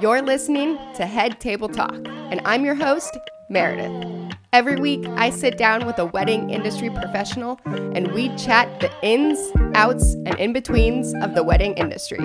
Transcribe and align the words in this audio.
You're 0.00 0.22
listening 0.22 0.76
to 0.96 1.06
Head 1.06 1.38
Table 1.38 1.68
Talk, 1.68 1.94
and 1.94 2.40
I'm 2.44 2.64
your 2.64 2.74
host, 2.74 3.16
Meredith. 3.48 4.34
Every 4.52 4.74
week, 4.74 5.06
I 5.10 5.30
sit 5.30 5.56
down 5.56 5.86
with 5.86 6.00
a 6.00 6.06
wedding 6.06 6.50
industry 6.50 6.90
professional 6.90 7.60
and 7.64 8.10
we 8.12 8.34
chat 8.36 8.80
the 8.80 8.90
ins, 9.02 9.52
outs, 9.76 10.14
and 10.14 10.34
in 10.40 10.52
betweens 10.52 11.14
of 11.22 11.36
the 11.36 11.44
wedding 11.44 11.74
industry. 11.74 12.18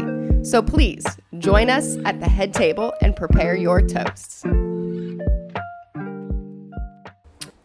So 0.44 0.64
please 0.64 1.06
join 1.38 1.70
us 1.70 1.98
at 2.06 2.20
the 2.20 2.28
head 2.28 2.56
table 2.56 2.92
and 3.04 3.16
prepare 3.16 3.56
your 3.56 3.82
toasts. 3.82 4.44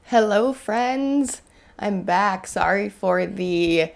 Hello, 0.02 0.52
friends. 0.52 1.40
I'm 1.78 2.02
back. 2.02 2.46
Sorry 2.46 2.90
for 2.90 3.24
the 3.24 3.90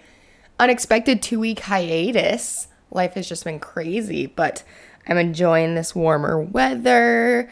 unexpected 0.59 1.21
two 1.21 1.39
week 1.39 1.59
hiatus. 1.59 2.67
Life 2.89 3.13
has 3.13 3.29
just 3.29 3.43
been 3.43 3.59
crazy, 3.59 4.25
but 4.25 4.63
I'm 5.09 5.17
enjoying 5.17 5.73
this 5.73 5.95
warmer 5.95 6.39
weather, 6.39 7.49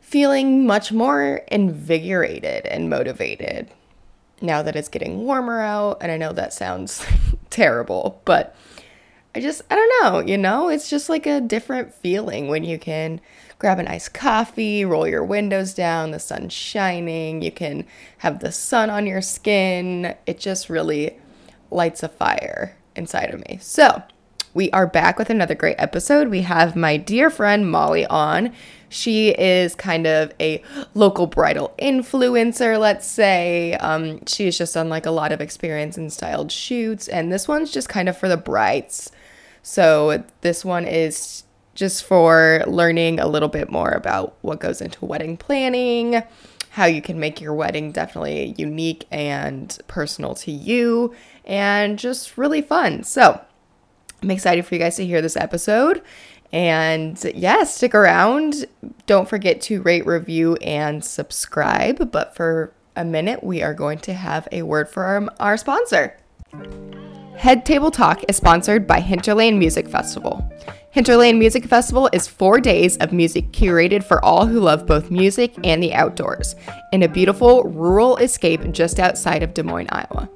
feeling 0.00 0.66
much 0.66 0.90
more 0.90 1.42
invigorated 1.46 2.66
and 2.66 2.90
motivated 2.90 3.68
now 4.40 4.62
that 4.62 4.76
it's 4.76 4.88
getting 4.88 5.24
warmer 5.24 5.60
out. 5.60 5.98
And 6.00 6.10
I 6.10 6.16
know 6.16 6.32
that 6.32 6.52
sounds 6.52 7.06
terrible, 7.50 8.20
but 8.24 8.56
I 9.34 9.40
just, 9.40 9.62
I 9.70 9.76
don't 9.76 10.02
know, 10.02 10.18
you 10.20 10.36
know, 10.36 10.68
it's 10.68 10.90
just 10.90 11.08
like 11.08 11.26
a 11.26 11.40
different 11.40 11.94
feeling 11.94 12.48
when 12.48 12.64
you 12.64 12.78
can 12.78 13.20
grab 13.58 13.78
a 13.78 13.82
nice 13.84 14.08
coffee, 14.08 14.84
roll 14.84 15.06
your 15.06 15.24
windows 15.24 15.74
down, 15.74 16.10
the 16.10 16.18
sun's 16.18 16.52
shining, 16.52 17.42
you 17.42 17.52
can 17.52 17.84
have 18.18 18.40
the 18.40 18.50
sun 18.50 18.90
on 18.90 19.06
your 19.06 19.22
skin. 19.22 20.16
It 20.26 20.38
just 20.40 20.68
really 20.68 21.16
lights 21.70 22.02
a 22.02 22.08
fire 22.08 22.76
inside 22.96 23.32
of 23.32 23.40
me. 23.48 23.58
So, 23.60 24.02
we 24.54 24.70
are 24.70 24.86
back 24.86 25.18
with 25.18 25.30
another 25.30 25.54
great 25.54 25.76
episode. 25.78 26.28
We 26.28 26.42
have 26.42 26.74
my 26.74 26.96
dear 26.96 27.30
friend 27.30 27.70
Molly 27.70 28.06
on. 28.06 28.52
She 28.88 29.30
is 29.30 29.74
kind 29.74 30.06
of 30.06 30.32
a 30.40 30.62
local 30.94 31.26
bridal 31.26 31.74
influencer, 31.78 32.78
let's 32.78 33.06
say. 33.06 33.74
Um, 33.74 34.24
she's 34.26 34.56
just 34.56 34.74
done 34.74 34.88
like 34.88 35.06
a 35.06 35.10
lot 35.10 35.32
of 35.32 35.40
experience 35.40 35.98
in 35.98 36.08
styled 36.10 36.50
shoots, 36.50 37.08
and 37.08 37.30
this 37.30 37.46
one's 37.46 37.70
just 37.70 37.88
kind 37.88 38.08
of 38.08 38.16
for 38.16 38.28
the 38.28 38.36
brides. 38.36 39.12
So, 39.62 40.24
this 40.40 40.64
one 40.64 40.86
is 40.86 41.44
just 41.74 42.04
for 42.04 42.64
learning 42.66 43.20
a 43.20 43.28
little 43.28 43.48
bit 43.48 43.70
more 43.70 43.90
about 43.90 44.36
what 44.40 44.60
goes 44.60 44.80
into 44.80 45.04
wedding 45.04 45.36
planning, 45.36 46.22
how 46.70 46.86
you 46.86 47.02
can 47.02 47.20
make 47.20 47.40
your 47.40 47.54
wedding 47.54 47.92
definitely 47.92 48.54
unique 48.56 49.06
and 49.10 49.76
personal 49.86 50.34
to 50.36 50.50
you, 50.50 51.14
and 51.44 51.98
just 51.98 52.38
really 52.38 52.62
fun. 52.62 53.02
So, 53.04 53.40
I'm 54.22 54.30
excited 54.30 54.66
for 54.66 54.74
you 54.74 54.80
guys 54.80 54.96
to 54.96 55.06
hear 55.06 55.22
this 55.22 55.36
episode. 55.36 56.02
And 56.52 57.22
yeah, 57.34 57.64
stick 57.64 57.94
around. 57.94 58.66
Don't 59.06 59.28
forget 59.28 59.60
to 59.62 59.82
rate, 59.82 60.06
review, 60.06 60.56
and 60.56 61.04
subscribe. 61.04 62.10
But 62.10 62.34
for 62.34 62.72
a 62.96 63.04
minute, 63.04 63.44
we 63.44 63.62
are 63.62 63.74
going 63.74 63.98
to 64.00 64.14
have 64.14 64.48
a 64.50 64.62
word 64.62 64.88
from 64.88 65.30
our 65.38 65.56
sponsor. 65.56 66.16
Head 67.36 67.64
Table 67.64 67.90
Talk 67.90 68.24
is 68.28 68.36
sponsored 68.36 68.86
by 68.86 69.00
Hinterland 69.00 69.58
Music 69.58 69.88
Festival. 69.88 70.50
Hinterland 70.90 71.38
Music 71.38 71.66
Festival 71.66 72.10
is 72.12 72.26
four 72.26 72.58
days 72.58 72.96
of 72.96 73.12
music 73.12 73.52
curated 73.52 74.02
for 74.02 74.24
all 74.24 74.46
who 74.46 74.58
love 74.58 74.86
both 74.86 75.10
music 75.10 75.54
and 75.62 75.80
the 75.80 75.94
outdoors 75.94 76.56
in 76.92 77.04
a 77.04 77.08
beautiful 77.08 77.62
rural 77.62 78.16
escape 78.16 78.72
just 78.72 78.98
outside 78.98 79.44
of 79.44 79.54
Des 79.54 79.62
Moines, 79.62 79.86
Iowa. 79.90 80.28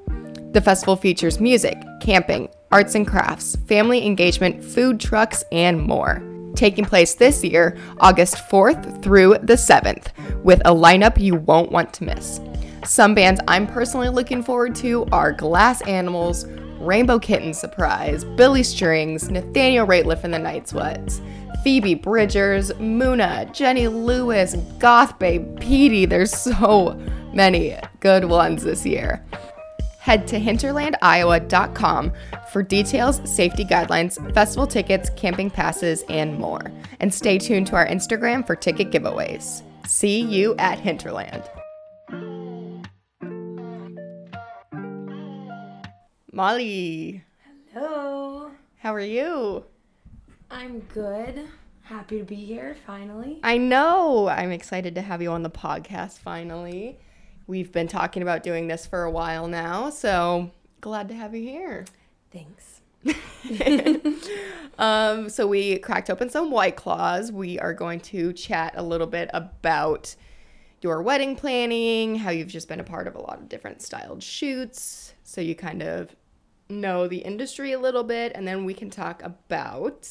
The 0.53 0.61
festival 0.61 0.95
features 0.95 1.41
music, 1.41 1.77
camping, 1.99 2.47
arts 2.73 2.95
and 2.95 3.05
crafts, 3.05 3.55
family 3.67 4.03
engagement, 4.03 4.63
food 4.63 4.99
trucks, 4.99 5.43
and 5.51 5.79
more. 5.79 6.23
Taking 6.55 6.85
place 6.85 7.13
this 7.13 7.43
year, 7.43 7.77
August 7.99 8.33
4th 8.49 9.03
through 9.03 9.37
the 9.43 9.53
7th, 9.53 10.07
with 10.43 10.59
a 10.61 10.71
lineup 10.71 11.21
you 11.21 11.35
won't 11.35 11.71
want 11.71 11.93
to 11.93 12.03
miss. 12.03 12.41
Some 12.83 13.13
bands 13.13 13.39
I'm 13.47 13.67
personally 13.67 14.09
looking 14.09 14.41
forward 14.41 14.73
to 14.77 15.05
are 15.11 15.31
Glass 15.31 15.83
Animals, 15.83 16.47
Rainbow 16.79 17.19
Kitten 17.19 17.53
Surprise, 17.53 18.25
Billy 18.25 18.63
Strings, 18.63 19.29
Nathaniel 19.29 19.85
Rateliff 19.85 20.23
and 20.23 20.33
the 20.33 20.39
Night 20.39 20.67
Sweats, 20.67 21.21
Phoebe 21.63 21.93
Bridgers, 21.93 22.71
Muna, 22.73 23.53
Jenny 23.53 23.87
Lewis, 23.87 24.55
Goth 24.79 25.19
Babe, 25.19 25.59
Petey. 25.59 26.07
There's 26.07 26.33
so 26.33 26.99
many 27.33 27.77
good 27.99 28.25
ones 28.25 28.63
this 28.63 28.83
year. 28.83 29.23
Head 30.03 30.27
to 30.27 30.37
hinterlandiowa.com 30.37 32.11
for 32.51 32.61
details, 32.61 33.21
safety 33.23 33.63
guidelines, 33.63 34.33
festival 34.33 34.67
tickets, 34.67 35.09
camping 35.15 35.49
passes, 35.49 36.03
and 36.09 36.37
more. 36.37 36.73
And 36.99 37.13
stay 37.13 37.37
tuned 37.37 37.67
to 37.67 37.77
our 37.77 37.87
Instagram 37.87 38.45
for 38.45 38.53
ticket 38.57 38.91
giveaways. 38.91 39.61
See 39.87 40.19
you 40.19 40.55
at 40.59 40.77
Hinterland. 40.77 41.49
Molly. 46.33 47.23
Hello. 47.73 48.51
How 48.79 48.93
are 48.93 48.99
you? 48.99 49.63
I'm 50.51 50.81
good. 50.93 51.47
Happy 51.83 52.17
to 52.17 52.25
be 52.25 52.35
here 52.35 52.75
finally. 52.85 53.39
I 53.41 53.57
know. 53.57 54.27
I'm 54.27 54.51
excited 54.51 54.95
to 54.95 55.01
have 55.01 55.21
you 55.21 55.31
on 55.31 55.43
the 55.43 55.49
podcast 55.49 56.19
finally. 56.19 56.99
We've 57.45 57.71
been 57.71 57.87
talking 57.87 58.21
about 58.23 58.41
doing 58.41 58.67
this 58.67 58.85
for 58.85 59.03
a 59.03 59.11
while 59.11 59.47
now, 59.47 59.89
so 59.89 60.51
glad 60.79 61.09
to 61.09 61.13
have 61.13 61.35
you 61.35 61.43
here. 61.43 61.85
Thanks. 62.31 62.81
um, 64.79 65.29
so 65.29 65.45
we 65.45 65.77
cracked 65.79 66.09
open 66.09 66.29
some 66.29 66.51
white 66.51 66.77
claws. 66.77 67.33
We 67.33 67.59
are 67.59 67.73
going 67.73 67.99
to 68.01 68.31
chat 68.31 68.75
a 68.77 68.83
little 68.83 69.07
bit 69.07 69.29
about 69.33 70.15
your 70.81 71.01
wedding 71.01 71.35
planning, 71.35 72.15
how 72.15 72.31
you've 72.31 72.47
just 72.47 72.69
been 72.69 72.79
a 72.79 72.83
part 72.83 73.07
of 73.07 73.15
a 73.15 73.21
lot 73.21 73.39
of 73.39 73.49
different 73.49 73.81
styled 73.81 74.23
shoots, 74.23 75.13
so 75.23 75.41
you 75.41 75.55
kind 75.55 75.81
of 75.81 76.15
know 76.69 77.07
the 77.07 77.17
industry 77.17 77.73
a 77.73 77.79
little 77.79 78.03
bit, 78.03 78.31
and 78.35 78.47
then 78.47 78.63
we 78.63 78.73
can 78.73 78.89
talk 78.89 79.21
about 79.21 80.09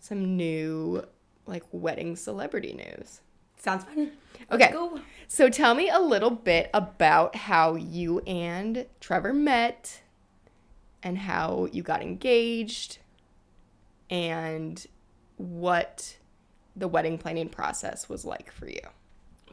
some 0.00 0.36
new 0.36 1.04
like 1.46 1.62
wedding 1.70 2.16
celebrity 2.16 2.72
news. 2.72 3.20
Sounds 3.56 3.84
fun. 3.84 4.12
Okay. 4.50 4.72
So 5.28 5.48
tell 5.48 5.74
me 5.74 5.88
a 5.88 5.98
little 5.98 6.30
bit 6.30 6.70
about 6.72 7.34
how 7.34 7.74
you 7.74 8.20
and 8.20 8.86
Trevor 9.00 9.32
met 9.32 10.02
and 11.02 11.18
how 11.18 11.68
you 11.72 11.82
got 11.82 12.02
engaged 12.02 12.98
and 14.08 14.86
what 15.36 16.16
the 16.74 16.88
wedding 16.88 17.18
planning 17.18 17.48
process 17.48 18.08
was 18.08 18.24
like 18.24 18.52
for 18.52 18.68
you. 18.68 18.80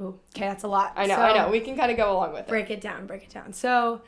Ooh, 0.01 0.19
okay, 0.35 0.47
that's 0.47 0.63
a 0.63 0.67
lot. 0.67 0.93
I 0.95 1.05
know, 1.05 1.15
so, 1.15 1.21
I 1.21 1.37
know. 1.37 1.49
We 1.49 1.59
can 1.59 1.75
kind 1.75 1.91
of 1.91 1.97
go 1.97 2.13
along 2.13 2.33
with 2.33 2.41
it. 2.41 2.47
Break 2.47 2.69
it 2.69 2.81
down, 2.81 3.05
break 3.05 3.23
it 3.23 3.29
down. 3.29 3.53
So 3.53 4.01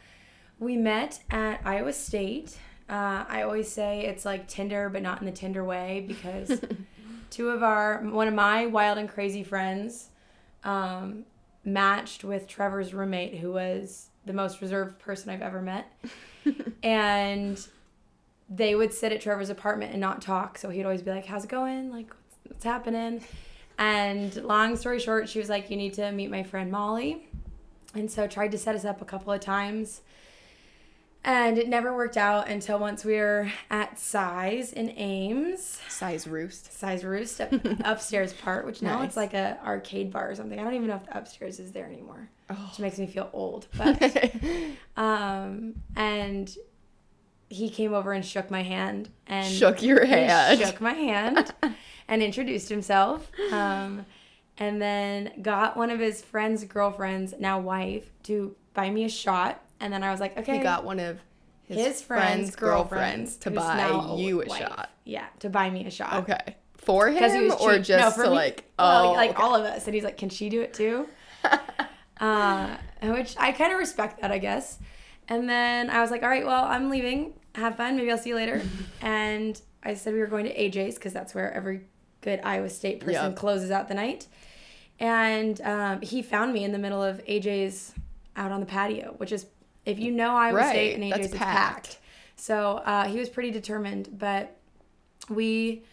we 0.60 0.78
met 0.78 1.20
at 1.30 1.62
Iowa 1.66 1.94
State. 1.94 2.58
Uh, 2.90 3.26
I 3.28 3.44
always 3.44 3.72
say 3.72 4.06
it's 4.06 4.26
like 4.26 4.48
Tinder, 4.48 4.90
but 4.90 5.02
not 5.02 5.20
in 5.20 5.26
the 5.26 5.32
Tinder 5.32 5.64
way 5.64 6.04
because 6.08 6.60
two 7.30 7.50
of 7.50 7.64
our, 7.64 8.00
one 8.02 8.28
of 8.28 8.34
my 8.34 8.66
wild 8.66 8.98
and 8.98 9.08
crazy 9.10 9.44
friends, 9.44 10.10
um, 10.66 11.26
matched 11.64 12.24
with 12.24 12.48
Trevor's 12.48 12.94
roommate, 12.94 13.38
who 13.38 13.54
was 13.54 14.10
the 14.26 14.34
most 14.34 14.62
reserved 14.62 15.00
person 15.00 15.30
I've 15.30 15.42
ever 15.42 15.62
met. 15.62 15.92
and 16.84 17.66
they 18.50 18.76
would 18.76 18.94
sit 18.94 19.12
at 19.12 19.22
Trevor's 19.22 19.50
apartment 19.50 19.92
and 19.92 20.02
not 20.02 20.22
talk. 20.22 20.58
So 20.58 20.70
he'd 20.70 20.84
always 20.84 21.02
be 21.02 21.12
like, 21.12 21.26
How's 21.26 21.46
it 21.46 21.50
going? 21.50 21.92
Like, 21.92 22.10
what's, 22.10 22.38
what's 22.48 22.64
happening? 22.64 23.24
And 23.78 24.36
long 24.44 24.76
story 24.76 25.00
short, 25.00 25.30
she 25.30 25.40
was 25.40 25.50
like, 25.50 25.70
You 25.70 25.78
need 25.78 25.94
to 25.94 26.12
meet 26.12 26.30
my 26.30 26.44
friend 26.44 26.72
Molly. 26.72 27.28
And 27.94 28.12
so 28.12 28.28
tried 28.28 28.52
to 28.52 28.58
set 28.58 28.76
us 28.76 28.84
up 28.84 29.02
a 29.02 29.06
couple 29.06 29.32
of 29.32 29.40
times. 29.40 30.02
And 31.26 31.58
it 31.58 31.68
never 31.68 31.96
worked 31.96 32.18
out 32.18 32.50
until 32.50 32.78
once 32.78 33.04
we 33.04 33.16
were 33.16 33.52
at 33.72 33.98
Cy's 33.98 34.72
in 34.72 34.92
Ames. 34.92 35.82
Cy's 35.90 36.28
Roost. 36.28 36.72
Cy's 36.72 37.04
Roost, 37.04 37.42
up, 37.42 37.52
upstairs 37.84 38.32
part, 38.32 38.64
which 38.64 38.84
now 38.84 39.00
nice. 39.00 39.08
it's 39.08 39.18
like 39.18 39.34
a 39.34 39.58
arcade 39.66 40.14
bar 40.14 40.30
or 40.30 40.36
something. 40.36 40.60
I 40.60 40.64
don't 40.64 40.76
even 40.76 40.88
know 40.88 40.98
if 40.98 41.06
the 41.08 41.18
upstairs 41.18 41.60
is 41.60 41.72
there 41.72 41.88
anymore, 41.88 42.30
oh. 42.52 42.54
which 42.70 42.78
makes 42.78 43.00
me 43.00 43.08
feel 43.08 43.30
old. 43.34 43.68
But 43.76 44.22
um, 44.96 45.74
and 45.96 46.56
he 47.50 47.72
came 47.72 47.96
over 47.96 48.14
and 48.14 48.24
shook 48.24 48.52
my 48.52 48.62
hand 48.62 49.10
and 49.26 49.52
shook 49.52 49.82
your 49.82 50.06
hand. 50.06 50.60
Shook 50.60 50.80
my 50.80 50.94
hand 50.94 51.52
and 52.08 52.22
introduced 52.22 52.70
himself. 52.70 53.32
Um, 53.52 54.06
and 54.60 54.80
then 54.80 55.32
got 55.42 55.76
one 55.76 55.90
of 55.90 56.00
his 56.00 56.22
friend's 56.22 56.64
girlfriends, 56.66 57.34
now 57.40 57.60
wife, 57.60 58.12
to 58.24 58.56
buy 58.76 58.92
me 58.92 59.06
a 59.06 59.10
shot 59.10 59.65
and 59.80 59.92
then 59.92 60.04
I 60.04 60.12
was 60.12 60.20
like, 60.20 60.38
okay. 60.38 60.58
He 60.58 60.64
got 60.64 60.84
one 60.84 61.00
of 61.00 61.20
his, 61.64 61.78
his 61.78 62.02
friend's, 62.02 62.56
girlfriends 62.56 63.38
to 63.38 63.52
buy 63.52 64.16
you 64.18 64.42
a, 64.42 64.50
shot. 64.50 64.90
Yeah, 65.04 65.26
to 65.40 65.50
buy 65.50 65.70
me 65.70 65.86
a 65.86 65.92
shot. 65.92 66.14
Okay. 66.24 66.56
For 66.78 67.10
him 67.10 67.52
or 67.60 67.80
just 67.80 67.90
no, 67.90 68.12
for 68.12 68.26
to 68.26 68.30
me. 68.30 68.36
like 68.36 68.64
oh 68.78 69.14
like 69.16 69.32
okay. 69.32 69.42
all 69.42 69.56
of 69.56 69.64
us 69.64 69.88
and 69.88 69.96
he's 69.96 70.04
like 70.04 70.18
can 70.18 70.30
she 70.30 70.50
do 70.50 70.62
it 70.62 70.72
too 70.72 71.10
uh, 72.20 72.78
which 73.02 73.36
i 73.40 73.52
kind 73.52 73.74
of 73.74 73.80
respect 73.80 74.22
that 74.22 74.32
i 74.32 74.38
guess 74.38 74.78
and 75.28 75.50
then 75.50 75.90
i 75.90 76.00
was 76.00 76.12
like 76.12 76.22
all 76.22 76.30
right 76.30 76.46
well 76.46 76.64
i'm 76.66 76.92
leaving 76.92 77.34
have 77.56 77.76
fun 77.76 77.98
maybe 77.98 78.12
i'll 78.12 78.20
see 78.20 78.30
you 78.30 78.36
later 78.36 78.62
and 79.02 79.64
i 79.82 79.96
said 79.96 80.14
we 80.14 80.20
were 80.20 80.28
going 80.28 80.46
to 80.46 80.54
aj's 80.62 80.94
because 80.94 81.12
that's 81.12 81.34
where 81.34 81.52
every 81.54 81.82
good 82.26 82.42
Iowa 82.44 82.70
State 82.70 83.00
person 83.00 83.14
Yep. 83.14 83.36
closes 83.38 83.72
out 83.72 83.88
the 83.88 83.94
night. 83.94 84.28
And 85.00 85.62
um, 85.62 86.02
he 86.02 86.22
found 86.22 86.54
me 86.54 86.64
in 86.64 86.72
the 86.74 86.80
middle 86.80 87.02
of 87.02 87.24
AJ's 87.26 87.94
out 88.36 88.52
on 88.52 88.60
the 88.60 88.66
patio, 88.66 89.14
which 89.18 89.32
is, 89.32 89.46
if 89.86 90.00
you 90.00 90.12
know 90.12 90.36
Iowa 90.36 90.58
Right, 90.58 90.70
State 90.70 90.96
and 90.96 91.04
AJ's, 91.04 91.12
that's 91.12 91.26
it's 91.28 91.38
packed. 91.38 91.58
packed. 91.58 91.98
So 92.36 92.78
uh, 92.86 93.06
he 93.08 93.20
was 93.20 93.30
pretty 93.30 93.52
determined, 93.52 94.10
but 94.18 94.56
we 95.30 95.84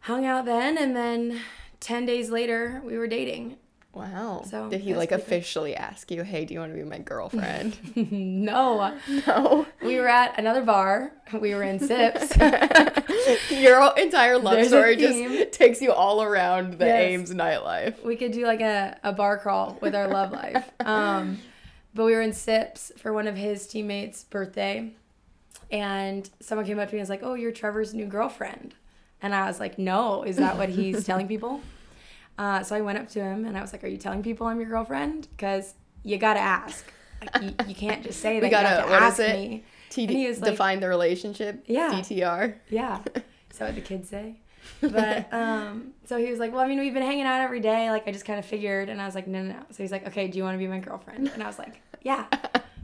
hung 0.00 0.24
out 0.24 0.44
then, 0.44 0.76
and 0.78 0.96
then 0.96 1.40
10 1.80 2.06
days 2.06 2.30
later, 2.30 2.80
we 2.84 2.98
were 2.98 3.06
dating. 3.06 3.56
Wow. 3.94 4.42
So, 4.48 4.68
Did 4.68 4.82
he 4.82 4.94
like 4.94 5.08
pretty 5.08 5.22
officially 5.24 5.74
ask 5.74 6.10
you, 6.10 6.22
"Hey, 6.22 6.44
do 6.44 6.54
you 6.54 6.60
want 6.60 6.72
to 6.72 6.76
be 6.78 6.84
my 6.84 6.98
girlfriend?" 6.98 7.76
no, 8.12 8.96
no. 9.26 9.66
we 9.82 9.96
were 9.98 10.06
at 10.06 10.38
another 10.38 10.62
bar. 10.62 11.10
We 11.32 11.52
were 11.54 11.64
in 11.64 11.80
Sips. 11.80 12.36
Your 13.50 13.92
entire 13.98 14.38
love 14.38 14.54
There's 14.54 14.68
story 14.68 14.94
just 14.96 15.52
takes 15.52 15.80
you 15.82 15.92
all 15.92 16.22
around 16.22 16.74
the 16.78 16.86
Yes. 16.86 17.02
Ames 17.02 17.34
nightlife. 17.34 18.02
we 18.04 18.14
could 18.16 18.32
do 18.32 18.44
like 18.46 18.60
a, 18.60 18.96
a 19.02 19.12
bar 19.12 19.38
crawl 19.38 19.78
with 19.80 19.94
our 19.96 20.06
love 20.06 20.32
life. 20.32 20.70
Um, 20.80 21.38
but 21.98 22.06
we 22.06 22.14
were 22.14 22.22
in 22.22 22.32
Sips 22.32 22.92
for 22.96 23.12
one 23.12 23.26
of 23.26 23.36
his 23.36 23.66
teammates' 23.66 24.24
birthday, 24.24 24.92
and 25.70 26.28
someone 26.40 26.66
came 26.66 26.78
up 26.78 26.88
to 26.88 26.94
me 26.94 27.00
and 27.00 27.02
was 27.02 27.10
like, 27.10 27.22
"Oh, 27.22 27.34
you're 27.34 27.52
Trevor's 27.52 27.92
new 27.94 28.06
girlfriend," 28.06 28.74
and 29.20 29.34
I 29.34 29.46
was 29.46 29.60
like, 29.60 29.78
"No, 29.78 30.22
is 30.22 30.36
that 30.36 30.56
what 30.56 30.68
he's 30.70 31.04
telling 31.10 31.28
people?" 31.28 31.60
Uh, 32.38 32.62
so 32.62 32.76
I 32.76 32.80
went 32.80 32.98
up 32.98 33.08
to 33.10 33.20
him 33.20 33.44
and 33.44 33.58
I 33.58 33.60
was 33.60 33.72
like, 33.72 33.84
"Are 33.84 33.88
you 33.88 33.96
telling 33.98 34.22
people 34.22 34.46
I'm 34.46 34.60
your 34.60 34.68
girlfriend? 34.70 35.28
Because 35.36 35.74
you 36.04 36.16
gotta 36.18 36.40
ask. 36.40 36.84
Like, 37.20 37.42
you, 37.42 37.54
you 37.66 37.74
can't 37.74 38.02
just 38.04 38.20
say 38.20 38.34
that. 38.40 38.46
We 38.46 38.50
you 38.50 38.56
have 38.56 38.86
gotta- 38.86 38.88
to 38.88 38.96
is 38.96 39.02
ask 39.02 39.20
it? 39.20 39.36
me." 39.36 39.64
TD, 39.90 40.08
And 40.08 40.10
he 40.18 40.26
was 40.28 40.40
like- 40.40 40.50
define 40.52 40.80
the 40.80 40.88
relationship. 40.88 41.64
Yeah. 41.66 41.90
DTR. 41.92 42.54
Yeah. 42.70 43.00
Is 43.50 43.56
that 43.58 43.64
what 43.68 43.74
the 43.74 43.80
kids 43.80 44.08
say? 44.10 44.36
But 44.82 45.32
um, 45.32 45.94
so 46.04 46.18
he 46.18 46.30
was 46.30 46.38
like, 46.38 46.52
Well, 46.52 46.60
I 46.60 46.68
mean, 46.68 46.78
we've 46.78 46.92
been 46.92 47.02
hanging 47.02 47.24
out 47.24 47.40
every 47.40 47.58
day. 47.60 47.90
Like, 47.90 48.06
I 48.06 48.12
just 48.12 48.26
kind 48.26 48.38
of 48.38 48.44
figured. 48.44 48.90
And 48.90 49.00
I 49.00 49.06
was 49.06 49.14
like, 49.14 49.26
No, 49.26 49.42
no, 49.42 49.54
no. 49.54 49.60
So 49.70 49.82
he's 49.82 49.90
like, 49.90 50.06
Okay, 50.08 50.28
do 50.28 50.36
you 50.36 50.44
want 50.44 50.54
to 50.54 50.58
be 50.58 50.68
my 50.68 50.78
girlfriend? 50.78 51.28
And 51.28 51.42
I 51.42 51.46
was 51.46 51.58
like, 51.58 51.80
Yeah. 52.02 52.26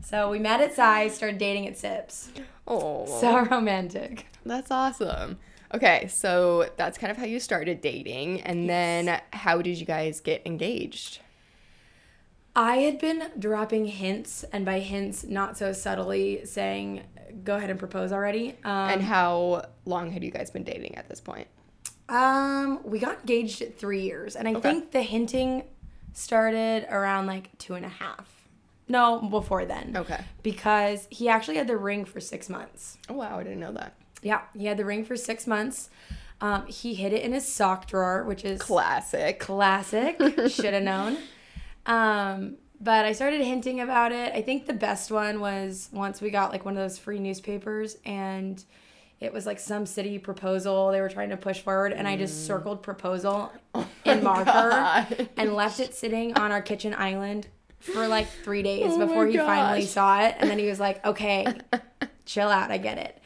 So 0.07 0.29
we 0.31 0.39
met 0.39 0.61
at 0.61 0.75
Cy's, 0.75 1.15
started 1.15 1.39
dating 1.39 1.67
at 1.67 1.79
Sips. 1.79 2.31
Oh, 2.69 3.07
So 3.07 3.43
romantic. 3.47 4.27
that's 4.45 4.71
awesome. 4.71 5.39
Okay, 5.75 6.09
so 6.09 6.69
that's 6.77 6.99
kind 6.99 7.11
of 7.11 7.17
how 7.17 7.25
you 7.25 7.41
started 7.41 7.81
dating, 7.81 8.43
and 8.43 8.69
then 8.69 9.19
how 9.33 9.63
did 9.63 9.79
you 9.81 9.87
guys 9.87 10.21
get 10.21 10.43
engaged? 10.47 11.21
I 12.55 12.77
had 12.77 12.99
been 12.99 13.31
dropping 13.39 13.87
hints, 13.87 14.45
and 14.53 14.67
by 14.67 14.81
hints, 14.81 15.25
not 15.25 15.57
so 15.57 15.73
subtly 15.73 16.45
saying, 16.45 17.03
Go 17.43 17.57
ahead 17.57 17.71
and 17.71 17.79
propose 17.79 18.13
already. 18.13 18.51
Um, 18.63 18.91
and 18.91 19.03
how 19.03 19.65
long 19.87 20.11
had 20.13 20.23
you 20.23 20.31
guys 20.31 20.51
been 20.51 20.65
dating 20.65 20.97
at 20.97 21.09
this 21.09 21.21
point? 21.21 21.49
Um, 22.11 22.81
we 22.85 22.99
got 22.99 23.21
engaged 23.21 23.63
at 23.63 23.79
three 23.79 24.03
years, 24.03 24.37
and 24.37 24.47
I 24.47 24.53
Okay. 24.53 24.61
think 24.61 24.91
the 24.93 25.03
hinting 25.03 25.65
started 26.13 26.87
around 26.91 27.27
like 27.27 27.57
two 27.59 27.75
and 27.75 27.87
a 27.87 27.89
half. 27.89 28.34
No, 28.89 29.21
before 29.21 29.65
then. 29.65 29.97
Okay. 29.97 30.23
Because 30.43 31.07
he 31.11 31.29
actually 31.29 31.57
had 31.57 31.67
the 31.67 31.77
ring 31.77 32.05
for 32.05 32.21
six 32.21 32.49
months. 32.49 32.99
Oh 33.09 33.15
wow, 33.15 33.39
I 33.39 33.43
didn't 33.43 33.61
know 33.61 33.73
that. 33.73 33.95
Yeah, 34.23 34.43
he 34.57 34.67
had 34.67 34.77
the 34.77 34.85
ring 34.85 35.05
for 35.05 35.17
six 35.17 35.47
months. 35.47 35.91
Um, 36.41 36.67
he 36.67 36.95
hid 36.95 37.13
it 37.13 37.23
in 37.23 37.33
his 37.33 37.47
sock 37.47 37.87
drawer, 37.87 38.25
which 38.25 38.45
is 38.45 38.61
Classic. 38.61 39.39
classic. 39.41 40.19
Should 40.49 40.75
have 40.75 40.83
known. 40.83 41.17
Um, 41.87 42.57
but 42.81 43.05
I 43.05 43.13
started 43.13 43.41
hinting 43.41 43.81
about 43.81 44.13
it. 44.13 44.33
I 44.35 44.43
think 44.43 44.67
the 44.67 44.73
best 44.75 45.11
one 45.11 45.41
was 45.41 45.89
once 45.93 46.21
we 46.21 46.31
got 46.31 46.51
like 46.51 46.65
one 46.65 46.77
of 46.77 46.83
those 46.83 46.99
free 46.99 47.19
newspapers 47.19 47.97
and 48.05 48.63
it 49.21 49.33
was 49.33 49.47
like 49.47 49.59
some 49.61 49.87
city 49.87 50.19
proposal 50.19 50.91
they 50.91 51.01
were 51.01 51.09
trying 51.09 51.31
to 51.31 51.37
push 51.37 51.61
forward 51.61 51.93
and 51.93 52.07
I 52.07 52.17
just 52.17 52.47
circled 52.47 52.83
proposal 52.83 53.53
in 54.05 54.23
marker 54.23 54.45
God. 54.53 55.29
and 55.37 55.55
left 55.55 55.81
it 55.81 55.95
sitting 55.95 56.35
on 56.35 56.53
our 56.53 56.61
kitchen 56.61 56.93
island 56.95 57.47
for 57.93 58.09
like 58.09 58.29
three 58.43 58.63
days 58.63 58.93
Oh 58.95 58.99
before 59.07 59.27
he 59.27 59.37
finally 59.37 59.85
saw 59.87 60.23
it 60.23 60.37
and 60.39 60.49
then 60.49 60.59
he 60.59 60.67
was 60.67 60.81
like, 60.81 61.05
Okay, 61.05 61.47
chill 62.25 62.49
out, 62.49 62.71
I 62.71 62.79
get 62.79 62.99
it. 62.99 63.21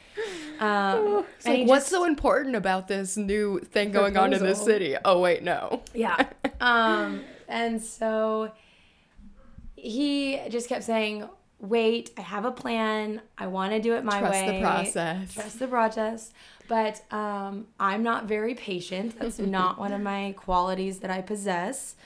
Um, 0.60 1.24
and 1.44 1.58
like, 1.60 1.68
what's 1.68 1.84
just- 1.84 1.90
so 1.90 2.04
important 2.04 2.56
about 2.56 2.88
this 2.88 3.16
new 3.16 3.60
thing 3.60 3.92
going 3.92 4.16
on 4.16 4.32
in 4.32 4.42
this 4.42 4.62
city? 4.62 4.96
Oh 5.04 5.20
wait, 5.20 5.42
no. 5.42 5.82
Yeah. 5.94 6.26
Um, 6.60 7.22
and 7.46 7.80
so 7.80 8.50
he 9.76 10.40
just 10.48 10.68
kept 10.68 10.82
saying, 10.82 11.28
Wait, 11.60 12.10
I 12.16 12.20
have 12.22 12.44
a 12.44 12.52
plan. 12.52 13.20
I 13.36 13.48
want 13.48 13.72
to 13.72 13.80
do 13.80 13.94
it 13.94 14.04
my 14.04 14.18
Trust 14.20 14.32
way. 14.32 14.60
Trust 14.60 14.94
the 14.94 15.00
process. 15.00 15.34
Trust 15.34 15.58
the 15.58 15.66
process. 15.68 16.32
But 16.68 17.02
um, 17.12 17.66
I'm 17.80 18.02
not 18.02 18.26
very 18.26 18.54
patient. 18.54 19.18
That's 19.18 19.38
not 19.58 19.78
one 19.78 19.92
of 19.92 20.00
my 20.00 20.34
qualities 20.36 20.98
that 21.00 21.10
I 21.10 21.20
possess. 21.20 21.96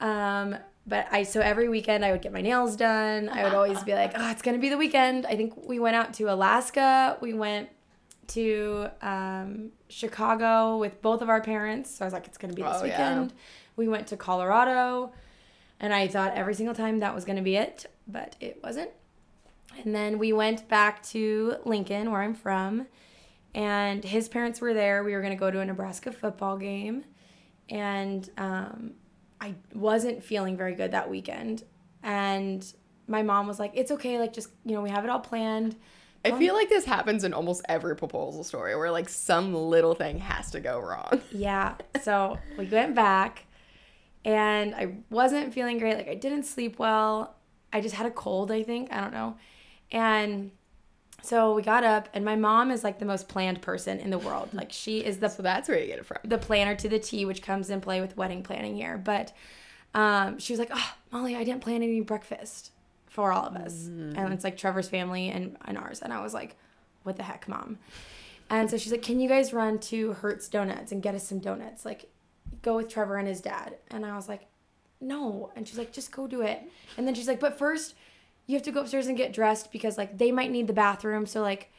Um, 0.00 0.56
but 0.86 1.06
I 1.10 1.22
so 1.24 1.40
every 1.40 1.68
weekend 1.68 2.04
I 2.04 2.12
would 2.12 2.22
get 2.22 2.32
my 2.32 2.40
nails 2.42 2.76
done. 2.76 3.28
I 3.28 3.42
would 3.44 3.54
always 3.54 3.82
be 3.82 3.92
like, 3.94 4.12
oh, 4.14 4.30
it's 4.30 4.42
gonna 4.42 4.58
be 4.58 4.68
the 4.68 4.76
weekend. 4.78 5.26
I 5.26 5.36
think 5.36 5.54
we 5.68 5.78
went 5.78 5.96
out 5.96 6.14
to 6.14 6.24
Alaska. 6.32 7.16
We 7.20 7.34
went 7.34 7.68
to 8.28 8.88
um, 9.02 9.70
Chicago 9.88 10.78
with 10.78 11.00
both 11.02 11.22
of 11.22 11.28
our 11.28 11.40
parents. 11.40 11.94
So 11.96 12.04
I 12.04 12.06
was 12.06 12.12
like, 12.12 12.26
it's 12.26 12.38
gonna 12.38 12.54
be 12.54 12.62
this 12.62 12.72
Oh, 12.80 12.84
yeah. 12.84 12.90
weekend. 13.20 13.32
We 13.76 13.88
went 13.88 14.06
to 14.08 14.16
Colorado, 14.16 15.12
and 15.80 15.92
I 15.92 16.08
thought 16.08 16.34
every 16.34 16.54
single 16.54 16.74
time 16.74 17.00
that 17.00 17.14
was 17.14 17.24
gonna 17.24 17.42
be 17.42 17.56
it, 17.56 17.86
but 18.08 18.36
it 18.40 18.60
wasn't. 18.62 18.90
And 19.84 19.94
then 19.94 20.18
we 20.18 20.32
went 20.32 20.68
back 20.68 21.02
to 21.08 21.56
Lincoln, 21.64 22.10
where 22.10 22.22
I'm 22.22 22.34
from, 22.34 22.86
and 23.54 24.02
his 24.02 24.28
parents 24.28 24.60
were 24.60 24.72
there. 24.72 25.04
We 25.04 25.12
were 25.14 25.20
gonna 25.22 25.36
go 25.36 25.50
to 25.50 25.60
a 25.60 25.64
Nebraska 25.64 26.10
football 26.12 26.56
game, 26.56 27.04
and 27.68 28.28
um, 28.38 28.92
I 29.46 29.54
wasn't 29.74 30.24
feeling 30.24 30.56
very 30.56 30.74
good 30.74 30.90
that 30.90 31.08
weekend. 31.08 31.62
And 32.02 32.66
my 33.06 33.22
mom 33.22 33.46
was 33.46 33.58
like, 33.58 33.72
"It's 33.74 33.90
okay, 33.92 34.18
like 34.18 34.32
just 34.32 34.48
you 34.64 34.74
know, 34.74 34.82
we 34.82 34.90
have 34.90 35.04
it 35.04 35.10
all 35.10 35.20
planned." 35.20 35.76
I 36.24 36.36
feel 36.36 36.54
like 36.54 36.68
this 36.68 36.84
happens 36.84 37.22
in 37.22 37.32
almost 37.32 37.62
every 37.68 37.94
proposal 37.94 38.42
story 38.42 38.74
where 38.74 38.90
like 38.90 39.08
some 39.08 39.54
little 39.54 39.94
thing 39.94 40.18
has 40.18 40.50
to 40.50 40.60
go 40.60 40.80
wrong. 40.80 41.20
Yeah. 41.30 41.74
So 42.02 42.38
we 42.58 42.66
went 42.66 42.96
back 42.96 43.44
and 44.24 44.74
I 44.74 44.94
wasn't 45.08 45.54
feeling 45.54 45.78
great. 45.78 45.96
Like 45.96 46.08
I 46.08 46.14
didn't 46.14 46.42
sleep 46.42 46.80
well. 46.80 47.36
I 47.72 47.80
just 47.80 47.94
had 47.94 48.06
a 48.06 48.10
cold, 48.10 48.50
I 48.50 48.64
think. 48.64 48.92
I 48.92 49.00
don't 49.00 49.12
know. 49.12 49.36
And 49.92 50.50
so 51.22 51.54
we 51.54 51.62
got 51.62 51.82
up 51.82 52.08
and 52.14 52.24
my 52.24 52.36
mom 52.36 52.70
is 52.70 52.84
like 52.84 52.98
the 52.98 53.04
most 53.04 53.28
planned 53.28 53.60
person 53.62 53.98
in 53.98 54.10
the 54.10 54.18
world. 54.18 54.50
Like 54.52 54.72
she 54.72 55.04
is 55.04 55.18
the 55.18 55.28
So 55.28 55.42
that's 55.42 55.68
where 55.68 55.78
you 55.78 55.86
get 55.86 55.98
it 55.98 56.06
from. 56.06 56.18
the 56.24 56.38
planner 56.38 56.74
to 56.76 56.88
the 56.88 56.98
T, 56.98 57.24
which 57.24 57.42
comes 57.42 57.70
in 57.70 57.80
play 57.80 58.00
with 58.00 58.16
wedding 58.16 58.42
planning 58.42 58.76
here. 58.76 58.96
But 58.96 59.32
um, 59.94 60.38
she 60.38 60.52
was 60.52 60.60
like, 60.60 60.70
"Oh, 60.72 60.94
Molly, 61.10 61.34
I 61.36 61.42
didn't 61.44 61.62
plan 61.62 61.82
any 61.82 62.00
breakfast 62.00 62.70
for 63.06 63.32
all 63.32 63.44
of 63.46 63.56
us," 63.56 63.86
and 63.86 64.32
it's 64.32 64.44
like 64.44 64.56
Trevor's 64.58 64.88
family 64.88 65.30
and, 65.30 65.56
and 65.64 65.78
ours. 65.78 66.00
And 66.02 66.12
I 66.12 66.22
was 66.22 66.34
like, 66.34 66.54
"What 67.02 67.16
the 67.16 67.22
heck, 67.22 67.48
mom?" 67.48 67.78
And 68.50 68.70
so 68.70 68.76
she's 68.76 68.92
like, 68.92 69.02
"Can 69.02 69.18
you 69.20 69.28
guys 69.28 69.52
run 69.54 69.78
to 69.80 70.12
Hurts 70.12 70.48
Donuts 70.48 70.92
and 70.92 71.02
get 71.02 71.14
us 71.14 71.26
some 71.26 71.38
donuts? 71.38 71.84
Like, 71.86 72.10
go 72.62 72.76
with 72.76 72.88
Trevor 72.90 73.16
and 73.16 73.26
his 73.26 73.40
dad." 73.40 73.76
And 73.90 74.04
I 74.04 74.14
was 74.16 74.28
like, 74.28 74.46
"No," 75.00 75.50
and 75.56 75.66
she's 75.66 75.78
like, 75.78 75.92
"Just 75.92 76.12
go 76.12 76.26
do 76.26 76.42
it." 76.42 76.60
And 76.98 77.06
then 77.06 77.14
she's 77.14 77.26
like, 77.28 77.40
"But 77.40 77.56
first, 77.58 77.94
you 78.46 78.54
have 78.54 78.62
to 78.64 78.72
go 78.72 78.80
upstairs 78.80 79.06
and 79.06 79.16
get 79.16 79.32
dressed 79.32 79.72
because 79.72 79.98
like 79.98 80.18
they 80.18 80.32
might 80.32 80.50
need 80.50 80.66
the 80.66 80.72
bathroom. 80.74 81.26
So 81.26 81.42
like." 81.42 81.72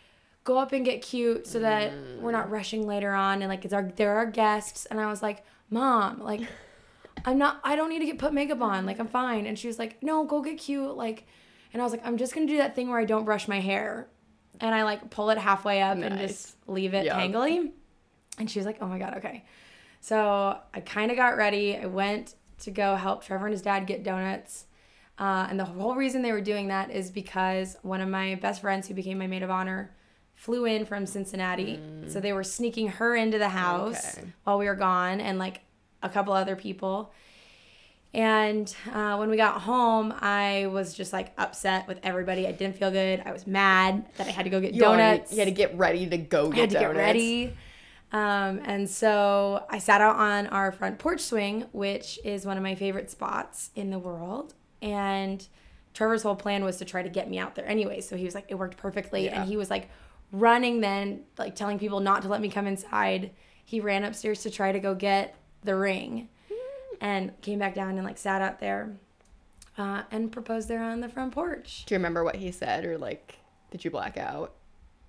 Go 0.43 0.59
up 0.59 0.71
and 0.71 0.85
get 0.85 1.01
cute 1.01 1.45
so 1.45 1.59
that 1.59 1.91
we're 2.21 2.31
not 2.31 2.47
mm. 2.47 2.51
rushing 2.51 2.87
later 2.87 3.11
on 3.11 3.41
and 3.41 3.49
like 3.49 3.65
it's 3.65 3.73
our 3.73 3.91
they're 3.97 4.15
our 4.15 4.25
guests 4.25 4.85
and 4.85 4.97
I 4.97 5.07
was 5.07 5.21
like, 5.21 5.43
"Mom, 5.69 6.21
like 6.21 6.39
I'm 7.25 7.37
not 7.37 7.59
I 7.65 7.75
don't 7.75 7.89
need 7.89 7.99
to 7.99 8.05
get 8.05 8.17
put 8.17 8.31
makeup 8.31 8.61
on. 8.61 8.85
Like 8.85 8.97
I'm 8.97 9.09
fine." 9.09 9.45
And 9.45 9.59
she 9.59 9.67
was 9.67 9.77
like, 9.77 10.01
"No, 10.01 10.23
go 10.23 10.41
get 10.41 10.57
cute." 10.57 10.95
Like 10.95 11.25
and 11.73 11.81
I 11.81 11.85
was 11.85 11.91
like, 11.91 12.05
"I'm 12.05 12.17
just 12.17 12.33
going 12.33 12.47
to 12.47 12.53
do 12.53 12.57
that 12.59 12.75
thing 12.75 12.89
where 12.89 12.99
I 12.99 13.05
don't 13.05 13.25
brush 13.25 13.47
my 13.47 13.59
hair." 13.59 14.07
And 14.59 14.73
I 14.73 14.83
like 14.83 15.09
pull 15.09 15.29
it 15.31 15.37
halfway 15.37 15.81
up 15.81 15.97
and 15.97 16.17
just 16.17 16.55
leave 16.67 16.93
it 16.93 17.11
tangly. 17.11 17.71
And 18.39 18.49
she 18.49 18.59
was 18.59 18.65
like, 18.65 18.77
"Oh 18.81 18.87
my 18.87 18.99
god, 18.99 19.17
okay." 19.17 19.43
So, 19.99 20.57
I 20.73 20.79
kind 20.79 21.11
of 21.11 21.17
got 21.17 21.37
ready. 21.37 21.75
I 21.75 21.87
went 21.87 22.35
to 22.59 22.71
go 22.71 22.95
help 22.95 23.23
Trevor 23.23 23.47
and 23.47 23.53
his 23.53 23.61
dad 23.61 23.85
get 23.87 24.03
donuts. 24.03 24.66
Uh, 25.19 25.47
and 25.49 25.59
the 25.59 25.65
whole 25.65 25.95
reason 25.95 26.21
they 26.21 26.31
were 26.31 26.41
doing 26.41 26.67
that 26.67 26.91
is 26.91 27.09
because 27.09 27.75
one 27.81 28.01
of 28.01 28.09
my 28.09 28.35
best 28.35 28.61
friends 28.61 28.87
who 28.87 28.93
became 28.93 29.17
my 29.17 29.25
maid 29.27 29.41
of 29.43 29.49
honor 29.49 29.95
flew 30.35 30.65
in 30.65 30.85
from 30.85 31.07
Cincinnati. 31.07 31.79
So 32.07 32.19
they 32.19 32.33
were 32.33 32.43
sneaking 32.43 32.89
her 32.89 33.15
into 33.15 33.39
the 33.39 33.49
house 33.49 34.17
Okay. 34.17 34.27
while 34.43 34.59
we 34.59 34.65
were 34.67 34.75
gone 34.75 35.19
and 35.19 35.39
like 35.39 35.61
a 36.03 36.09
couple 36.09 36.33
other 36.33 36.55
people. 36.55 37.11
And 38.13 38.73
uh, 38.93 39.17
when 39.17 39.29
we 39.29 39.37
got 39.37 39.61
home, 39.61 40.13
I 40.19 40.67
was 40.67 40.93
just 40.93 41.11
like 41.13 41.33
upset 41.37 41.87
with 41.87 41.99
everybody. 42.03 42.47
I 42.47 42.51
didn't 42.51 42.77
feel 42.77 42.91
good. 42.91 43.21
I 43.25 43.31
was 43.31 43.45
mad 43.47 44.05
that 44.17 44.27
I 44.27 44.31
had 44.31 44.43
to 44.43 44.49
go 44.49 44.61
get 44.61 44.73
You 44.73 44.83
already- 44.85 45.17
donuts. 45.17 45.31
You 45.33 45.39
had 45.39 45.45
to 45.45 45.51
get 45.51 45.75
ready 45.77 46.07
to 46.07 46.17
go 46.17 46.47
I 46.51 46.55
get 46.55 46.59
had 46.59 46.69
to 46.69 46.75
donuts. 46.75 46.95
get 46.97 47.01
ready. 47.01 47.53
Um, 48.11 48.61
and 48.63 48.89
so 48.89 49.65
I 49.69 49.79
sat 49.79 49.99
out 49.99 50.15
on 50.15 50.47
our 50.47 50.71
front 50.71 50.99
porch 50.99 51.19
swing, 51.21 51.65
which 51.73 52.17
is 52.23 52.45
one 52.45 52.55
of 52.57 52.63
my 52.63 52.75
favorite 52.75 53.11
spots 53.11 53.71
in 53.75 53.89
the 53.89 53.99
world. 53.99 54.53
And 54.81 55.45
Trevor's 55.93 56.23
whole 56.23 56.35
plan 56.35 56.63
was 56.63 56.77
to 56.77 56.85
try 56.85 57.01
to 57.01 57.09
get 57.09 57.29
me 57.29 57.39
out 57.39 57.55
there 57.55 57.67
anyway. 57.67 58.01
So 58.01 58.15
he 58.15 58.25
was 58.25 58.35
like, 58.35 58.45
it 58.49 58.55
worked 58.55 58.77
perfectly. 58.77 59.25
Yeah. 59.25 59.41
And 59.41 59.49
he 59.49 59.57
was 59.57 59.69
like 59.69 59.89
running 60.31 60.81
then, 60.81 61.23
like 61.37 61.55
telling 61.55 61.79
people 61.79 61.99
not 61.99 62.21
to 62.23 62.27
let 62.27 62.41
me 62.41 62.49
come 62.49 62.67
inside. 62.67 63.31
he 63.65 63.79
ran 63.79 64.03
upstairs 64.03 64.43
to 64.43 64.49
try 64.49 64.71
to 64.71 64.79
go 64.79 64.93
get 64.95 65.35
the 65.63 65.75
ring 65.75 66.29
and 67.01 67.39
came 67.41 67.59
back 67.59 67.75
down 67.75 67.97
and 67.97 68.03
like 68.05 68.17
sat 68.17 68.41
out 68.41 68.59
there 68.59 68.95
uh, 69.77 70.03
and 70.11 70.31
proposed 70.31 70.67
there 70.67 70.81
on 70.83 70.99
the 71.01 71.09
front 71.09 71.33
porch. 71.33 71.83
Do 71.85 71.93
you 71.95 71.97
remember 71.99 72.23
what 72.23 72.35
he 72.37 72.51
said 72.51 72.85
or 72.85 72.97
like 72.97 73.39
did 73.71 73.83
you 73.83 73.91
black 73.91 74.17
out? 74.17 74.53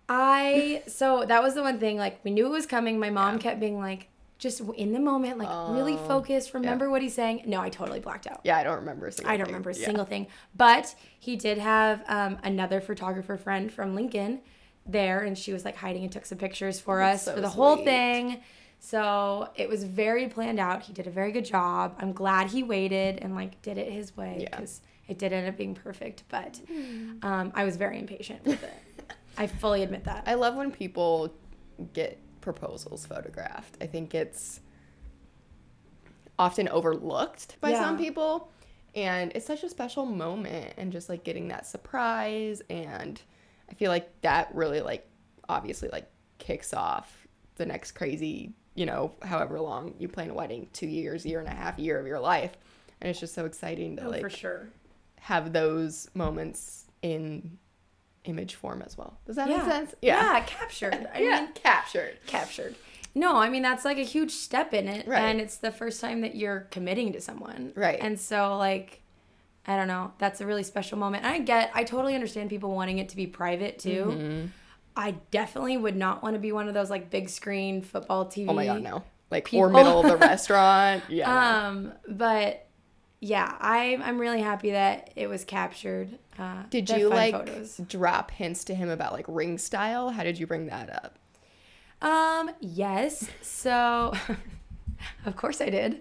I 0.08 0.82
so 0.86 1.24
that 1.26 1.42
was 1.42 1.54
the 1.54 1.62
one 1.62 1.78
thing 1.78 1.98
like 1.98 2.20
we 2.24 2.30
knew 2.30 2.46
it 2.46 2.50
was 2.50 2.66
coming. 2.66 2.98
My 2.98 3.10
mom 3.10 3.34
Yeah. 3.34 3.40
kept 3.40 3.60
being 3.60 3.78
like 3.78 4.08
just 4.38 4.60
in 4.76 4.92
the 4.92 5.00
moment 5.00 5.36
like 5.38 5.48
really 5.74 5.94
Oh, 5.94 6.06
focused, 6.08 6.54
remember 6.54 6.88
what 6.90 7.02
he's 7.02 7.14
saying. 7.14 7.42
No, 7.46 7.60
I 7.60 7.68
totally 7.70 8.00
blacked 8.00 8.26
out. 8.26 8.40
Yeah, 8.44 8.56
I 8.56 8.62
don't 8.62 8.76
remember 8.78 9.06
a 9.08 9.12
single 9.12 9.32
I 9.32 9.36
don't 9.36 9.46
thing. 9.46 9.52
remember 9.54 9.70
a 9.70 9.74
Yeah. 9.76 9.84
single 9.84 10.04
thing. 10.04 10.26
But 10.56 10.94
he 11.18 11.36
did 11.36 11.58
have 11.58 12.02
um, 12.08 12.38
another 12.44 12.80
photographer 12.80 13.36
friend 13.36 13.70
from 13.72 13.94
Lincoln 13.94 14.40
there, 14.86 15.20
and 15.20 15.36
she 15.36 15.52
was 15.52 15.64
like 15.64 15.76
hiding 15.76 16.04
and 16.04 16.12
took 16.12 16.24
some 16.24 16.38
pictures 16.38 16.78
for 16.80 16.98
That's 16.98 17.22
us 17.22 17.24
so 17.26 17.34
for 17.34 17.40
the 17.40 17.48
whole 17.48 17.76
thing. 17.78 18.40
So 18.80 19.48
it 19.56 19.68
was 19.68 19.82
very 19.82 20.28
planned 20.28 20.60
out. 20.60 20.82
He 20.82 20.92
did 20.92 21.08
a 21.08 21.10
very 21.10 21.32
good 21.32 21.44
job. 21.44 21.96
I'm 21.98 22.12
glad 22.12 22.46
he 22.48 22.62
waited 22.62 23.18
and 23.20 23.34
like 23.34 23.60
did 23.62 23.76
it 23.76 23.90
his 23.92 24.16
way 24.16 24.38
Yeah. 24.42 24.48
Hmm. 24.54 24.60
because 24.60 24.80
it 25.08 25.18
did 25.18 25.32
end 25.32 25.48
up 25.48 25.56
being 25.56 25.74
perfect. 25.74 26.22
But 26.28 26.60
um, 27.22 27.50
I 27.56 27.64
was 27.64 27.76
very 27.76 27.98
impatient 27.98 28.44
with 28.44 28.62
it. 28.62 28.72
I 29.36 29.48
fully 29.48 29.82
admit 29.82 30.04
that. 30.04 30.24
I 30.26 30.34
love 30.34 30.54
when 30.54 30.70
people 30.70 31.32
get 31.92 32.20
proposals 32.52 33.04
photographed. 33.04 33.76
I 33.80 33.86
think 33.86 34.14
it's 34.14 34.60
often 36.38 36.68
overlooked 36.68 37.60
by 37.60 37.70
Yeah. 37.70 37.80
some 37.82 37.98
people. 37.98 38.50
And 38.94 39.32
it's 39.34 39.46
such 39.46 39.62
a 39.64 39.68
special 39.68 40.06
moment 40.06 40.72
and 40.78 40.90
just 40.90 41.08
like 41.08 41.24
getting 41.24 41.48
that 41.48 41.66
surprise 41.66 42.62
and 42.70 43.20
I 43.70 43.74
feel 43.74 43.90
like 43.90 44.08
that 44.22 44.54
really 44.54 44.80
like 44.80 45.06
obviously 45.48 45.90
like 45.90 46.10
kicks 46.38 46.72
off 46.72 47.26
the 47.56 47.66
next 47.66 47.92
crazy, 47.92 48.54
you 48.74 48.86
know, 48.86 49.12
however 49.22 49.60
long 49.60 49.94
you 49.98 50.08
plan 50.08 50.30
a 50.30 50.34
wedding, 50.34 50.68
two 50.72 50.86
years, 50.86 51.26
year 51.26 51.38
and 51.40 51.48
a 51.48 51.54
half, 51.54 51.78
year 51.78 52.00
of 52.00 52.06
your 52.06 52.18
life. 52.20 52.56
And 53.00 53.10
it's 53.10 53.20
just 53.20 53.34
so 53.34 53.44
exciting 53.44 53.96
to 53.96 54.06
oh, 54.06 54.10
like 54.10 54.22
for 54.22 54.30
sure. 54.30 54.68
have 55.20 55.52
those 55.52 56.08
moments 56.14 56.86
in 57.02 57.58
image 58.24 58.54
form 58.54 58.82
as 58.84 58.96
well. 58.98 59.18
Does 59.26 59.36
that 59.36 59.48
Yeah. 59.48 59.56
make 59.58 59.66
sense? 59.66 59.94
Yeah, 60.02 60.40
captured. 60.46 61.08
I 61.14 61.20
yeah, 61.20 61.40
mean, 61.42 61.52
captured. 61.54 62.18
captured. 62.26 62.74
No, 63.14 63.36
I 63.36 63.48
mean 63.48 63.62
that's 63.62 63.84
like 63.84 63.98
a 63.98 64.02
huge 64.04 64.30
step 64.32 64.72
in 64.74 64.86
it, 64.86 65.06
Right. 65.08 65.20
and 65.22 65.40
it's 65.40 65.56
the 65.56 65.72
first 65.72 66.00
time 66.00 66.20
that 66.20 66.34
you're 66.36 66.60
committing 66.70 67.12
to 67.14 67.20
someone, 67.20 67.72
Right. 67.74 67.98
And 68.00 68.18
so 68.20 68.56
like, 68.58 69.02
I 69.66 69.76
don't 69.76 69.88
know, 69.88 70.12
that's 70.18 70.40
a 70.40 70.46
really 70.46 70.62
special 70.62 70.98
moment. 70.98 71.24
And 71.24 71.32
I 71.34 71.38
get, 71.40 71.70
I 71.74 71.84
totally 71.84 72.14
understand 72.14 72.48
people 72.50 72.74
wanting 72.74 72.98
it 72.98 73.08
to 73.10 73.16
be 73.16 73.26
private 73.26 73.78
too. 73.78 74.04
Mm-hmm. 74.08 74.46
I 74.96 75.12
definitely 75.30 75.76
would 75.76 75.96
not 75.96 76.22
want 76.22 76.34
to 76.34 76.40
be 76.40 76.52
one 76.52 76.68
of 76.68 76.74
those 76.74 76.90
like 76.90 77.10
big 77.10 77.28
screen 77.28 77.82
football 77.82 78.26
TV. 78.26 78.46
Oh 78.48 78.52
my 78.52 78.66
god, 78.66 78.82
no. 78.82 79.02
Like 79.30 79.44
people. 79.46 79.66
or 79.66 79.70
middle 79.70 80.00
of 80.00 80.06
the 80.06 80.16
restaurant. 80.26 81.02
Yeah. 81.08 81.26
no. 81.26 81.68
Um, 81.68 81.92
but 82.08 82.66
yeah, 83.20 83.56
I 83.60 83.98
I'm 84.02 84.18
really 84.18 84.40
happy 84.40 84.70
that 84.72 85.10
it 85.16 85.28
was 85.28 85.44
captured. 85.44 86.18
Uh, 86.38 86.62
Did 86.70 86.88
you 86.90 87.08
like 87.08 87.34
photos. 87.34 87.80
drop 87.88 88.30
hints 88.30 88.64
to 88.64 88.74
him 88.74 88.88
about 88.88 89.12
like 89.12 89.24
ring 89.28 89.58
style? 89.58 90.10
How 90.10 90.22
did 90.22 90.38
you 90.38 90.46
bring 90.46 90.66
that 90.66 90.90
up? 91.04 91.18
Um, 92.00 92.50
yes. 92.60 93.28
So, 93.42 94.14
of 95.26 95.36
course 95.36 95.60
I 95.60 95.70
did. 95.70 96.00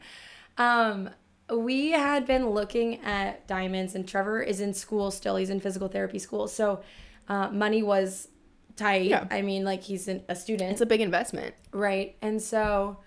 Um, 0.58 1.10
we 1.52 1.92
had 1.92 2.26
been 2.26 2.50
looking 2.50 3.02
at 3.02 3.48
diamonds, 3.48 3.96
and 3.96 4.08
Trevor 4.08 4.42
is 4.42 4.60
in 4.60 4.74
school 4.74 5.12
still. 5.12 5.38
He's 5.38 5.50
in 5.50 5.60
physical 5.60 5.88
therapy 5.88 6.20
school. 6.20 6.48
So, 6.48 6.82
uh, 7.30 7.50
money 7.50 7.82
was 7.82 8.28
tight. 8.76 9.06
Yeah. 9.06 9.26
I 9.32 9.42
mean, 9.42 9.64
like, 9.64 9.82
he's 9.82 10.08
an, 10.08 10.24
a 10.28 10.36
student. 10.36 10.72
It's 10.72 10.82
a 10.82 10.86
big 10.86 11.02
investment. 11.02 11.56
Right. 11.72 12.16
And 12.22 12.42
so, 12.42 12.98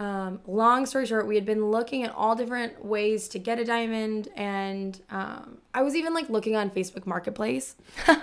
um, 0.00 0.40
long 0.46 0.86
story 0.86 1.06
short, 1.06 1.26
we 1.26 1.34
had 1.34 1.44
been 1.44 1.70
looking 1.70 2.04
at 2.04 2.14
all 2.14 2.36
different 2.36 2.84
ways 2.84 3.26
to 3.28 3.38
get 3.40 3.58
a 3.58 3.64
diamond, 3.64 4.28
and 4.36 5.00
um, 5.10 5.58
I 5.74 5.82
was 5.82 5.96
even 5.96 6.14
like 6.14 6.30
looking 6.30 6.54
on 6.54 6.70
Facebook 6.70 7.04
Marketplace. 7.04 7.74
it's 8.08 8.18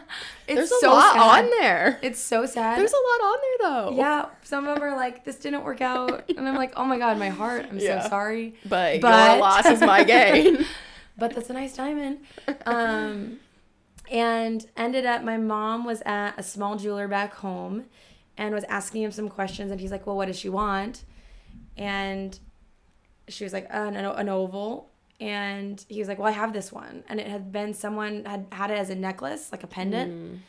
There's 0.47 0.71
a 0.71 0.79
so 0.79 0.91
lot 0.93 1.13
sad. 1.15 1.43
on 1.45 1.49
there. 1.59 1.99
It's 2.01 2.19
so 2.19 2.45
sad. 2.45 2.79
There's 2.79 2.93
a 2.93 2.95
lot 2.95 3.27
on 3.27 3.37
there 3.41 3.69
though. 3.69 3.97
Yeah, 3.97 4.25
some 4.43 4.67
of 4.67 4.75
them 4.75 4.83
are 4.83 4.95
like, 4.95 5.25
this 5.25 5.35
didn't 5.35 5.63
work 5.65 5.81
out. 5.81 6.23
And 6.37 6.47
I'm 6.47 6.55
like, 6.55 6.73
oh 6.77 6.85
my 6.85 6.97
God, 6.97 7.17
my 7.17 7.29
heart. 7.29 7.65
I'm 7.69 7.77
Yeah. 7.79 8.03
so 8.03 8.09
sorry. 8.09 8.55
But, 8.65 9.01
But- 9.01 9.31
your 9.31 9.39
loss 9.41 9.65
is 9.65 9.81
my 9.81 10.03
gain. 10.03 10.65
But 11.17 11.33
that's 11.33 11.49
a 11.49 11.53
nice 11.53 11.73
diamond. 11.77 12.17
Um, 12.65 13.39
and 14.11 14.65
ended 14.75 15.05
up, 15.05 15.23
my 15.23 15.37
mom 15.37 15.85
was 15.85 16.01
at 16.05 16.33
a 16.37 16.43
small 16.43 16.75
jeweler 16.77 17.07
back 17.07 17.33
home 17.35 17.85
and 18.37 18.53
was 18.53 18.65
asking 18.65 19.03
him 19.03 19.11
some 19.11 19.29
questions. 19.29 19.71
And 19.71 19.79
he's 19.79 19.91
like, 19.91 20.05
well, 20.05 20.17
what 20.17 20.25
does 20.25 20.37
she 20.37 20.49
want? 20.49 21.03
And 21.77 22.37
she 23.27 23.43
was 23.43 23.53
like, 23.53 23.67
an, 23.69 23.95
an 23.95 24.29
oval. 24.29 24.89
And 25.19 25.83
he 25.87 25.99
was 25.99 26.07
like, 26.07 26.19
well, 26.19 26.27
I 26.27 26.31
have 26.31 26.51
this 26.53 26.71
one. 26.71 27.03
And 27.07 27.19
it 27.19 27.27
had 27.27 27.51
been 27.51 27.73
someone 27.73 28.25
had 28.25 28.47
had 28.51 28.71
it 28.71 28.77
as 28.77 28.89
a 28.89 28.95
necklace, 28.95 29.51
like 29.51 29.63
a 29.63 29.67
pendant. 29.67 30.41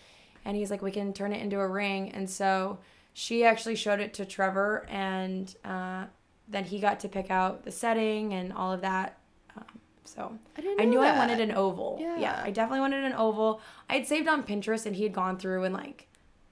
And 0.45 0.57
he's 0.57 0.71
like, 0.71 0.83
we 0.83 0.91
can 0.91 1.13
turn 1.13 1.33
it 1.33 1.41
into 1.43 1.59
a 1.61 1.69
ring. 1.69 2.11
And 2.13 2.29
so 2.29 2.79
she 3.13 3.45
actually 3.45 3.77
showed 3.77 3.99
it 4.01 4.13
to 4.15 4.25
Trevor, 4.27 4.85
and 4.91 5.55
uh, 5.65 6.05
then 6.49 6.65
he 6.65 6.79
got 6.81 7.01
to 7.01 7.09
pick 7.09 7.31
out 7.31 7.65
the 7.65 7.73
setting 7.73 8.35
and 8.35 8.53
all 8.53 8.71
of 8.73 8.83
that. 8.83 9.19
Um, 9.57 9.65
so 10.05 10.39
I 10.59 10.77
I 10.81 10.85
knew 10.85 11.01
I 11.01 11.17
wanted 11.17 11.41
an 11.41 11.53
oval. 11.53 11.97
Yeah. 12.01 12.19
Yeah. 12.19 12.43
I 12.45 12.51
definitely 12.51 12.81
wanted 12.81 13.05
an 13.05 13.15
oval. 13.15 13.61
I 13.89 13.95
had 13.95 14.07
saved 14.07 14.29
on 14.29 14.43
Pinterest, 14.43 14.85
and 14.85 14.95
he 14.95 15.03
had 15.05 15.13
gone 15.15 15.39
through 15.39 15.65
and 15.65 15.73
like 15.75 16.09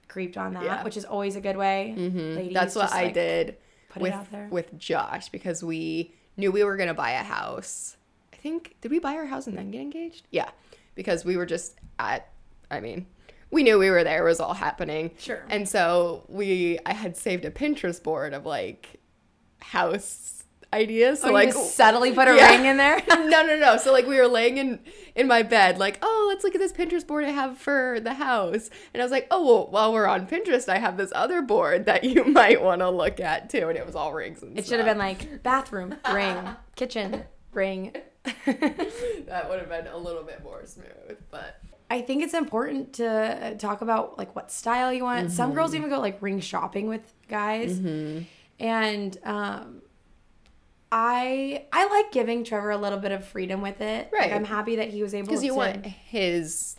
creeped 0.07 0.37
on 0.37 0.53
that, 0.55 0.63
Yeah. 0.63 0.83
which 0.83 0.97
is 0.97 1.05
always 1.05 1.35
a 1.35 1.41
good 1.41 1.55
way. 1.55 1.93
Mhm. 1.97 2.35
Ladies, 2.35 2.53
That's 2.53 2.75
what 2.75 2.91
I 2.93 3.03
like, 3.03 3.13
did 3.13 3.57
Put 3.95 4.01
with 4.03 4.13
it 4.13 4.15
out 4.15 4.31
there. 4.31 4.47
with 4.51 4.77
Josh 4.77 5.29
because 5.29 5.63
we 5.63 6.13
knew 6.37 6.51
we 6.51 6.63
were 6.63 6.77
gonna 6.77 6.93
buy 6.93 7.11
a 7.11 7.23
house. 7.23 7.97
I 8.31 8.35
think 8.37 8.75
did 8.81 8.91
we 8.91 8.99
buy 8.99 9.15
our 9.15 9.25
house 9.25 9.47
and 9.47 9.57
then 9.57 9.71
get 9.71 9.81
engaged? 9.81 10.27
Yeah, 10.31 10.49
because 10.93 11.25
we 11.25 11.35
were 11.37 11.45
just 11.45 11.79
at. 11.97 12.29
I 12.69 12.79
mean, 12.79 13.07
we 13.51 13.63
knew 13.63 13.79
we 13.79 13.89
were 13.89 14.03
there. 14.03 14.25
It 14.25 14.29
was 14.29 14.39
all 14.39 14.53
happening. 14.53 15.11
Sure. 15.17 15.43
And 15.49 15.67
so 15.67 16.25
we, 16.27 16.79
I 16.85 16.93
had 16.93 17.15
saved 17.15 17.45
a 17.45 17.51
Pinterest 17.51 18.01
board 18.03 18.33
of 18.33 18.45
like 18.45 18.99
house 19.59 20.34
ideas. 20.75 21.21
So 21.21 21.29
oh, 21.29 21.33
like 21.33 21.53
subtly 21.53 22.11
put 22.11 22.27
a 22.27 22.35
Yeah. 22.35 22.49
ring 22.55 22.65
in 22.65 22.77
there. 22.77 23.01
no, 23.09 23.45
no, 23.45 23.55
no. 23.57 23.77
So 23.77 23.91
like 23.91 24.05
we 24.05 24.17
were 24.17 24.27
laying 24.27 24.57
in 24.57 24.79
in 25.15 25.27
my 25.27 25.41
bed, 25.43 25.77
like, 25.77 25.97
oh, 26.01 26.25
let's 26.27 26.43
look 26.43 26.53
at 26.55 26.59
this 26.59 26.73
Pinterest 26.73 27.07
board 27.07 27.23
I 27.23 27.29
have 27.29 27.57
for 27.57 27.99
the 28.01 28.13
house. 28.15 28.69
And 28.93 29.01
I 29.01 29.05
was 29.05 29.11
like, 29.11 29.27
oh, 29.31 29.43
well, 29.45 29.67
while 29.71 29.93
we're 29.93 30.07
on 30.07 30.27
Pinterest, 30.27 30.67
I 30.67 30.77
have 30.77 30.97
this 30.97 31.11
other 31.15 31.41
board 31.41 31.85
that 31.85 32.03
you 32.03 32.23
might 32.41 32.61
want 32.61 32.81
to 32.81 32.89
look 32.89 33.19
at 33.19 33.49
too. 33.49 33.69
And 33.69 33.77
it 33.77 33.85
was 33.85 33.95
all 33.95 34.13
rings 34.13 34.43
and 34.43 34.59
it 34.59 34.65
should 34.67 34.77
have 34.79 34.85
been 34.87 34.97
like 34.97 35.41
bathroom 35.41 35.95
ring, 36.13 36.37
kitchen 36.75 37.23
ring. 37.53 37.95
that 38.45 39.49
would 39.49 39.59
have 39.59 39.69
been 39.69 39.87
a 39.87 39.97
little 39.97 40.23
bit 40.23 40.43
more 40.43 40.65
smooth, 40.65 41.17
but 41.31 41.59
I 41.89 42.01
think 42.01 42.23
it's 42.23 42.33
important 42.33 42.93
to 42.93 43.55
talk 43.59 43.81
about 43.81 44.17
like 44.17 44.35
what 44.35 44.51
style 44.51 44.91
you 44.91 45.03
want. 45.03 45.31
Some 45.31 45.53
girls 45.53 45.69
Mm-hmm. 45.71 45.77
even 45.77 45.89
go 45.91 45.99
like 45.99 46.21
ring 46.21 46.39
shopping 46.39 46.87
with 46.87 47.13
guys, 47.29 47.79
and 48.59 49.17
um, 49.23 49.81
I 50.91 51.65
I 51.71 51.87
like 51.87 52.11
giving 52.11 52.43
Trevor 52.43 52.71
a 52.71 52.77
little 52.77 52.99
bit 52.99 53.11
of 53.11 53.25
freedom 53.25 53.61
with 53.61 53.81
it. 53.81 54.09
Like, 54.11 54.21
Right. 54.21 54.33
I'm 54.33 54.45
happy 54.45 54.77
that 54.77 54.89
he 54.89 55.01
was 55.03 55.13
able 55.13 55.27
because 55.27 55.41
to 55.41 55.45
you 55.47 55.55
want 55.55 55.85
his, 55.85 56.75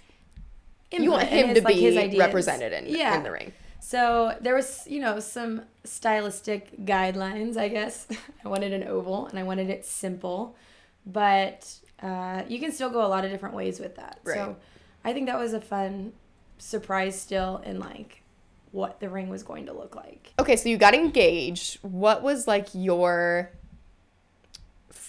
you 0.90 1.10
want 1.10 1.28
him 1.28 1.48
his, 1.48 1.58
to 1.58 1.64
like, 1.64 1.74
his 1.76 2.10
be 2.10 2.18
represented 2.18 2.72
in, 2.72 2.86
Yeah. 2.86 3.16
in 3.16 3.22
the 3.22 3.30
ring. 3.30 3.52
So 3.80 4.36
there 4.40 4.54
was, 4.54 4.84
you 4.88 5.00
know, 5.00 5.20
some 5.20 5.62
stylistic 5.84 6.84
guidelines, 6.84 7.56
I 7.56 7.68
guess. 7.68 8.06
I 8.44 8.48
wanted 8.48 8.72
an 8.72 8.84
oval 8.88 9.26
and 9.26 9.38
I 9.38 9.42
wanted 9.42 9.70
it 9.70 9.84
simple, 9.84 10.56
but 11.04 11.72
uh, 12.02 12.42
you 12.48 12.58
can 12.58 12.72
still 12.72 12.90
go 12.90 13.04
a 13.04 13.08
lot 13.08 13.24
of 13.24 13.30
different 13.30 13.54
ways 13.54 13.78
with 13.78 13.96
that. 13.96 14.18
Right. 14.24 14.34
So 14.34 14.56
I 15.04 15.12
think 15.12 15.26
that 15.26 15.38
was 15.38 15.52
a 15.52 15.60
fun 15.60 16.12
surprise 16.58 17.20
still 17.20 17.58
in 17.64 17.78
like 17.78 18.22
what 18.72 18.98
the 19.00 19.08
ring 19.08 19.28
was 19.28 19.42
going 19.42 19.66
to 19.66 19.72
look 19.72 19.94
like. 19.94 20.32
Okay, 20.38 20.56
so 20.56 20.68
you 20.68 20.76
got 20.76 20.94
engaged. 20.94 21.78
What 21.82 22.22
was 22.22 22.46
like 22.48 22.68
your 22.74 23.50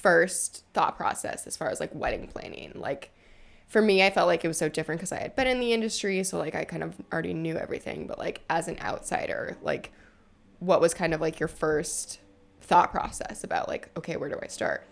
first 0.02 0.64
thought 0.74 0.98
process 0.98 1.48
as 1.48 1.58
far 1.58 1.70
as 1.70 1.80
like 1.80 1.94
wedding 1.94 2.28
planning? 2.28 2.72
Like 2.76 3.12
for 3.68 3.82
me, 3.82 4.04
I 4.04 4.10
felt 4.10 4.28
like 4.28 4.46
it 4.46 4.48
was 4.48 4.58
so 4.58 4.70
different 4.70 5.00
because 5.00 5.12
I 5.12 5.20
had 5.20 5.36
been 5.36 5.48
in 5.48 5.60
the 5.60 5.74
industry, 5.74 6.24
so 6.24 6.38
like 6.38 6.56
I 6.56 6.64
kind 6.64 6.84
of 6.84 6.96
already 7.12 7.34
knew 7.34 7.58
everything. 7.58 8.08
But 8.08 8.18
like 8.18 8.42
as 8.50 8.68
an 8.68 8.78
outsider, 8.80 9.58
like 9.62 9.92
what 10.60 10.82
was 10.82 10.94
kind 10.94 11.14
of 11.14 11.22
like 11.22 11.40
your 11.40 11.50
first 11.50 12.20
thought 12.62 12.92
process 12.92 13.44
about 13.44 13.68
like 13.68 13.90
okay, 13.98 14.18
where 14.18 14.30
do 14.30 14.40
I 14.42 14.48
start? 14.48 14.86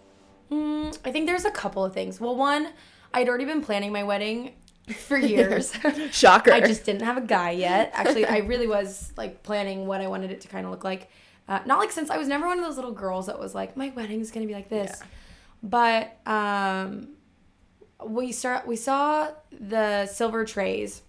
Mm, 0.51 0.97
I 1.05 1.11
think 1.11 1.27
there's 1.27 1.45
a 1.45 1.51
couple 1.51 1.83
of 1.83 1.93
things. 1.93 2.19
Well, 2.19 2.35
one, 2.35 2.69
I'd 3.13 3.29
already 3.29 3.45
been 3.45 3.61
planning 3.61 3.91
my 3.91 4.03
wedding 4.03 4.53
for 4.93 5.17
years. 5.17 5.73
Shocker. 6.11 6.51
I 6.51 6.59
just 6.59 6.83
didn't 6.83 7.01
have 7.01 7.17
a 7.17 7.21
guy 7.21 7.51
yet. 7.51 7.91
Actually, 7.93 8.25
I 8.25 8.39
really 8.39 8.67
was 8.67 9.11
like 9.17 9.43
planning 9.43 9.87
what 9.87 10.01
I 10.01 10.07
wanted 10.07 10.31
it 10.31 10.41
to 10.41 10.47
kind 10.47 10.65
of 10.65 10.71
look 10.71 10.83
like. 10.83 11.09
Uh, 11.47 11.59
not 11.65 11.79
like 11.79 11.91
since 11.91 12.09
I 12.09 12.17
was 12.17 12.27
never 12.27 12.47
one 12.47 12.57
of 12.59 12.65
those 12.65 12.75
little 12.75 12.91
girls 12.91 13.27
that 13.27 13.39
was 13.39 13.53
like, 13.53 13.77
my 13.77 13.89
wedding's 13.95 14.31
gonna 14.31 14.47
be 14.47 14.53
like 14.53 14.69
this. 14.69 14.97
Yeah. 14.99 15.07
But 15.63 16.31
um, 16.31 17.09
we 18.05 18.31
start 18.31 18.67
we 18.67 18.75
saw 18.75 19.29
the 19.51 20.05
silver 20.07 20.45
trays 20.45 21.01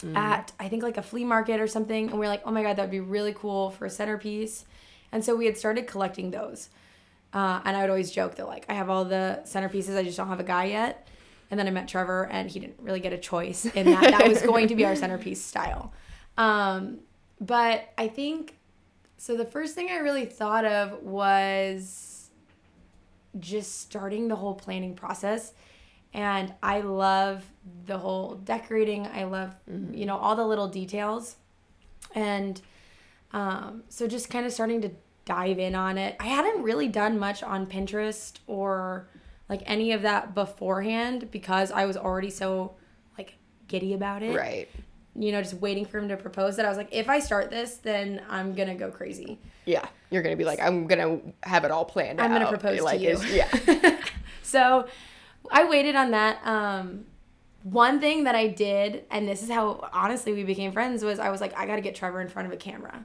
Mm. 0.00 0.16
at 0.16 0.52
I 0.60 0.68
think 0.68 0.84
like 0.84 0.96
a 0.96 1.02
flea 1.02 1.24
market 1.24 1.58
or 1.58 1.66
something, 1.66 2.10
and 2.10 2.20
we 2.20 2.26
are 2.26 2.28
like, 2.28 2.42
oh 2.44 2.52
my 2.52 2.62
god, 2.62 2.76
that 2.76 2.82
would 2.82 2.90
be 2.92 3.00
really 3.00 3.32
cool 3.32 3.70
for 3.72 3.84
a 3.84 3.90
centerpiece. 3.90 4.64
And 5.10 5.24
so 5.24 5.34
we 5.34 5.44
had 5.46 5.58
started 5.58 5.88
collecting 5.88 6.30
those. 6.30 6.68
Uh, 7.34 7.60
and 7.64 7.76
I 7.76 7.80
would 7.80 7.90
always 7.90 8.12
joke 8.12 8.36
that 8.36 8.46
like 8.46 8.64
I 8.68 8.74
have 8.74 8.90
all 8.90 9.04
the 9.04 9.40
centerpieces, 9.44 9.96
I 9.96 10.04
just 10.04 10.16
don't 10.16 10.28
have 10.28 10.38
a 10.38 10.44
guy 10.44 10.66
yet. 10.66 11.08
And 11.50 11.58
then 11.58 11.66
I 11.66 11.70
met 11.70 11.88
Trevor, 11.88 12.28
and 12.30 12.48
he 12.48 12.60
didn't 12.60 12.76
really 12.80 13.00
get 13.00 13.12
a 13.12 13.18
choice 13.18 13.64
in 13.64 13.86
that. 13.86 14.02
that 14.12 14.28
was 14.28 14.40
going 14.42 14.68
to 14.68 14.76
be 14.76 14.84
our 14.84 14.94
centerpiece 15.04 15.42
style. 15.44 15.92
Um, 16.36 16.98
but 17.40 17.88
I 17.98 18.06
think 18.06 18.54
so. 19.18 19.36
The 19.36 19.44
first 19.44 19.74
thing 19.74 19.90
I 19.90 19.96
really 19.98 20.24
thought 20.24 20.64
of 20.64 21.02
was 21.02 22.18
just 23.38 23.80
starting 23.80 24.28
the 24.28 24.36
whole 24.36 24.54
planning 24.54 24.94
process. 24.94 25.52
And 26.14 26.54
I 26.62 26.80
love 26.80 27.44
the 27.86 27.98
whole 27.98 28.36
decorating. 28.36 29.06
I 29.06 29.24
love, 29.24 29.54
you 29.92 30.06
know, 30.06 30.16
all 30.16 30.36
the 30.36 30.46
little 30.46 30.68
details. 30.68 31.36
And 32.14 32.60
um, 33.32 33.82
so 33.88 34.06
just 34.06 34.30
kind 34.30 34.46
of 34.46 34.52
starting 34.52 34.80
to 34.82 34.90
dive 35.24 35.58
in 35.58 35.74
on 35.74 35.98
it. 35.98 36.16
I 36.18 36.26
hadn't 36.26 36.62
really 36.62 36.88
done 36.88 37.18
much 37.18 37.42
on 37.42 37.66
Pinterest 37.66 38.38
or 38.46 39.08
like 39.48 39.62
any 39.66 39.92
of 39.92 40.02
that 40.02 40.34
beforehand 40.34 41.30
because 41.30 41.70
I 41.70 41.84
was 41.84 41.96
already 41.96 42.30
so 42.30 42.76
like 43.18 43.34
giddy 43.66 43.92
about 43.92 44.22
it. 44.22 44.34
Right. 44.34 44.68
You 45.18 45.32
know, 45.32 45.42
just 45.42 45.54
waiting 45.54 45.84
for 45.84 45.98
him 45.98 46.08
to 46.08 46.16
propose 46.16 46.56
that 46.56 46.64
I 46.64 46.68
was 46.68 46.78
like, 46.78 46.88
if 46.92 47.08
I 47.08 47.18
start 47.18 47.50
this, 47.50 47.76
then 47.76 48.22
I'm 48.28 48.54
gonna 48.54 48.74
go 48.74 48.90
crazy. 48.90 49.38
Yeah. 49.64 49.86
You're 50.10 50.22
gonna 50.22 50.36
be 50.36 50.44
like, 50.44 50.60
I'm 50.60 50.86
gonna 50.86 51.18
have 51.42 51.64
it 51.64 51.70
all 51.70 51.84
planned 51.84 52.20
I'm 52.20 52.32
out. 52.32 52.38
gonna 52.38 52.58
propose 52.58 52.78
to 52.78 52.84
like, 52.84 53.00
you. 53.00 53.18
Yeah. 53.30 53.98
So 54.48 54.86
I 55.50 55.64
waited 55.68 55.94
on 55.94 56.12
that. 56.12 56.40
Um, 56.46 57.04
one 57.64 58.00
thing 58.00 58.24
that 58.24 58.34
I 58.34 58.46
did, 58.46 59.04
and 59.10 59.28
this 59.28 59.42
is 59.42 59.50
how 59.50 59.90
honestly 59.92 60.32
we 60.32 60.42
became 60.42 60.72
friends, 60.72 61.04
was 61.04 61.18
I 61.18 61.28
was 61.28 61.42
like, 61.42 61.56
I 61.56 61.66
got 61.66 61.76
to 61.76 61.82
get 61.82 61.94
Trevor 61.94 62.22
in 62.22 62.28
front 62.28 62.46
of 62.46 62.52
a 62.52 62.56
camera 62.56 63.04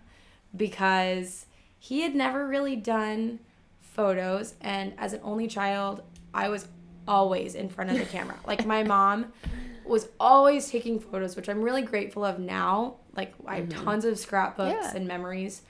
because 0.56 1.48
he 1.80 2.02
had 2.02 2.16
never 2.16 2.48
really 2.48 2.78
done 2.78 3.40
photos. 3.82 4.54
And 4.62 4.94
as 4.98 5.12
an 5.12 5.20
only 5.22 5.48
child, 5.48 6.02
I 6.34 6.48
was 6.48 6.68
always 7.08 7.56
in 7.56 7.68
front 7.68 7.92
of 7.92 7.98
the 7.98 8.06
camera. 8.06 8.38
Like 8.48 8.66
my 8.66 8.84
mom 8.84 9.34
was 9.86 10.10
always 10.20 10.70
taking 10.70 11.00
photos, 11.00 11.36
which 11.36 11.50
I'm 11.50 11.62
really 11.62 11.82
grateful 11.82 12.24
of 12.26 12.40
now. 12.40 12.96
Like 13.16 13.34
I 13.46 13.58
have 13.58 13.70
tons 13.70 14.06
of 14.06 14.18
scrapbooks 14.18 14.72
Yeah. 14.72 14.96
and 14.96 15.08
memories. 15.08 15.62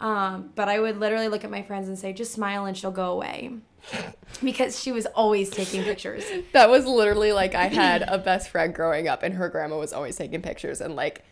Um, 0.00 0.50
but 0.54 0.68
I 0.68 0.80
would 0.80 0.98
literally 0.98 1.28
look 1.28 1.44
at 1.44 1.50
my 1.50 1.62
friends 1.62 1.88
and 1.88 1.98
say, 1.98 2.12
just 2.14 2.32
smile 2.32 2.64
and 2.64 2.76
she'll 2.76 2.90
go 2.90 3.12
away. 3.12 3.50
because 4.44 4.78
she 4.78 4.92
was 4.92 5.06
always 5.06 5.48
taking 5.50 5.82
pictures. 5.82 6.24
That 6.52 6.68
was 6.68 6.86
literally 6.86 7.32
like 7.32 7.54
I 7.54 7.66
had 7.68 8.02
a 8.02 8.18
best 8.18 8.50
friend 8.50 8.74
growing 8.74 9.08
up, 9.08 9.22
and 9.22 9.34
her 9.34 9.48
grandma 9.48 9.78
was 9.78 9.92
always 9.92 10.16
taking 10.16 10.42
pictures, 10.42 10.80
and 10.82 10.94
like 10.96 11.24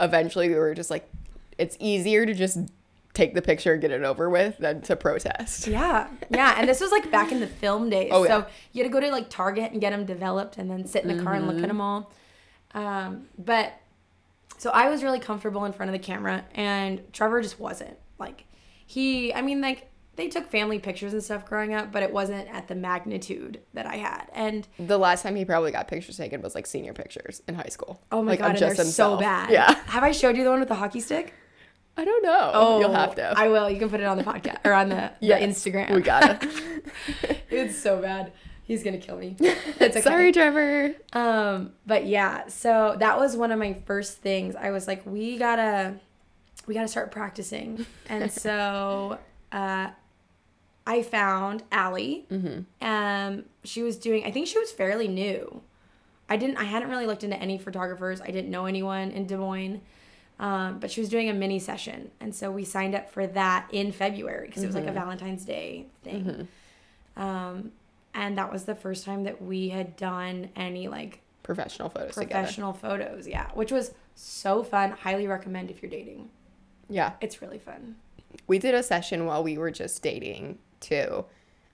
eventually 0.00 0.48
we 0.48 0.56
were 0.56 0.74
just 0.74 0.90
like, 0.90 1.08
it's 1.56 1.76
easier 1.78 2.26
to 2.26 2.34
just 2.34 2.58
take 3.14 3.34
the 3.34 3.42
picture 3.42 3.72
and 3.72 3.80
get 3.80 3.90
it 3.90 4.02
over 4.02 4.28
with 4.28 4.58
than 4.58 4.82
to 4.82 4.96
protest. 4.96 5.66
Yeah, 5.66 6.08
yeah, 6.30 6.56
and 6.58 6.68
this 6.68 6.80
was 6.80 6.90
like 6.90 7.10
back 7.10 7.32
in 7.32 7.40
the 7.40 7.46
film 7.46 7.88
days. 7.88 8.10
Oh, 8.12 8.26
so 8.26 8.46
you 8.72 8.82
had 8.82 8.90
to 8.90 8.92
go 8.92 9.00
to 9.00 9.10
like 9.10 9.30
Target 9.30 9.72
and 9.72 9.80
get 9.80 9.90
them 9.90 10.04
developed, 10.04 10.58
and 10.58 10.70
then 10.70 10.84
sit 10.86 11.04
in 11.04 11.16
the 11.16 11.22
car 11.22 11.34
and 11.34 11.46
look 11.46 11.62
at 11.62 11.68
them 11.68 11.80
all. 11.80 12.12
Um, 12.74 13.28
but 13.38 13.72
so 14.58 14.70
I 14.70 14.90
was 14.90 15.02
really 15.02 15.20
comfortable 15.20 15.64
in 15.64 15.72
front 15.72 15.88
of 15.88 15.92
the 15.92 16.04
camera, 16.04 16.44
and 16.54 17.00
Trevor 17.12 17.40
just 17.40 17.58
wasn't. 17.58 17.96
Like 18.18 18.44
he, 18.86 19.32
I 19.32 19.42
mean, 19.42 19.60
like 19.60 19.90
they 20.16 20.28
took 20.28 20.48
family 20.50 20.78
pictures 20.78 21.12
and 21.12 21.22
stuff 21.22 21.44
growing 21.44 21.74
up, 21.74 21.92
but 21.92 22.02
it 22.02 22.12
wasn't 22.12 22.48
at 22.48 22.68
the 22.68 22.74
magnitude 22.74 23.60
that 23.74 23.86
I 23.86 23.96
had. 23.96 24.26
And 24.32 24.66
The 24.78 24.98
last 24.98 25.22
time 25.22 25.36
he 25.36 25.44
probably 25.44 25.72
got 25.72 25.88
pictures 25.88 26.16
taken 26.16 26.40
was 26.42 26.54
like 26.54 26.66
senior 26.66 26.92
pictures 26.92 27.42
in 27.48 27.54
high 27.54 27.68
school. 27.68 28.00
oh 28.12 28.22
my 28.22 28.32
like, 28.32 28.38
god, 28.40 28.50
and 28.50 28.58
they're 28.58 28.84
so 28.84 29.16
bad. 29.16 29.50
Yeah. 29.50 29.74
Have 29.86 30.04
I 30.04 30.12
showed 30.12 30.36
you 30.36 30.44
the 30.44 30.50
one 30.50 30.60
with 30.60 30.68
the 30.68 30.76
hockey 30.76 31.00
stick? 31.00 31.34
I 31.96 32.04
don't 32.04 32.22
know. 32.24 32.50
Oh, 32.52 32.80
You'll 32.80 32.92
have 32.92 33.14
to. 33.16 33.32
I 33.36 33.48
will. 33.48 33.70
You 33.70 33.78
can 33.78 33.88
put 33.88 34.00
it 34.00 34.04
on 34.04 34.16
the 34.16 34.24
podcast 34.24 34.58
or 34.64 34.72
on 34.72 34.88
the, 34.88 35.12
Yes, 35.20 35.62
the 35.62 35.70
Instagram. 35.70 35.94
We 35.94 36.00
gotta. 36.02 36.48
it's 37.50 37.78
so 37.78 38.00
bad. 38.02 38.32
He's 38.64 38.82
gonna 38.82 38.98
kill 38.98 39.16
me. 39.16 39.36
It's 39.40 39.96
okay. 39.96 40.00
Sorry, 40.00 40.32
Trevor. 40.32 40.94
Um, 41.12 41.72
but 41.86 42.06
yeah, 42.06 42.48
so 42.48 42.96
that 42.98 43.18
was 43.18 43.36
one 43.36 43.52
of 43.52 43.58
my 43.58 43.76
first 43.84 44.18
things. 44.18 44.56
I 44.56 44.70
was 44.70 44.88
like, 44.88 45.04
we 45.04 45.36
gotta, 45.36 45.96
we 46.66 46.74
gotta 46.74 46.88
start 46.88 47.10
practicing. 47.10 47.84
And 48.08 48.32
so, 48.32 49.18
uh, 49.52 49.88
I 50.86 51.02
found 51.02 51.62
Allie. 51.72 52.26
Mm-hmm. 52.30 52.84
Um, 52.86 53.44
she 53.64 53.82
was 53.82 53.96
doing. 53.96 54.24
I 54.24 54.30
think 54.30 54.46
she 54.46 54.58
was 54.58 54.70
fairly 54.72 55.08
new. 55.08 55.62
I 56.28 56.36
didn't. 56.36 56.56
I 56.56 56.64
hadn't 56.64 56.88
really 56.88 57.06
looked 57.06 57.24
into 57.24 57.36
any 57.36 57.58
photographers. 57.58 58.20
I 58.20 58.30
didn't 58.30 58.50
know 58.50 58.66
anyone 58.66 59.10
in 59.10 59.26
Des 59.26 59.36
Moines. 59.36 59.80
Um, 60.38 60.80
but 60.80 60.90
she 60.90 61.00
was 61.00 61.08
doing 61.08 61.28
a 61.28 61.32
mini 61.34 61.58
session, 61.60 62.10
and 62.20 62.34
so 62.34 62.50
we 62.50 62.64
signed 62.64 62.94
up 62.94 63.10
for 63.10 63.26
that 63.28 63.68
in 63.70 63.92
February 63.92 64.48
because 64.48 64.62
it 64.64 64.66
was 64.66 64.74
like 64.74 64.86
a 64.86 64.92
Valentine's 64.92 65.44
Day 65.44 65.86
thing. 66.02 66.48
Um, 67.16 67.70
and 68.14 68.36
that 68.38 68.52
was 68.52 68.64
the 68.64 68.74
first 68.74 69.04
time 69.04 69.24
that 69.24 69.40
we 69.42 69.68
had 69.68 69.96
done 69.96 70.50
any 70.56 70.88
like 70.88 71.20
Professional 71.44 71.88
photos 71.88 72.14
together. 72.14 72.40
professional 72.40 72.72
photos. 72.72 73.28
Yeah, 73.28 73.50
which 73.54 73.70
was 73.70 73.92
so 74.14 74.62
fun. 74.64 74.92
Highly 74.92 75.26
recommend 75.26 75.70
if 75.70 75.82
you're 75.82 75.90
dating. 75.90 76.30
Yeah. 76.88 77.12
It's 77.20 77.42
really 77.42 77.58
fun. 77.58 77.96
We 78.46 78.58
did 78.58 78.74
a 78.74 78.82
session 78.82 79.26
while 79.26 79.44
we 79.44 79.58
were 79.58 79.70
just 79.70 80.02
dating 80.02 80.58
too. 80.80 81.24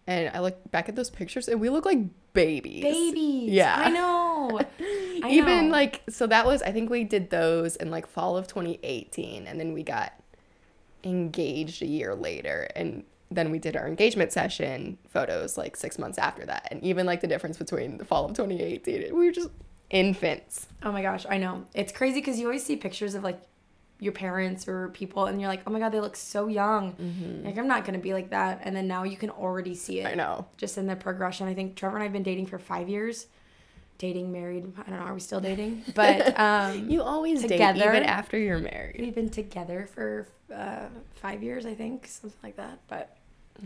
And 0.06 0.30
I 0.34 0.40
look 0.40 0.70
back 0.70 0.88
at 0.88 0.96
those 0.96 1.08
pictures 1.10 1.46
and 1.48 1.60
we 1.60 1.68
look 1.68 1.86
like 1.86 1.98
babies. 2.32 2.82
Babies. 2.82 3.50
Yeah. 3.50 3.74
I 3.76 3.90
know. 3.90 4.60
I 5.24 5.28
Even 5.30 5.66
know. 5.66 5.72
like 5.72 6.02
so 6.08 6.26
that 6.26 6.46
was 6.46 6.62
I 6.62 6.72
think 6.72 6.90
we 6.90 7.04
did 7.04 7.30
those 7.30 7.76
in 7.76 7.90
like 7.90 8.06
fall 8.06 8.36
of 8.36 8.46
2018 8.46 9.46
and 9.46 9.58
then 9.60 9.72
we 9.72 9.82
got 9.82 10.12
engaged 11.04 11.82
a 11.82 11.86
year 11.86 12.14
later 12.14 12.68
and 12.76 13.04
then 13.30 13.50
we 13.50 13.58
did 13.58 13.76
our 13.76 13.86
engagement 13.86 14.32
session 14.32 14.98
photos 15.08 15.56
like 15.56 15.76
6 15.76 15.98
months 15.98 16.18
after 16.18 16.44
that. 16.46 16.68
And 16.70 16.82
even 16.82 17.06
like 17.06 17.20
the 17.20 17.26
difference 17.28 17.56
between 17.58 17.98
the 17.98 18.04
fall 18.04 18.24
of 18.24 18.32
2018 18.34 19.14
we 19.14 19.26
were 19.26 19.32
just 19.32 19.50
infants. 19.90 20.66
Oh 20.82 20.92
my 20.92 21.02
gosh, 21.02 21.26
I 21.28 21.38
know. 21.38 21.64
It's 21.74 21.92
crazy 21.92 22.20
because 22.20 22.38
you 22.38 22.46
always 22.46 22.64
see 22.64 22.76
pictures 22.76 23.14
of 23.14 23.22
like 23.24 23.40
your 24.00 24.12
parents 24.12 24.66
or 24.66 24.88
people 24.88 25.26
and 25.26 25.40
you're 25.40 25.48
like, 25.48 25.62
oh 25.66 25.70
my 25.70 25.78
God, 25.78 25.92
they 25.92 26.00
look 26.00 26.16
so 26.16 26.48
young. 26.48 27.42
Like, 27.44 27.56
I'm 27.58 27.68
not 27.68 27.84
going 27.84 27.94
to 27.98 28.02
be 28.02 28.12
like 28.14 28.30
that. 28.30 28.62
And 28.64 28.74
then 28.74 28.88
now 28.88 29.04
you 29.04 29.16
can 29.16 29.30
already 29.30 29.74
see 29.74 30.00
it. 30.00 30.04
Mm-hmm. 30.04 30.12
I 30.12 30.24
know. 30.24 30.46
Just 30.56 30.78
in 30.78 30.86
the 30.86 30.96
progression. 30.96 31.46
I 31.46 31.54
think 31.54 31.76
Trevor 31.76 31.96
and 31.96 32.02
I 32.02 32.06
have 32.06 32.12
been 32.12 32.22
dating 32.22 32.46
for 32.46 32.58
five 32.58 32.88
years. 32.88 33.26
Dating, 33.98 34.32
married. 34.32 34.72
I 34.78 34.90
don't 34.90 34.98
know. 34.98 35.04
Are 35.04 35.12
we 35.14 35.20
still 35.20 35.40
dating? 35.40 35.82
But 35.94 36.38
um, 36.40 36.88
You 36.88 37.02
always 37.02 37.42
date 37.42 37.48
Together. 37.48 37.84
even 37.90 38.02
after 38.04 38.38
you're 38.38 38.58
married. 38.58 38.96
we've 38.98 39.14
been 39.14 39.28
together 39.28 39.86
for 39.94 40.26
uh, 40.54 40.86
five 41.16 41.42
years, 41.42 41.66
I 41.66 41.74
think. 41.74 42.06
Something 42.06 42.38
like 42.42 42.56
that. 42.56 42.78
But 42.88 43.16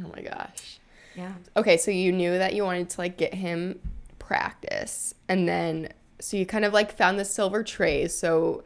Oh 0.04 0.10
my 0.14 0.22
gosh. 0.22 0.80
yeah. 1.14 1.34
Okay, 1.56 1.76
so 1.76 1.92
you 1.92 2.10
knew 2.10 2.36
that 2.36 2.54
you 2.54 2.64
wanted 2.64 2.90
to 2.90 3.00
like 3.00 3.16
get 3.16 3.32
him 3.34 3.78
practice 4.18 5.14
and 5.28 5.46
then 5.48 5.88
so 6.20 6.36
you 6.36 6.46
kind 6.46 6.64
of 6.64 6.72
like 6.72 6.96
found 6.96 7.18
the 7.18 7.24
silver 7.24 7.62
trays. 7.62 8.16
So 8.16 8.64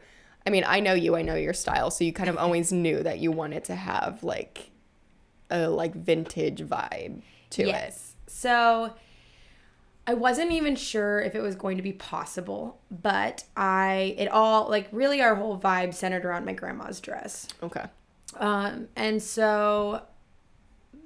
I 0.49 0.51
mean, 0.51 0.63
I 0.65 0.79
know 0.79 0.95
you, 0.95 1.15
I 1.15 1.21
know 1.21 1.35
your 1.35 1.53
style, 1.53 1.91
so 1.91 2.03
you 2.03 2.11
kind 2.11 2.27
of 2.27 2.35
always 2.35 2.71
knew 2.71 3.03
that 3.03 3.19
you 3.19 3.31
wanted 3.31 3.65
to 3.65 3.75
have 3.75 4.23
like 4.23 4.71
a 5.51 5.67
like 5.69 5.93
vintage 5.93 6.61
vibe 6.61 7.21
to 7.51 7.61
it. 7.61 7.67
yes. 7.67 8.15
So 8.25 8.95
I 10.07 10.15
wasn't 10.15 10.51
even 10.51 10.75
sure 10.75 11.19
if 11.21 11.35
it 11.35 11.41
was 11.41 11.53
going 11.53 11.77
to 11.77 11.83
be 11.83 11.93
possible, 11.93 12.79
but 12.89 13.43
I 13.55 14.15
it 14.17 14.27
all 14.27 14.67
like 14.67 14.87
really 14.91 15.21
our 15.21 15.35
whole 15.35 15.55
vibe 15.55 15.93
centered 15.93 16.25
around 16.25 16.45
my 16.45 16.53
grandma's 16.53 16.99
dress. 16.99 17.47
Okay. 17.61 17.85
Um, 18.37 18.87
and 18.95 19.21
so 19.21 20.01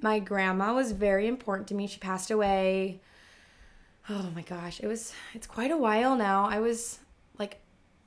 my 0.02 0.20
grandma 0.20 0.74
was 0.74 0.94
very 0.94 1.28
important 1.28 1.68
to 1.68 1.76
me. 1.76 1.86
She 1.86 2.00
passed 2.00 2.32
away. 2.32 3.02
Oh 4.10 4.30
my 4.34 4.44
gosh, 4.44 4.80
it 4.80 4.88
was 4.88 5.12
it's 5.34 5.48
quite 5.48 5.72
a 5.72 5.78
while 5.78 6.16
now. 6.16 6.46
I 6.46 6.62
was 6.62 7.00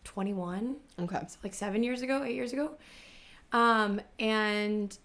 21, 0.07 0.77
Okay. 1.01 1.19
so 1.29 1.37
like 1.43 1.53
7 1.53 1.83
years 1.83 2.01
ago, 2.03 2.23
8 2.23 2.35
years 2.35 2.53
ago. 2.53 2.73
Um, 3.53 4.01
and 4.19 4.97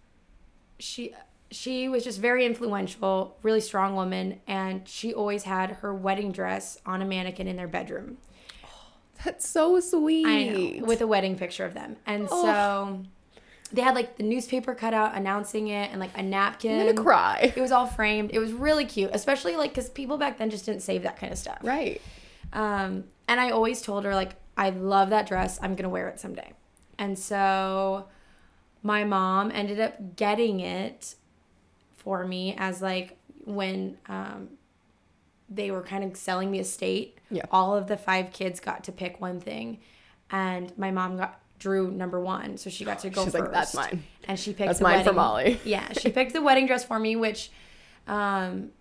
she 0.80 1.14
she 1.50 1.90
was 1.90 2.06
just 2.06 2.20
very 2.20 2.46
influential, 2.46 3.38
really 3.44 3.60
strong 3.60 3.94
woman, 3.96 4.40
and 4.48 4.88
she 4.88 5.14
always 5.14 5.44
had 5.44 5.72
her 5.82 5.94
wedding 5.94 6.32
dress 6.32 6.78
on 6.86 7.02
a 7.02 7.06
mannequin 7.06 7.46
in 7.48 7.58
their 7.58 7.68
bedroom. 7.68 8.18
That's 9.26 9.48
so 9.48 9.80
sweet. 9.82 10.80
Know, 10.80 10.86
with 10.86 11.02
a 11.02 11.08
wedding 11.08 11.38
picture 11.38 11.66
of 11.66 11.74
them. 11.74 11.98
And 12.06 12.30
so 12.30 13.02
they 13.74 13.82
had 13.82 13.96
like 13.96 14.18
the 14.18 14.24
newspaper 14.24 14.74
cut 14.74 14.94
out 14.94 15.16
announcing 15.16 15.68
it 15.68 15.92
and 15.92 16.00
like 16.00 16.18
a 16.18 16.24
napkin. 16.24 16.80
I'm 16.80 16.88
gonna 16.88 17.04
cry. 17.04 17.54
It 17.56 17.60
was 17.62 17.72
all 17.72 17.86
framed. 17.86 18.32
It 18.34 18.40
was 18.40 18.54
really 18.54 18.86
cute, 18.86 19.12
especially 19.14 19.56
like 19.58 19.72
because 19.72 19.90
people 19.90 20.18
back 20.18 20.38
then 20.38 20.50
just 20.50 20.66
didn't 20.66 20.84
save 20.84 21.04
that 21.04 21.18
kind 21.18 21.32
of 21.34 21.38
stuff. 21.38 21.60
Right. 21.64 22.02
Um, 22.54 23.06
and 23.28 23.40
I 23.40 23.52
always 23.52 23.82
told 23.82 24.04
her 24.06 24.16
like 24.16 24.36
I 24.58 24.70
love 24.70 25.10
that 25.10 25.28
dress. 25.28 25.60
I'm 25.62 25.76
gonna 25.76 25.90
wear 25.90 26.08
it 26.10 26.20
someday. 26.20 26.54
And 26.98 27.18
so 27.18 28.06
my 28.84 29.04
mom 29.04 29.52
ended 29.52 29.80
up 29.80 30.16
getting 30.16 30.60
it 30.60 31.16
for 31.96 32.26
me 32.26 32.56
as 32.58 32.82
like 32.82 33.18
when 33.46 33.98
um, 34.08 34.50
they 35.50 35.72
were 35.72 35.82
kind 35.84 36.04
of 36.04 36.16
selling 36.18 36.52
the 36.52 36.60
estate. 36.60 37.18
Yeah. 37.30 37.44
All 37.52 37.76
of 37.76 37.88
the 37.88 37.98
five 37.98 38.32
kids 38.32 38.60
got 38.60 38.84
to 38.86 38.92
pick 38.92 39.20
one 39.22 39.40
thing, 39.40 39.80
and 40.30 40.76
my 40.78 40.92
mom 40.92 41.18
got 41.18 41.40
drew 41.60 41.92
number 41.92 42.20
one, 42.20 42.58
so 42.58 42.70
she 42.70 42.84
got 42.86 43.00
to 43.00 43.10
go 43.12 43.24
She's 43.24 43.34
first. 43.34 43.44
like, 43.44 43.52
"That's 43.54 43.74
mine." 43.76 44.04
And 44.28 44.40
she 44.40 44.52
picked 44.54 44.68
That's 44.68 44.80
the 44.80 44.84
mine 44.84 44.98
wedding. 44.98 45.08
for 45.08 45.14
Molly. 45.14 45.60
Yeah, 45.64 45.92
she 45.94 46.10
picked 46.12 46.34
the 46.34 46.42
wedding 46.42 46.68
dress 46.68 46.84
for 46.84 47.00
me, 47.00 47.16
which, 47.16 47.52
um, 48.08 48.72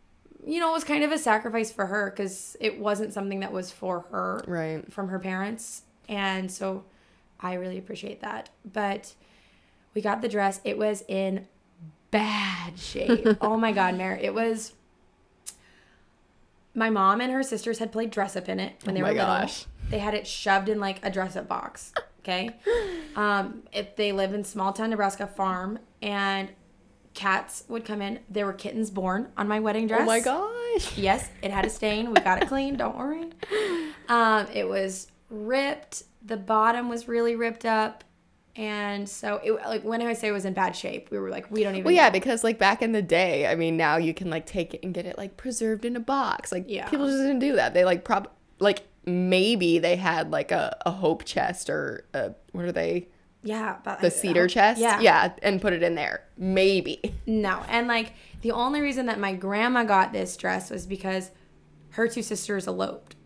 you 0.46 0.60
know, 0.60 0.70
it 0.70 0.72
was 0.72 0.84
kind 0.84 1.04
of 1.04 1.12
a 1.12 1.18
sacrifice 1.18 1.70
for 1.70 1.86
her 1.86 2.10
because 2.10 2.56
it 2.60 2.78
wasn't 2.78 3.12
something 3.12 3.40
that 3.40 3.52
was 3.52 3.70
for 3.70 4.00
her 4.10 4.42
Right. 4.46 4.90
from 4.92 5.08
her 5.08 5.18
parents, 5.18 5.82
and 6.08 6.50
so 6.50 6.84
I 7.40 7.54
really 7.54 7.78
appreciate 7.78 8.20
that. 8.20 8.50
But 8.70 9.14
we 9.94 10.00
got 10.02 10.22
the 10.22 10.28
dress; 10.28 10.60
it 10.64 10.78
was 10.78 11.04
in 11.08 11.46
bad 12.10 12.78
shape. 12.78 13.26
oh 13.40 13.56
my 13.56 13.72
god, 13.72 13.96
Mary! 13.96 14.22
It 14.22 14.34
was. 14.34 14.72
My 16.74 16.88
mom 16.88 17.20
and 17.20 17.32
her 17.32 17.42
sisters 17.42 17.80
had 17.80 17.90
played 17.90 18.10
dress 18.10 18.36
up 18.36 18.48
in 18.48 18.60
it 18.60 18.74
when 18.84 18.94
they 18.94 19.00
Oh 19.02 19.04
were 19.06 19.10
little. 19.10 19.26
gosh. 19.26 19.66
They 19.90 19.98
had 19.98 20.14
it 20.14 20.26
shoved 20.26 20.68
in 20.68 20.78
like 20.78 21.04
a 21.04 21.10
dress 21.10 21.34
up 21.36 21.48
box. 21.48 21.92
Okay. 22.20 22.50
Um, 23.16 23.64
if 23.72 23.96
they 23.96 24.12
live 24.12 24.32
in 24.34 24.44
small 24.44 24.72
town 24.72 24.90
Nebraska 24.90 25.26
farm 25.26 25.80
and 26.00 26.48
cats 27.14 27.64
would 27.68 27.84
come 27.84 28.00
in, 28.02 28.20
there 28.28 28.46
were 28.46 28.52
kittens 28.52 28.90
born 28.90 29.28
on 29.36 29.48
my 29.48 29.60
wedding 29.60 29.86
dress. 29.86 30.02
Oh 30.02 30.06
my 30.06 30.20
gosh. 30.20 30.56
Yes, 30.96 31.28
it 31.42 31.50
had 31.50 31.64
a 31.66 31.70
stain. 31.70 32.10
We 32.12 32.20
got 32.20 32.40
it 32.42 32.48
clean. 32.48 32.76
Don't 32.76 32.96
worry. 32.96 33.24
Um, 34.08 34.46
it 34.54 34.68
was 34.68 35.08
ripped. 35.28 36.04
The 36.24 36.36
bottom 36.36 36.88
was 36.88 37.08
really 37.08 37.34
ripped 37.34 37.64
up, 37.64 38.04
and 38.54 39.08
so 39.08 39.40
it 39.42 39.52
like 39.52 39.82
when 39.82 40.00
I 40.02 40.12
say 40.12 40.28
it 40.28 40.32
was 40.32 40.44
in 40.44 40.52
bad 40.54 40.76
shape, 40.76 41.10
we 41.10 41.18
were 41.18 41.28
like, 41.30 41.50
we 41.50 41.62
don't 41.64 41.74
even. 41.74 41.84
Well, 41.84 41.94
yeah, 41.94 42.10
because 42.10 42.44
like 42.44 42.58
back 42.58 42.82
in 42.82 42.92
the 42.92 43.02
day, 43.02 43.46
I 43.46 43.56
mean, 43.56 43.76
now 43.76 43.96
you 43.96 44.14
can 44.14 44.30
like 44.30 44.46
take 44.46 44.74
it 44.74 44.80
and 44.84 44.94
get 44.94 45.06
it 45.06 45.18
like 45.18 45.36
preserved 45.36 45.84
in 45.84 45.96
a 45.96 46.00
box. 46.00 46.52
Like 46.52 46.64
Yeah. 46.68 46.88
people 46.88 47.06
just 47.06 47.18
didn't 47.18 47.38
do 47.40 47.56
that. 47.56 47.74
They 47.74 47.84
like 47.84 48.04
prob 48.04 48.28
like 48.60 48.86
maybe 49.06 49.78
they 49.80 49.96
had 49.96 50.30
like 50.30 50.52
a, 50.52 50.76
a 50.86 50.90
hope 50.92 51.24
chest 51.24 51.68
or 51.70 52.04
a 52.14 52.32
what 52.52 52.64
are 52.64 52.72
they 52.72 53.08
yeah, 53.42 53.76
but 53.84 54.00
the 54.00 54.10
cedar 54.10 54.46
chest? 54.48 54.80
Yeah, 54.80 55.00
yeah, 55.00 55.32
and 55.42 55.60
put 55.60 55.72
it 55.72 55.82
in 55.82 55.94
there. 55.94 56.24
Maybe. 56.36 57.00
No, 57.26 57.62
and 57.68 57.86
like 57.88 58.12
the 58.42 58.52
only 58.52 58.80
reason 58.80 59.06
that 59.06 59.18
my 59.20 59.34
grandma 59.34 59.84
got 59.84 60.12
this 60.12 60.36
dress 60.36 60.70
was 60.70 60.86
because 60.86 61.30
her 61.90 62.08
two 62.08 62.22
sisters 62.22 62.66
eloped. 62.66 63.16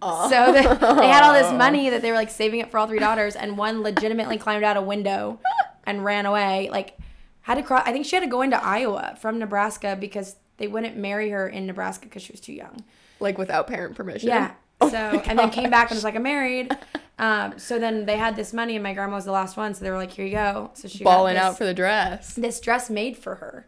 Oh. 0.00 0.28
So 0.28 0.52
they, 0.52 0.62
they 0.62 1.08
had 1.08 1.22
all 1.22 1.32
this 1.32 1.52
money 1.58 1.90
that 1.90 2.02
they 2.02 2.10
were 2.10 2.16
like 2.16 2.30
saving 2.30 2.60
it 2.60 2.70
for 2.70 2.78
all 2.78 2.86
three 2.86 2.98
daughters, 2.98 3.36
and 3.36 3.56
one 3.56 3.82
legitimately 3.82 4.38
climbed 4.38 4.64
out 4.64 4.76
a 4.76 4.82
window 4.82 5.38
and 5.84 6.04
ran 6.04 6.26
away. 6.26 6.68
Like 6.72 6.98
had 7.42 7.54
to 7.56 7.62
cross. 7.62 7.82
I 7.86 7.92
think 7.92 8.06
she 8.06 8.16
had 8.16 8.22
to 8.22 8.30
go 8.30 8.42
into 8.42 8.62
Iowa 8.62 9.16
from 9.20 9.38
Nebraska 9.38 9.96
because 9.98 10.36
they 10.56 10.66
wouldn't 10.68 10.96
marry 10.96 11.30
her 11.30 11.48
in 11.48 11.66
Nebraska 11.66 12.06
because 12.06 12.22
she 12.22 12.32
was 12.32 12.40
too 12.40 12.52
young. 12.52 12.82
like 13.20 13.38
without 13.38 13.66
parent 13.68 13.94
permission. 13.94 14.28
Yeah. 14.28 14.52
Oh 14.82 14.88
so 14.90 15.22
and 15.26 15.38
then 15.38 15.50
came 15.50 15.70
back 15.70 15.90
and 15.90 15.96
was 15.96 16.04
like, 16.04 16.16
I'm 16.16 16.22
married. 16.22 16.76
Um, 17.18 17.58
so 17.58 17.78
then 17.78 18.04
they 18.06 18.16
had 18.16 18.34
this 18.36 18.52
money, 18.52 18.74
and 18.74 18.82
my 18.82 18.94
grandma 18.94 19.14
was 19.16 19.24
the 19.26 19.32
last 19.32 19.56
one, 19.56 19.74
so 19.74 19.84
they 19.84 19.90
were 19.90 19.96
like, 19.98 20.10
here 20.10 20.24
you 20.24 20.32
go. 20.32 20.70
So 20.74 20.88
she 20.88 21.04
balling 21.04 21.34
this- 21.34 21.42
out 21.42 21.58
for 21.58 21.64
the 21.64 21.74
dress. 21.74 22.34
this 22.34 22.58
dress 22.58 22.90
made 22.90 23.16
for 23.16 23.36
her. 23.36 23.66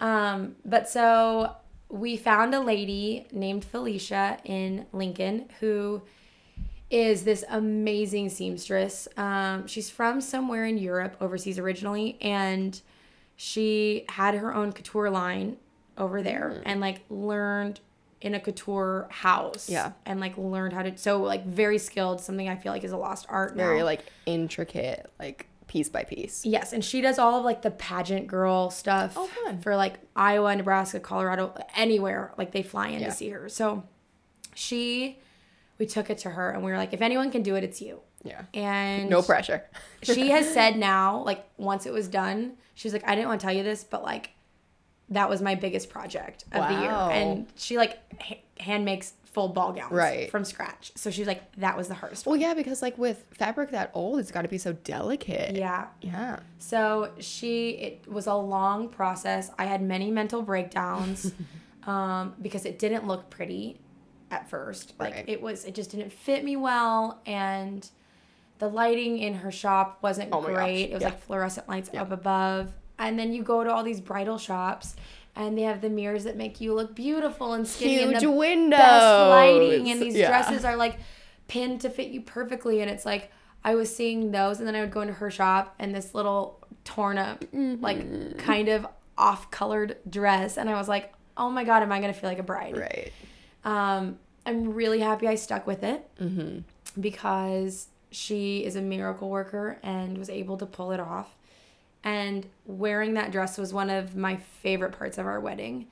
Um, 0.00 0.56
but 0.64 0.88
so 0.88 1.54
we 1.90 2.16
found 2.16 2.54
a 2.54 2.60
lady 2.60 3.26
named 3.32 3.64
Felicia 3.64 4.38
in 4.44 4.86
Lincoln 4.92 5.48
who 5.60 6.02
is 6.90 7.22
this 7.24 7.44
amazing 7.50 8.30
seamstress. 8.30 9.06
Um, 9.16 9.66
she's 9.66 9.90
from 9.90 10.20
somewhere 10.20 10.64
in 10.64 10.78
Europe, 10.78 11.16
overseas 11.20 11.58
originally, 11.58 12.16
and 12.20 12.80
she 13.36 14.04
had 14.08 14.34
her 14.34 14.54
own 14.54 14.72
couture 14.72 15.10
line 15.10 15.58
over 15.96 16.22
there 16.22 16.62
and 16.64 16.80
like 16.80 17.02
learned 17.10 17.80
in 18.20 18.34
a 18.34 18.40
couture 18.40 19.06
house. 19.10 19.68
Yeah. 19.68 19.92
And 20.06 20.18
like 20.20 20.36
learned 20.36 20.72
how 20.72 20.82
to 20.82 20.96
so 20.98 21.22
like 21.22 21.46
very 21.46 21.78
skilled, 21.78 22.20
something 22.20 22.48
I 22.48 22.56
feel 22.56 22.72
like 22.72 22.84
is 22.84 22.92
a 22.92 22.96
lost 22.96 23.26
art 23.28 23.56
now. 23.56 23.64
Very 23.64 23.82
like 23.82 24.04
intricate, 24.26 25.10
like 25.18 25.46
piece 25.68 25.88
by 25.88 26.02
piece. 26.04 26.44
Yes, 26.46 26.72
and 26.72 26.82
she 26.84 27.00
does 27.00 27.18
all 27.18 27.38
of 27.38 27.44
like 27.44 27.62
the 27.62 27.70
pageant 27.70 28.26
girl 28.26 28.70
stuff 28.70 29.12
Oh, 29.16 29.26
fun. 29.26 29.60
for 29.60 29.76
like 29.76 29.94
Iowa, 30.16 30.56
Nebraska, 30.56 30.98
Colorado, 30.98 31.54
anywhere. 31.76 32.32
Like 32.38 32.52
they 32.52 32.62
fly 32.62 32.88
in 32.88 33.00
Yeah. 33.00 33.06
to 33.08 33.12
see 33.12 33.28
her. 33.28 33.48
So 33.48 33.84
she, 34.54 35.18
we 35.78 35.86
took 35.86 36.10
it 36.10 36.18
to 36.18 36.30
her 36.30 36.50
and 36.50 36.64
we 36.64 36.70
were 36.70 36.76
like, 36.78 36.92
if 36.92 37.02
anyone 37.02 37.30
can 37.30 37.42
do 37.42 37.54
it, 37.54 37.64
it's 37.64 37.80
you. 37.80 38.00
Yeah. 38.24 38.42
And 38.54 39.08
No 39.10 39.22
pressure. 39.22 39.64
she 40.02 40.30
has 40.30 40.50
said 40.52 40.76
now, 40.76 41.22
like 41.24 41.44
once 41.56 41.86
it 41.86 41.92
was 41.92 42.08
done, 42.08 42.54
she 42.74 42.88
was 42.88 42.92
like, 42.92 43.06
I 43.06 43.14
didn't 43.14 43.28
want 43.28 43.40
to 43.40 43.46
tell 43.46 43.54
you 43.54 43.62
this, 43.62 43.84
but 43.84 44.02
like 44.02 44.30
that 45.10 45.28
was 45.30 45.40
my 45.40 45.54
biggest 45.54 45.88
project 45.90 46.44
of 46.52 46.68
the 46.68 46.80
year. 46.82 46.90
And 46.90 47.46
she 47.56 47.76
like 47.76 47.98
ha- 48.22 48.40
hand 48.60 48.84
makes 48.84 49.14
full 49.24 49.48
ball 49.48 49.72
gowns 49.72 49.92
Right. 49.92 50.30
from 50.30 50.44
scratch. 50.44 50.90
So 50.96 51.10
she's 51.10 51.26
like, 51.26 51.42
that 51.56 51.76
was 51.76 51.88
the 51.88 51.94
hardest. 51.94 52.26
Well, 52.26 52.36
yeah, 52.36 52.54
because 52.54 52.82
like 52.82 52.96
with 52.98 53.24
fabric 53.32 53.70
that 53.70 53.90
old, 53.94 54.18
it's 54.18 54.30
got 54.30 54.42
to 54.42 54.48
be 54.48 54.58
so 54.58 54.72
delicate. 54.72 55.54
Yeah. 55.54 55.86
Yeah. 56.00 56.40
So 56.58 57.10
she, 57.20 57.70
it 57.70 58.10
was 58.10 58.26
a 58.26 58.34
long 58.34 58.88
process. 58.88 59.50
I 59.58 59.64
had 59.66 59.80
many 59.82 60.10
mental 60.10 60.42
breakdowns 60.42 61.32
um, 61.86 62.34
because 62.42 62.64
it 62.64 62.78
didn't 62.78 63.06
look 63.06 63.30
pretty 63.30 63.78
at 64.30 64.48
first. 64.50 64.94
Like 64.98 65.14
Right. 65.14 65.24
it 65.28 65.40
was, 65.40 65.64
it 65.64 65.74
just 65.74 65.90
didn't 65.90 66.12
fit 66.12 66.44
me 66.44 66.56
well, 66.56 67.20
and 67.24 67.88
the 68.58 68.68
lighting 68.68 69.18
in 69.18 69.34
her 69.34 69.50
shop 69.52 69.98
wasn't 70.02 70.30
Oh 70.32 70.40
great. 70.42 70.54
gosh, 70.56 70.90
It 70.90 70.94
was 70.94 71.02
yeah. 71.02 71.08
like 71.10 71.20
fluorescent 71.22 71.68
lights 71.68 71.90
up 71.96 72.10
above, 72.10 72.72
and 72.98 73.18
then 73.18 73.32
you 73.32 73.42
go 73.42 73.64
to 73.64 73.70
all 73.72 73.82
these 73.84 74.00
bridal 74.00 74.38
shops. 74.38 74.96
And 75.36 75.56
they 75.56 75.62
have 75.62 75.80
the 75.80 75.88
mirrors 75.90 76.24
that 76.24 76.36
make 76.36 76.60
you 76.60 76.74
look 76.74 76.96
beautiful 76.96 77.52
and 77.52 77.64
skinny, 77.64 78.02
and 78.02 78.16
the 78.20 78.28
windows. 78.28 78.76
best 78.76 79.30
lighting, 79.30 79.88
and 79.88 80.02
these 80.02 80.16
Yeah. 80.16 80.26
dresses 80.28 80.64
are 80.64 80.74
like 80.74 80.98
pinned 81.46 81.80
to 81.82 81.90
fit 81.90 82.08
you 82.08 82.20
perfectly. 82.22 82.80
And 82.80 82.90
it's 82.90 83.06
like 83.06 83.30
I 83.62 83.76
was 83.76 83.94
seeing 83.94 84.32
those, 84.32 84.58
and 84.58 84.66
then 84.66 84.74
I 84.74 84.80
would 84.80 84.90
go 84.90 85.00
into 85.00 85.14
her 85.14 85.30
shop, 85.30 85.76
and 85.78 85.94
this 85.94 86.12
little 86.12 86.58
torn 86.84 87.18
up, 87.18 87.40
Mm-hmm. 87.54 87.80
like 87.84 88.38
kind 88.38 88.68
of 88.68 88.84
off 89.16 89.48
colored 89.52 89.96
dress, 90.10 90.56
and 90.58 90.68
I 90.68 90.74
was 90.74 90.88
like, 90.88 91.12
oh 91.36 91.50
my 91.50 91.62
god, 91.62 91.84
am 91.84 91.92
I 91.92 92.00
gonna 92.00 92.12
feel 92.14 92.30
like 92.30 92.40
a 92.40 92.42
bride? 92.42 92.76
Right. 92.76 93.12
Um, 93.64 94.18
I'm 94.44 94.72
really 94.74 94.98
happy 94.98 95.28
I 95.28 95.36
stuck 95.36 95.68
with 95.68 95.84
it 95.84 96.04
Mm-hmm. 96.20 96.60
because 97.00 97.88
she 98.10 98.64
is 98.64 98.74
a 98.74 98.80
miracle 98.82 99.28
worker 99.28 99.78
and 99.84 100.18
was 100.18 100.30
able 100.30 100.56
to 100.56 100.66
pull 100.66 100.90
it 100.90 100.98
off. 101.00 101.36
And 102.08 102.46
wearing 102.64 103.14
that 103.14 103.30
dress 103.32 103.58
was 103.58 103.72
one 103.72 103.90
of 103.90 104.16
my 104.16 104.36
favorite 104.36 104.92
parts 104.98 105.18
of 105.18 105.26
our 105.26 105.40
wedding. 105.40 105.88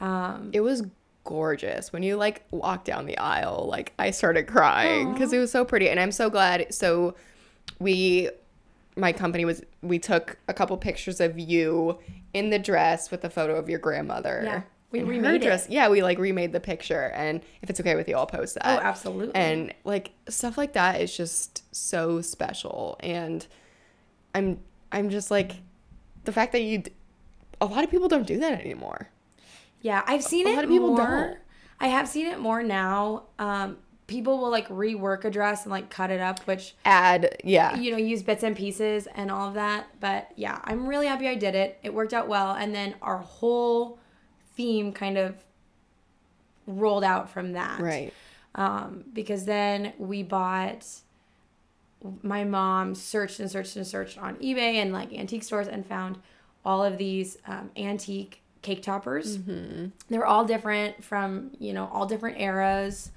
Um, 0.00 0.50
It 0.52 0.60
was 0.60 0.82
gorgeous. 1.22 1.92
When 1.92 2.02
you 2.02 2.16
like 2.16 2.44
walked 2.50 2.86
down 2.86 3.06
the 3.06 3.16
aisle, 3.18 3.66
like 3.68 3.92
I 3.98 4.10
started 4.10 4.46
crying 4.46 5.12
because 5.12 5.32
it 5.32 5.38
was 5.38 5.50
so 5.50 5.64
pretty. 5.64 5.88
And 5.88 5.98
I'm 6.00 6.12
so 6.12 6.28
glad. 6.28 6.74
So 6.74 7.14
we, 7.78 8.30
my 8.96 9.12
company 9.12 9.44
was, 9.44 9.62
we 9.80 9.98
took 9.98 10.36
a 10.48 10.54
couple 10.54 10.76
pictures 10.76 11.20
of 11.20 11.38
you 11.38 11.98
in 12.32 12.50
the 12.50 12.58
dress 12.58 13.10
with 13.10 13.24
a 13.24 13.30
photo 13.30 13.56
of 13.56 13.68
your 13.68 13.78
grandmother. 13.78 14.42
Yeah, 14.44 14.62
we 14.90 15.02
remade 15.02 15.44
it. 15.44 15.66
Yeah, 15.70 15.88
we 15.88 16.02
like 16.02 16.18
remade 16.18 16.52
the 16.52 16.60
picture. 16.60 17.10
And 17.14 17.40
if 17.62 17.70
it's 17.70 17.80
okay 17.80 17.94
with 17.94 18.08
you, 18.08 18.16
I'll 18.16 18.26
post 18.26 18.56
that. 18.56 18.66
oh, 18.66 18.82
absolutely. 18.82 19.34
And 19.34 19.72
like 19.84 20.12
stuff 20.28 20.58
like 20.58 20.72
that 20.74 21.00
is 21.00 21.16
just 21.16 21.62
so 21.74 22.20
special. 22.20 22.96
And 23.00 23.46
I'm, 24.34 24.58
I'm 24.94 25.10
just 25.10 25.30
like, 25.30 25.56
the 26.24 26.32
fact 26.32 26.52
that 26.52 26.62
you, 26.62 26.78
d- 26.78 26.92
a 27.60 27.66
lot 27.66 27.84
of 27.84 27.90
people 27.90 28.08
don't 28.08 28.26
do 28.26 28.38
that 28.40 28.60
anymore. 28.60 29.08
Yeah, 29.82 30.02
I've 30.06 30.22
seen 30.24 30.46
A 30.46 30.50
it 30.50 30.54
lot 30.56 30.64
of 30.64 30.70
people 30.70 30.88
more. 30.96 30.96
don't. 31.06 31.38
I 31.80 31.88
have 31.88 32.08
seen 32.08 32.26
it 32.26 32.38
more 32.40 32.62
now. 32.62 33.24
Um, 33.38 33.76
people 34.06 34.38
will 34.38 34.50
like 34.50 34.68
rework 34.68 35.24
a 35.24 35.30
dress 35.30 35.64
and 35.64 35.70
like 35.70 35.90
cut 35.90 36.10
it 36.10 36.20
up, 36.20 36.40
which 36.46 36.74
Add, 36.84 37.36
yeah. 37.44 37.76
you 37.76 37.90
know 37.90 37.96
use 37.98 38.22
bits 38.22 38.42
and 38.42 38.56
pieces 38.56 39.06
and 39.14 39.30
all 39.30 39.48
of 39.48 39.54
that. 39.54 39.86
But 40.00 40.30
yeah, 40.36 40.60
I'm 40.64 40.86
really 40.86 41.06
happy 41.06 41.28
I 41.28 41.34
did 41.34 41.54
it. 41.54 41.78
It 41.82 41.92
worked 41.92 42.14
out 42.14 42.28
well, 42.28 42.52
and 42.52 42.74
then 42.74 42.94
our 43.02 43.18
whole 43.18 43.98
theme 44.56 44.92
kind 44.92 45.18
of 45.18 45.34
rolled 46.66 47.04
out 47.04 47.28
from 47.28 47.52
that. 47.52 47.80
Right. 47.80 48.12
Um, 48.54 49.04
because 49.12 49.44
then 49.44 49.92
we 49.98 50.22
bought. 50.22 50.86
My 52.22 52.44
mom 52.44 52.94
searched 52.94 53.40
and 53.40 53.50
searched 53.50 53.76
and 53.76 53.86
searched 53.86 54.18
on 54.18 54.36
eBay 54.36 54.74
and 54.74 54.92
like 54.92 55.12
antique 55.12 55.42
stores 55.42 55.68
and 55.68 55.86
found 55.86 56.18
all 56.64 56.82
of 56.84 56.98
these 56.98 57.36
um, 57.46 57.70
antique 57.76 58.42
cake 58.62 58.82
toppers. 58.82 59.38
They 59.38 60.18
were 60.18 60.26
all 60.26 60.44
different 60.44 61.02
from 61.04 61.50
you 61.58 61.72
know 61.72 61.88
all 61.92 62.06
different 62.06 62.40
eras, 62.40 63.10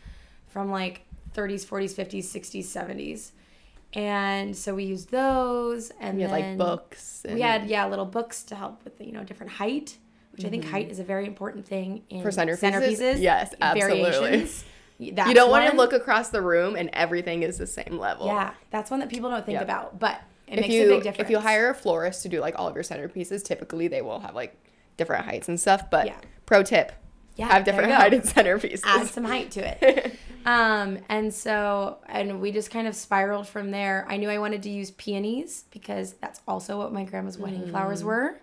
from 0.47 0.69
like 0.71 1.01
30s, 1.35 1.65
40s, 1.65 1.93
50s, 1.93 2.23
60s, 2.25 2.63
70s, 2.65 3.31
and 3.93 4.55
so 4.55 4.75
we 4.75 4.83
used 4.85 5.11
those. 5.11 5.91
And 5.99 6.17
We 6.17 6.23
had 6.23 6.31
then 6.31 6.41
like 6.41 6.57
books. 6.57 7.23
And 7.25 7.35
We 7.35 7.41
had 7.41 7.67
yeah 7.67 7.87
little 7.87 8.05
books 8.05 8.43
to 8.43 8.55
help 8.55 8.83
with 8.83 8.97
the, 8.97 9.05
you 9.05 9.11
know 9.13 9.23
different 9.23 9.53
height, 9.53 9.97
which 10.31 10.45
I 10.45 10.49
think 10.49 10.65
height 10.65 10.89
is 10.89 10.99
a 10.99 11.03
very 11.03 11.25
important 11.25 11.65
thing 11.65 12.03
in 12.09 12.21
For 12.21 12.29
centerpieces? 12.29 13.19
Yes, 13.19 13.53
absolutely. 13.61 14.11
Variations. 14.11 14.63
That's 14.99 15.29
you 15.29 15.35
don't 15.35 15.51
want 15.51 15.69
to 15.69 15.75
look 15.77 15.93
across 15.93 16.29
the 16.29 16.41
room 16.41 16.75
and 16.75 16.89
everything 16.93 17.43
is 17.43 17.57
the 17.57 17.67
same 17.67 17.99
level. 17.99 18.25
Yeah, 18.27 18.53
that's 18.71 18.89
one 18.89 18.99
that 19.01 19.09
people 19.09 19.29
don't 19.29 19.45
think 19.45 19.55
Yep. 19.57 19.63
about, 19.63 19.99
but 19.99 20.21
it 20.47 20.55
If 20.55 20.61
makes 20.61 20.73
you 20.73 20.85
a 20.85 20.95
big 20.95 21.03
difference. 21.03 21.27
if 21.27 21.29
you 21.29 21.39
hire 21.39 21.69
a 21.69 21.75
florist 21.75 22.23
to 22.23 22.29
do 22.29 22.39
like 22.39 22.57
all 22.57 22.67
of 22.67 22.73
your 22.75 22.83
centerpieces, 22.83 23.43
typically 23.43 23.87
they 23.87 24.01
will 24.01 24.19
have 24.21 24.33
like 24.33 24.55
different 24.97 25.25
heights 25.25 25.47
and 25.49 25.59
stuff. 25.59 25.89
But 25.91 26.07
Yeah. 26.07 26.15
pro 26.47 26.63
tip: 26.63 26.91
Yeah, 27.35 27.47
have 27.47 27.63
different 27.63 27.91
height 27.91 28.13
heighted 28.13 28.23
centerpieces. 28.23 28.81
add 28.85 29.07
some 29.07 29.25
height 29.25 29.51
to 29.51 29.85
it. 29.85 30.15
Um, 30.45 30.99
and 31.09 31.33
so, 31.33 31.97
and 32.07 32.39
we 32.39 32.53
just 32.53 32.71
kind 32.71 32.87
of 32.87 32.95
spiraled 32.95 33.49
from 33.49 33.71
there. 33.71 34.05
I 34.07 34.15
knew 34.15 34.29
I 34.29 34.37
wanted 34.39 34.63
to 34.63 34.69
use 34.69 34.91
peonies 34.91 35.65
because 35.71 36.13
that's 36.21 36.39
also 36.47 36.77
what 36.77 36.93
my 36.93 37.03
grandma's 37.03 37.37
wedding 37.37 37.67
flowers 37.67 38.01
were. 38.01 38.39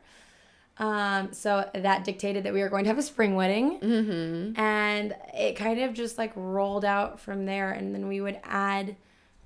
Um, 0.76 1.32
so 1.32 1.68
that 1.74 2.04
dictated 2.04 2.44
that 2.44 2.52
we 2.52 2.60
were 2.60 2.68
going 2.68 2.84
to 2.84 2.88
have 2.88 2.98
a 2.98 3.02
spring 3.02 3.34
wedding. 3.36 3.78
Mm-hmm. 3.80 4.58
And 4.60 5.14
it 5.32 5.54
kind 5.56 5.80
of 5.80 5.94
just 5.94 6.18
like 6.18 6.32
rolled 6.34 6.84
out 6.84 7.20
from 7.20 7.46
there. 7.46 7.70
And 7.70 7.94
then 7.94 8.08
we 8.08 8.20
would 8.20 8.40
add 8.44 8.96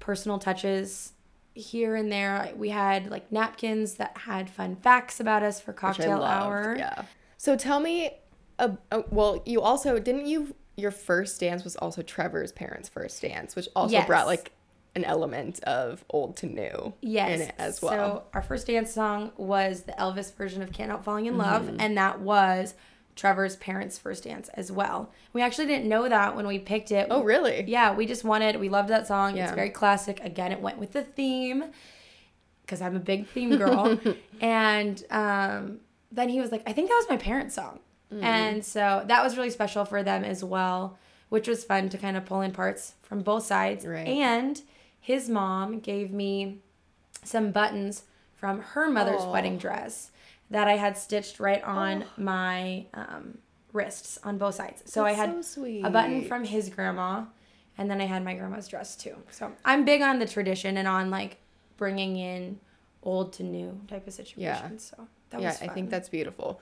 personal 0.00 0.38
touches 0.38 1.12
here 1.54 1.96
and 1.96 2.10
there. 2.10 2.52
We 2.56 2.70
had 2.70 3.10
like 3.10 3.30
napkins 3.30 3.94
that 3.94 4.16
had 4.16 4.48
fun 4.48 4.76
facts 4.76 5.20
about 5.20 5.42
us 5.42 5.60
for 5.60 5.72
cocktail 5.72 6.22
hour. 6.22 6.76
Yeah. 6.78 7.02
So 7.36 7.56
tell 7.56 7.80
me, 7.80 8.12
uh, 8.58 8.70
uh, 8.90 9.02
well, 9.10 9.42
you 9.44 9.60
also 9.60 9.98
didn't 9.98 10.26
you 10.26 10.54
your 10.76 10.90
first 10.92 11.40
dance 11.40 11.64
was 11.64 11.74
also 11.76 12.02
Trevor's 12.02 12.52
parents' 12.52 12.88
first 12.88 13.20
dance, 13.20 13.56
which 13.56 13.68
also 13.74 13.92
Yes. 13.92 14.06
brought 14.06 14.26
like 14.26 14.52
an 14.94 15.04
element 15.04 15.62
of 15.64 16.04
old 16.10 16.36
to 16.38 16.46
new 16.46 16.92
Yes. 17.00 17.40
in 17.40 17.46
it 17.48 17.54
as 17.58 17.80
well. 17.82 17.92
So 17.92 18.22
our 18.32 18.42
first 18.42 18.66
dance 18.66 18.92
song 18.92 19.32
was 19.36 19.82
the 19.82 19.92
Elvis 19.92 20.34
version 20.34 20.62
of 20.62 20.72
Can't 20.72 20.90
Help 20.90 21.04
Falling 21.04 21.26
in 21.26 21.36
Love, 21.38 21.62
Mm-hmm. 21.64 21.80
and 21.80 21.96
that 21.98 22.20
was 22.20 22.74
Trevor's 23.14 23.56
parents' 23.56 23.98
first 23.98 24.24
dance 24.24 24.48
as 24.54 24.70
well. 24.72 25.12
We 25.32 25.42
actually 25.42 25.66
didn't 25.66 25.88
know 25.88 26.08
that 26.08 26.36
when 26.36 26.46
we 26.46 26.58
picked 26.58 26.90
it. 26.92 27.08
oh, 27.10 27.22
really? 27.24 27.64
Yeah, 27.66 27.94
we 27.94 28.06
just 28.06 28.24
wanted, 28.24 28.56
we 28.60 28.68
loved 28.68 28.88
that 28.90 29.06
song. 29.06 29.36
Yeah. 29.36 29.44
It's 29.44 29.54
very 29.54 29.70
classic. 29.70 30.20
Again, 30.22 30.52
it 30.52 30.60
went 30.60 30.78
with 30.78 30.92
the 30.92 31.02
theme 31.02 31.64
because 32.62 32.80
I'm 32.80 32.94
a 32.96 33.00
big 33.00 33.26
theme 33.28 33.56
girl. 33.56 33.98
and 34.40 35.02
um, 35.10 35.80
then 36.12 36.28
he 36.28 36.40
was 36.40 36.52
like, 36.52 36.62
I 36.66 36.72
think 36.72 36.88
that 36.90 36.96
was 36.96 37.06
my 37.08 37.16
parents' 37.16 37.54
song. 37.54 37.80
Mm-hmm. 38.12 38.24
And 38.24 38.64
so 38.64 39.04
that 39.06 39.22
was 39.24 39.36
really 39.36 39.50
special 39.50 39.84
for 39.84 40.02
them 40.02 40.24
as 40.24 40.42
well, 40.44 40.96
which 41.28 41.48
was 41.48 41.64
fun 41.64 41.88
to 41.90 41.98
kind 41.98 42.16
of 42.16 42.24
pull 42.24 42.40
in 42.40 42.52
parts 42.52 42.94
from 43.02 43.20
both 43.22 43.44
sides. 43.44 43.84
Right. 43.86 44.06
And 44.06 44.60
his 45.08 45.26
mom 45.26 45.80
gave 45.80 46.12
me 46.12 46.58
some 47.24 47.50
buttons 47.50 48.02
from 48.34 48.60
her 48.60 48.90
mother's 48.90 49.24
wedding 49.24 49.56
dress 49.56 50.10
that 50.50 50.68
I 50.68 50.74
had 50.74 50.98
stitched 50.98 51.40
right 51.40 51.64
on 51.64 52.04
my 52.18 52.84
um, 52.92 53.38
wrists 53.72 54.18
on 54.22 54.36
both 54.36 54.56
sides. 54.56 54.82
So 54.84 55.06
I 55.06 55.12
had 55.12 55.42
so 55.42 55.64
a 55.64 55.88
button 55.88 56.26
from 56.26 56.44
his 56.44 56.68
grandma, 56.68 57.24
and 57.78 57.90
then 57.90 58.02
I 58.02 58.04
had 58.04 58.22
my 58.22 58.34
grandma's 58.34 58.68
dress 58.68 58.96
too. 58.96 59.16
So 59.30 59.50
I'm 59.64 59.86
big 59.86 60.02
on 60.02 60.18
the 60.18 60.26
tradition 60.26 60.76
and 60.76 60.86
on 60.86 61.08
like 61.08 61.38
bringing 61.78 62.18
in 62.18 62.60
old 63.02 63.32
to 63.32 63.44
new 63.44 63.80
type 63.88 64.06
of 64.06 64.12
situations. 64.12 64.92
So 64.94 65.08
that 65.30 65.40
yeah, 65.40 65.52
was 65.52 65.62
I 65.62 65.68
think 65.68 65.88
that's 65.88 66.10
beautiful. 66.10 66.60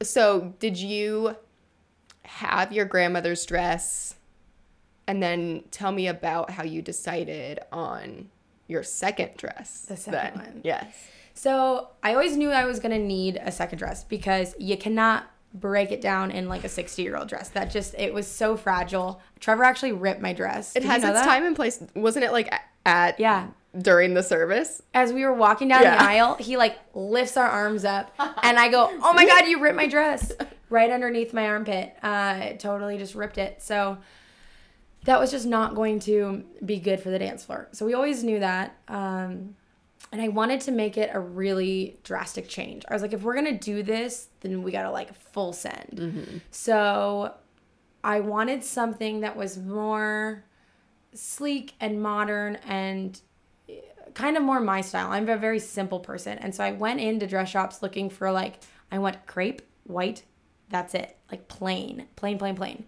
So, 0.00 0.54
did 0.60 0.78
you 0.78 1.36
have 2.22 2.72
your 2.72 2.86
grandmother's 2.86 3.44
dress? 3.44 4.14
And 5.06 5.22
then 5.22 5.64
tell 5.70 5.92
me 5.92 6.06
about 6.06 6.50
how 6.50 6.62
you 6.62 6.80
decided 6.82 7.58
on 7.72 8.30
your 8.68 8.82
second 8.82 9.36
dress. 9.36 9.82
The 9.88 9.96
second 9.96 10.36
then. 10.40 10.46
one. 10.46 10.60
Yes. 10.64 10.94
So 11.34 11.88
I 12.02 12.12
always 12.12 12.36
knew 12.36 12.50
I 12.50 12.64
was 12.64 12.78
gonna 12.78 12.98
need 12.98 13.40
a 13.42 13.50
second 13.50 13.78
dress 13.78 14.04
because 14.04 14.54
you 14.58 14.76
cannot 14.76 15.24
break 15.54 15.90
it 15.92 16.00
down 16.00 16.30
in 16.30 16.48
like 16.48 16.64
a 16.64 16.68
60 16.68 17.02
year 17.02 17.16
old 17.16 17.28
dress. 17.28 17.48
That 17.50 17.70
just 17.70 17.94
it 17.98 18.14
was 18.14 18.26
so 18.26 18.56
fragile. 18.56 19.20
Trevor 19.40 19.64
actually 19.64 19.92
ripped 19.92 20.20
my 20.22 20.32
dress. 20.32 20.70
It 20.76 20.80
Did 20.80 20.84
you 20.86 20.90
has 20.92 21.02
know 21.02 21.10
its 21.10 21.20
that? 21.20 21.26
time 21.26 21.44
and 21.44 21.56
place. 21.56 21.82
Wasn't 21.94 22.24
it 22.24 22.32
like 22.32 22.52
at 22.86 23.18
Yeah. 23.18 23.48
during 23.78 24.14
the 24.14 24.22
service? 24.22 24.82
As 24.94 25.12
we 25.12 25.24
were 25.24 25.34
walking 25.34 25.68
down 25.68 25.82
Yeah. 25.82 25.96
the 25.96 26.02
aisle, 26.10 26.34
he 26.36 26.56
like 26.56 26.78
lifts 26.94 27.36
our 27.36 27.48
arms 27.48 27.84
up, 27.84 28.14
and 28.42 28.58
I 28.58 28.68
go, 28.68 28.88
"Oh 29.02 29.12
my 29.14 29.26
god, 29.26 29.46
you 29.48 29.60
ripped 29.60 29.76
my 29.76 29.86
dress!" 29.88 30.32
right 30.70 30.90
underneath 30.90 31.34
my 31.34 31.46
armpit. 31.48 31.94
Uh, 32.02 32.38
it 32.42 32.60
totally 32.60 32.96
just 32.98 33.14
ripped 33.14 33.36
it. 33.36 33.60
So 33.62 33.98
that 35.04 35.18
was 35.18 35.30
just 35.30 35.46
not 35.46 35.74
going 35.74 35.98
to 36.00 36.44
be 36.64 36.78
good 36.78 37.00
for 37.00 37.10
the 37.10 37.18
dance 37.18 37.44
floor. 37.44 37.68
So 37.72 37.84
we 37.84 37.94
always 37.94 38.22
knew 38.22 38.38
that. 38.40 38.76
Um, 38.88 39.56
and 40.12 40.20
I 40.20 40.28
wanted 40.28 40.60
to 40.62 40.72
make 40.72 40.96
it 40.98 41.10
a 41.12 41.20
really 41.20 41.98
drastic 42.04 42.48
change. 42.48 42.84
I 42.88 42.92
was 42.92 43.02
like, 43.02 43.12
if 43.12 43.22
we're 43.22 43.34
gonna 43.34 43.58
do 43.58 43.82
this, 43.82 44.28
then 44.40 44.62
we 44.62 44.70
gotta 44.72 44.90
like 44.90 45.14
full 45.14 45.52
send. 45.52 45.98
So 46.50 47.34
I 48.04 48.20
wanted 48.20 48.62
something 48.64 49.20
that 49.20 49.36
was 49.36 49.56
more 49.56 50.44
sleek 51.14 51.74
and 51.80 52.02
modern 52.02 52.56
and 52.66 53.20
eh, 53.68 53.74
kind 54.14 54.36
of 54.36 54.42
more 54.42 54.60
my 54.60 54.80
style. 54.80 55.10
I'm 55.10 55.28
a 55.28 55.36
very 55.36 55.58
simple 55.58 56.00
person. 56.00 56.38
And 56.38 56.54
so 56.54 56.64
I 56.64 56.72
went 56.72 57.00
into 57.00 57.26
dress 57.26 57.48
shops 57.48 57.82
looking 57.82 58.10
for 58.10 58.30
like, 58.32 58.58
I 58.90 58.98
want 58.98 59.26
crepe, 59.26 59.62
white, 59.84 60.24
that's 60.68 60.94
it. 60.94 61.16
Like 61.30 61.48
plain, 61.48 62.06
plain, 62.16 62.38
plain, 62.38 62.56
plain. 62.56 62.84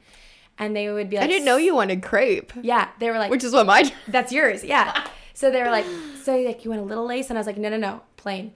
And 0.59 0.75
they 0.75 0.91
would 0.91 1.11
be 1.11 1.17
like, 1.17 1.25
I 1.25 1.29
didn't 1.29 1.45
know 1.45 1.57
you 1.57 1.75
wanted 1.75 2.03
crepe, 2.03 2.53
Yeah, 2.63 2.89
they 3.01 3.11
were 3.11 3.19
like, 3.19 3.31
which 3.31 3.43
is 3.45 3.53
what 3.53 3.67
my. 3.67 3.93
that's 4.09 4.33
yours. 4.33 4.65
Yeah. 4.65 5.07
So 5.37 5.51
they 5.51 5.61
were 5.65 5.71
like, 5.71 5.85
so 6.23 6.37
like 6.39 6.65
you 6.65 6.71
want 6.71 6.81
a 6.81 6.85
little 6.85 7.07
lace? 7.07 7.29
And 7.29 7.37
I 7.37 7.41
was 7.41 7.49
like, 7.49 7.59
no, 7.59 7.69
no, 7.69 7.77
no, 7.77 8.03
plain. 8.17 8.53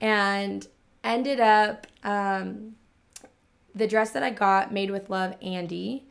And 0.00 0.66
ended 1.04 1.40
up 1.40 1.86
um, 2.04 2.76
the 3.74 3.86
dress 3.86 4.12
that 4.12 4.22
I 4.22 4.30
got, 4.30 4.72
made 4.72 4.90
with 4.90 5.10
love, 5.10 5.34
Andy. 5.42 6.08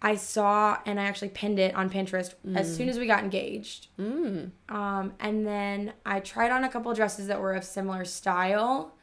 I 0.00 0.14
saw 0.14 0.78
and 0.86 1.00
I 1.00 1.04
actually 1.04 1.30
pinned 1.30 1.58
it 1.58 1.74
on 1.74 1.90
Pinterest 1.90 2.34
as 2.54 2.74
soon 2.74 2.88
as 2.88 3.00
we 3.00 3.06
got 3.08 3.24
engaged. 3.24 3.88
Mm. 3.98 4.52
Um, 4.68 5.12
and 5.18 5.44
then 5.44 5.92
I 6.06 6.20
tried 6.20 6.52
on 6.52 6.62
a 6.62 6.68
couple 6.68 6.94
dresses 6.94 7.26
that 7.26 7.40
were 7.40 7.52
of 7.54 7.64
similar 7.64 8.04
style. 8.04 8.94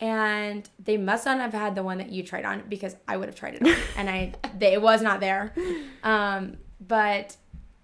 And 0.00 0.68
they 0.78 0.96
must 0.96 1.26
not 1.26 1.38
have 1.38 1.52
had 1.52 1.74
the 1.74 1.82
one 1.82 1.98
that 1.98 2.10
you 2.10 2.22
tried 2.22 2.44
on 2.44 2.62
because 2.68 2.94
I 3.08 3.16
would 3.16 3.28
have 3.28 3.34
tried 3.34 3.54
it 3.54 3.62
on. 3.62 3.74
and 3.96 4.08
I 4.08 4.34
they, 4.58 4.74
it 4.74 4.82
was 4.82 5.02
not 5.02 5.20
there. 5.20 5.52
Um, 6.04 6.58
but 6.80 7.36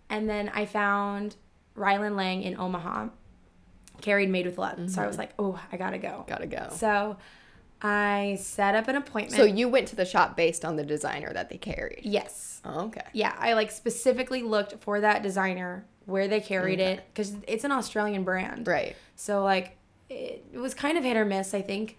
and 0.09 0.29
then 0.31 0.49
I 0.55 0.67
found 0.67 1.35
Rylan 1.77 2.15
Lang 2.17 2.43
in 2.43 2.57
Omaha, 2.59 3.09
carried 4.01 4.29
made 4.31 4.47
with 4.47 4.59
love. 4.59 4.91
So 4.91 5.03
I 5.03 5.07
was 5.07 5.19
like, 5.19 5.31
oh, 5.39 5.61
I 5.73 5.77
gotta 5.77 5.99
go. 5.99 6.25
Gotta 6.29 6.47
go. 6.47 6.69
So 6.71 7.17
I 7.83 8.39
set 8.41 8.75
up 8.75 8.87
an 8.89 8.97
appointment. 8.97 9.37
So 9.37 9.45
you 9.45 9.69
went 9.69 9.89
to 9.89 9.97
the 9.97 10.05
shop 10.05 10.37
based 10.37 10.65
on 10.65 10.77
the 10.77 10.85
designer 10.85 11.33
that 11.33 11.49
they 11.51 11.59
carried. 11.59 12.01
yes. 12.05 12.61
Oh, 12.65 12.87
okay. 12.87 13.03
Yeah, 13.13 13.35
I 13.39 13.53
like 13.53 13.71
specifically 13.71 14.43
looked 14.43 14.83
for 14.83 15.01
that 15.01 15.23
designer 15.23 15.85
where 16.07 16.29
they 16.29 16.41
carried 16.41 16.81
it 16.81 17.05
because 17.13 17.35
it's 17.47 17.65
an 17.65 17.73
Australian 17.73 18.25
brand. 18.25 18.67
Right. 18.67 18.97
So 19.17 19.43
like 19.43 19.77
it, 20.15 20.59
was 20.59 20.75
kind 20.75 20.97
of 20.97 21.05
hit 21.05 21.17
or 21.17 21.25
miss, 21.25 21.55
I 21.55 21.63
think. 21.63 21.99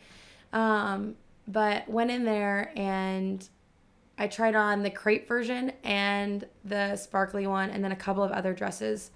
Um, 0.53 1.15
but 1.47 1.87
went 1.89 2.11
in 2.11 2.25
there 2.25 2.71
and 2.75 3.47
I 4.17 4.27
tried 4.27 4.55
on 4.55 4.83
the 4.83 4.89
crepe 4.89 5.27
version 5.27 5.73
and 5.83 6.45
the 6.63 6.95
sparkly 6.95 7.45
one 7.45 7.69
and 7.69 7.83
then 7.83 7.91
a 7.91 7.95
couple 7.95 8.23
of 8.23 8.31
other 8.31 8.53
dresses. 8.53 9.11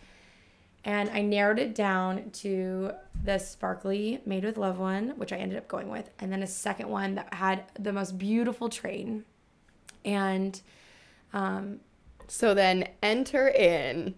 And 0.86 1.10
I 1.10 1.22
narrowed 1.22 1.60
it 1.60 1.76
down 1.76 2.30
to 2.32 2.92
the 3.24 3.38
sparkly 3.38 4.22
made 4.26 4.44
with 4.46 4.58
love 4.58 4.80
one, 4.80 5.10
which 5.18 5.34
I 5.34 5.38
ended 5.38 5.58
up 5.58 5.68
going 5.68 5.90
with, 5.90 6.10
and 6.20 6.32
then 6.32 6.42
a 6.42 6.48
second 6.48 6.88
one 6.90 7.16
that 7.16 7.34
had 7.34 7.64
the 7.78 7.92
most 7.92 8.18
beautiful 8.18 8.70
train. 8.70 9.26
And 10.06 10.62
um, 11.34 11.82
So 12.28 12.54
then 12.54 12.88
enter 13.04 13.50
in. 13.50 14.16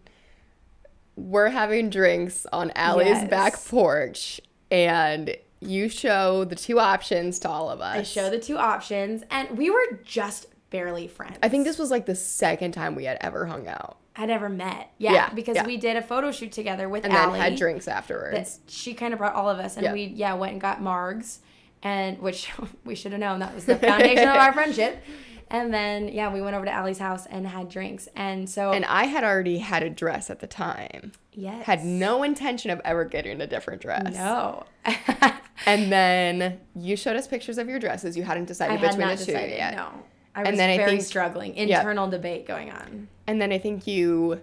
We're 1.16 1.50
having 1.50 1.90
drinks 1.90 2.46
on 2.54 2.72
Allie's 2.76 3.08
Yes. 3.10 3.30
back 3.30 3.66
porch, 3.66 4.40
and 4.72 5.36
you 5.60 5.90
show 5.90 6.44
the 6.46 6.56
two 6.56 6.80
options 6.80 7.38
to 7.40 7.50
all 7.50 7.70
of 7.70 7.82
us. 7.82 7.98
I 7.98 8.04
show 8.04 8.30
the 8.30 8.40
two 8.40 8.58
options, 8.58 9.24
and 9.30 9.58
we 9.58 9.70
were 9.70 10.00
just 10.04 10.48
barely 10.72 11.08
friends. 11.08 11.38
I 11.44 11.50
think 11.50 11.66
this 11.66 11.78
was 11.78 11.92
like 11.92 12.06
the 12.08 12.16
second 12.16 12.72
time 12.72 12.96
we 12.96 13.04
had 13.06 13.18
ever 13.22 13.46
hung 13.46 13.68
out, 13.68 13.98
had 14.14 14.30
ever 14.32 14.50
met. 14.50 14.90
Yeah, 14.98 15.12
Yeah, 15.14 15.30
because 15.34 15.56
yeah. 15.58 15.66
we 15.68 15.78
did 15.78 15.98
a 15.98 16.02
photo 16.02 16.32
shoot 16.32 16.52
together 16.52 16.90
with 16.90 17.04
and 17.04 17.14
Allie. 17.14 17.34
then 17.40 17.52
had 17.52 17.60
drinks 17.60 17.88
afterwards. 17.88 18.60
She 18.68 18.94
kind 18.94 19.14
of 19.14 19.20
brought 19.20 19.36
all 19.36 19.50
of 19.50 19.60
us, 19.60 19.76
and 19.76 19.84
Yeah. 19.84 19.94
we 19.94 20.06
yeah 20.06 20.34
went 20.34 20.54
and 20.54 20.62
got 20.62 20.80
margs, 20.82 21.40
and 21.84 22.18
which 22.20 22.50
we 22.86 22.96
should 22.96 23.12
have 23.12 23.20
known 23.22 23.40
that 23.40 23.54
was 23.54 23.66
the 23.66 23.76
foundation 23.88 24.28
of 24.30 24.36
our 24.38 24.54
friendship. 24.54 25.04
And 25.52 25.74
then 25.74 26.08
yeah, 26.08 26.32
we 26.34 26.42
went 26.42 26.56
over 26.56 26.66
to 26.66 26.72
Allie's 26.72 26.98
house 27.00 27.26
and 27.28 27.46
had 27.46 27.68
drinks, 27.70 28.08
and 28.16 28.50
so 28.50 28.72
and 28.72 28.86
I 28.86 29.06
had 29.06 29.24
already 29.24 29.58
had 29.60 29.84
a 29.84 29.90
dress 29.90 30.30
at 30.30 30.40
the 30.40 30.48
time. 30.48 31.12
yes, 31.34 31.66
Had 31.66 31.84
no 31.86 32.24
intention 32.24 32.72
of 32.72 32.80
ever 32.86 33.04
getting 33.06 33.40
a 33.42 33.48
different 33.48 33.82
dress. 33.82 34.14
no. 34.14 34.64
And 35.68 35.92
then 35.92 36.60
you 36.76 36.96
showed 36.98 37.16
us 37.16 37.28
pictures 37.28 37.60
of 37.60 37.70
your 37.70 37.78
dresses. 37.78 38.18
You 38.18 38.24
hadn't 38.24 38.44
I 38.44 38.46
decided 38.48 38.80
had 38.80 38.90
between 38.92 39.08
not 39.10 39.18
the 39.20 39.26
two 39.26 39.32
yet. 39.34 39.76
No, 39.76 39.90
I 40.34 40.40
was 40.40 40.50
And 40.50 40.58
then 40.60 40.70
I 40.72 40.78
very 40.78 40.90
think- 40.92 41.04
struggling. 41.04 41.54
Internal 41.56 42.08
debate 42.10 42.48
going 42.48 42.72
on. 42.72 43.08
And 43.28 43.40
then 43.40 43.52
I 43.52 43.60
think 43.60 43.86
you 43.86 44.42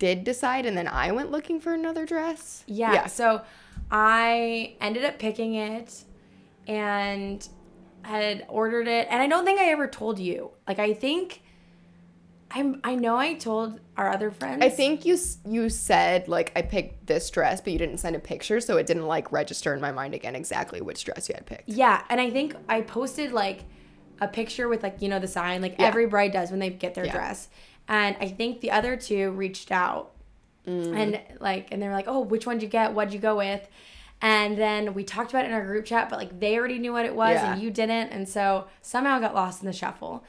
did 0.00 0.24
decide, 0.24 0.66
and 0.66 0.76
then 0.76 0.88
I 0.88 1.12
went 1.12 1.30
looking 1.30 1.60
for 1.60 1.72
another 1.74 2.04
dress. 2.06 2.64
Yeah. 2.66 2.92
Yeah. 2.94 3.06
So 3.06 3.42
I 3.90 4.74
ended 4.80 5.04
up 5.04 5.18
picking 5.20 5.54
it 5.54 6.02
and 6.66 7.46
had 8.04 8.44
ordered 8.48 8.86
it. 8.88 9.08
And 9.10 9.20
I 9.22 9.26
don't 9.26 9.44
think 9.44 9.60
I 9.60 9.70
ever 9.70 9.86
told 9.88 10.18
you. 10.18 10.50
Like 10.68 10.78
I 10.78 10.92
think 10.94 11.42
I'm 12.50 12.80
I 12.84 12.94
know 12.94 13.16
I 13.16 13.34
told 13.34 13.80
our 13.96 14.10
other 14.10 14.30
friends. 14.30 14.62
I 14.62 14.68
think 14.68 15.04
you 15.04 15.18
you 15.46 15.68
said 15.68 16.28
like 16.28 16.52
I 16.54 16.62
picked 16.62 17.06
this 17.06 17.28
dress, 17.30 17.60
but 17.60 17.72
you 17.72 17.78
didn't 17.78 17.98
send 17.98 18.14
a 18.14 18.20
picture, 18.20 18.60
so 18.60 18.76
it 18.76 18.86
didn't 18.86 19.06
like 19.06 19.32
register 19.32 19.74
in 19.74 19.80
my 19.80 19.90
mind 19.92 20.14
again 20.14 20.36
exactly 20.36 20.80
which 20.80 21.04
dress 21.04 21.28
you 21.28 21.34
had 21.34 21.46
picked. 21.46 21.68
Yeah, 21.68 22.02
and 22.08 22.20
I 22.20 22.30
think 22.30 22.54
I 22.68 22.82
posted 22.82 23.32
like 23.32 23.64
a 24.20 24.28
picture 24.28 24.68
with 24.68 24.82
like, 24.84 25.02
you 25.02 25.08
know, 25.08 25.18
the 25.18 25.26
sign 25.26 25.60
like 25.62 25.74
Yeah. 25.78 25.86
every 25.86 26.06
bride 26.06 26.32
does 26.32 26.50
when 26.50 26.60
they 26.60 26.70
get 26.70 26.94
their 26.94 27.06
Yeah. 27.06 27.12
dress. 27.12 27.48
And 27.88 28.16
I 28.20 28.28
think 28.28 28.60
the 28.60 28.70
other 28.70 28.96
two 28.96 29.30
reached 29.32 29.72
out 29.72 30.12
Mm. 30.66 30.96
and 30.96 31.20
like, 31.40 31.68
and 31.72 31.82
they 31.82 31.86
were 31.88 31.92
like, 31.92 32.08
oh, 32.08 32.20
which 32.20 32.46
one 32.46 32.56
did 32.56 32.62
you 32.62 32.68
get? 32.70 32.92
What'd 32.94 33.12
you 33.12 33.20
go 33.20 33.36
with? 33.36 33.68
And 34.20 34.56
then 34.56 34.94
we 34.94 35.04
talked 35.04 35.30
about 35.30 35.44
it 35.44 35.48
in 35.48 35.54
our 35.54 35.64
group 35.64 35.84
chat, 35.84 36.08
but 36.08 36.18
like 36.18 36.40
they 36.40 36.56
already 36.58 36.78
knew 36.78 36.92
what 36.92 37.04
it 37.04 37.14
was 37.14 37.34
Yeah. 37.34 37.52
and 37.52 37.62
you 37.62 37.70
didn't. 37.70 38.08
And 38.10 38.28
so 38.28 38.66
somehow 38.80 39.18
got 39.18 39.34
lost 39.34 39.60
in 39.62 39.66
the 39.66 39.72
shuffle. 39.72 40.24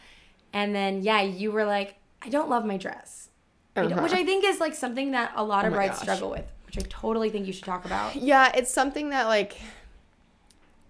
And 0.52 0.76
then, 0.76 1.02
yeah, 1.02 1.21
you 1.21 1.52
were 1.52 1.65
like, 1.65 1.95
I 2.21 2.30
don't 2.30 2.50
love 2.50 2.65
my 2.65 2.78
dress. 2.78 3.30
I 3.76 3.82
Uh-huh. 3.82 4.02
Which 4.02 4.13
I 4.13 4.24
think 4.26 4.43
is 4.45 4.60
like 4.60 4.74
something 4.74 5.12
that 5.12 5.32
a 5.36 5.43
lot 5.43 5.65
of 5.65 5.71
my 5.71 5.78
brides 5.78 5.95
gosh. 5.98 6.04
struggle 6.04 6.30
with, 6.32 6.45
which 6.65 6.78
I 6.78 6.82
totally 6.89 7.30
think 7.30 7.45
you 7.48 7.54
should 7.54 7.65
talk 7.65 7.86
about. 7.86 8.15
Yeah, 8.15 8.52
it's 8.56 8.71
something 8.74 9.10
that 9.10 9.28
like 9.28 9.58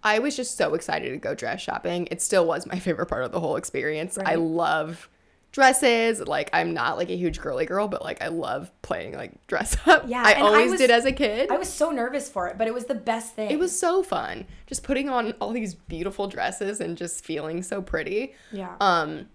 I 0.04 0.20
was 0.20 0.36
just 0.36 0.56
so 0.58 0.76
excited 0.76 1.10
to 1.10 1.18
go 1.18 1.34
dress 1.34 1.62
shopping. 1.62 2.08
It 2.12 2.22
still 2.22 2.46
was 2.46 2.66
my 2.68 2.78
favorite 2.80 3.08
part 3.08 3.24
of 3.24 3.32
the 3.32 3.40
whole 3.40 3.56
experience. 3.56 4.18
I 4.24 4.36
love 4.36 5.10
dresses. 5.56 6.20
Like 6.20 6.50
I'm 6.54 6.74
not 6.74 6.98
like 6.98 7.10
a 7.10 7.16
huge 7.16 7.40
girly 7.40 7.66
girl, 7.66 7.88
but 7.88 8.04
like 8.04 8.22
I 8.22 8.28
love 8.28 8.70
playing 8.82 9.14
like 9.16 9.48
dress 9.48 9.76
up. 9.88 10.04
Yeah, 10.08 10.22
I 10.24 10.32
and 10.34 10.44
I 10.44 10.48
always 10.48 10.72
was- 10.72 10.80
did 10.82 10.92
as 10.92 11.06
a 11.06 11.12
kid. 11.14 11.50
I 11.50 11.58
was 11.58 11.72
so 11.72 11.90
nervous 11.92 12.30
for 12.30 12.48
it, 12.50 12.58
but 12.58 12.68
it 12.68 12.74
was 12.74 12.86
the 12.86 12.94
best 12.96 13.34
thing. 13.36 13.50
it 13.50 13.58
was 13.58 13.78
so 13.78 14.04
fun. 14.04 14.46
Just 14.68 14.84
putting 14.84 15.10
on 15.10 15.32
all 15.40 15.52
these 15.52 15.74
beautiful 15.74 16.28
dresses 16.28 16.82
and 16.82 16.98
just 16.98 17.24
feeling 17.26 17.64
so 17.64 17.82
pretty. 17.82 18.34
yeah. 18.52 18.76
Um, 18.82 19.30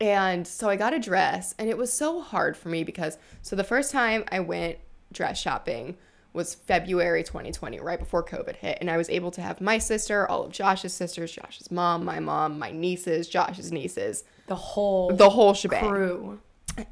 and 0.00 0.46
so 0.46 0.70
I 0.70 0.76
got 0.76 0.94
a 0.94 0.98
dress, 0.98 1.54
and 1.58 1.68
it 1.68 1.76
was 1.76 1.92
so 1.92 2.22
hard 2.22 2.56
for 2.56 2.70
me 2.70 2.84
because 2.84 3.18
so 3.42 3.54
the 3.54 3.64
first 3.64 3.92
time 3.92 4.24
I 4.32 4.40
went 4.40 4.78
dress 5.12 5.38
shopping 5.38 5.98
was 6.32 6.54
February 6.54 7.22
2020, 7.24 7.80
right 7.80 7.98
before 7.98 8.22
COVID 8.22 8.56
hit, 8.56 8.78
and 8.80 8.90
I 8.90 8.96
was 8.96 9.10
able 9.10 9.30
to 9.32 9.42
have 9.42 9.60
my 9.60 9.78
sister, 9.78 10.28
all 10.28 10.44
of 10.44 10.52
Josh's 10.52 10.94
sisters, 10.94 11.32
Josh's 11.32 11.70
mom, 11.70 12.04
my 12.04 12.20
mom, 12.20 12.58
my 12.58 12.70
nieces, 12.70 13.28
Josh's 13.28 13.72
nieces, 13.72 14.24
the 14.46 14.54
whole 14.54 15.10
the 15.10 15.30
whole 15.30 15.54
shebang. 15.54 15.88
crew. 15.88 16.40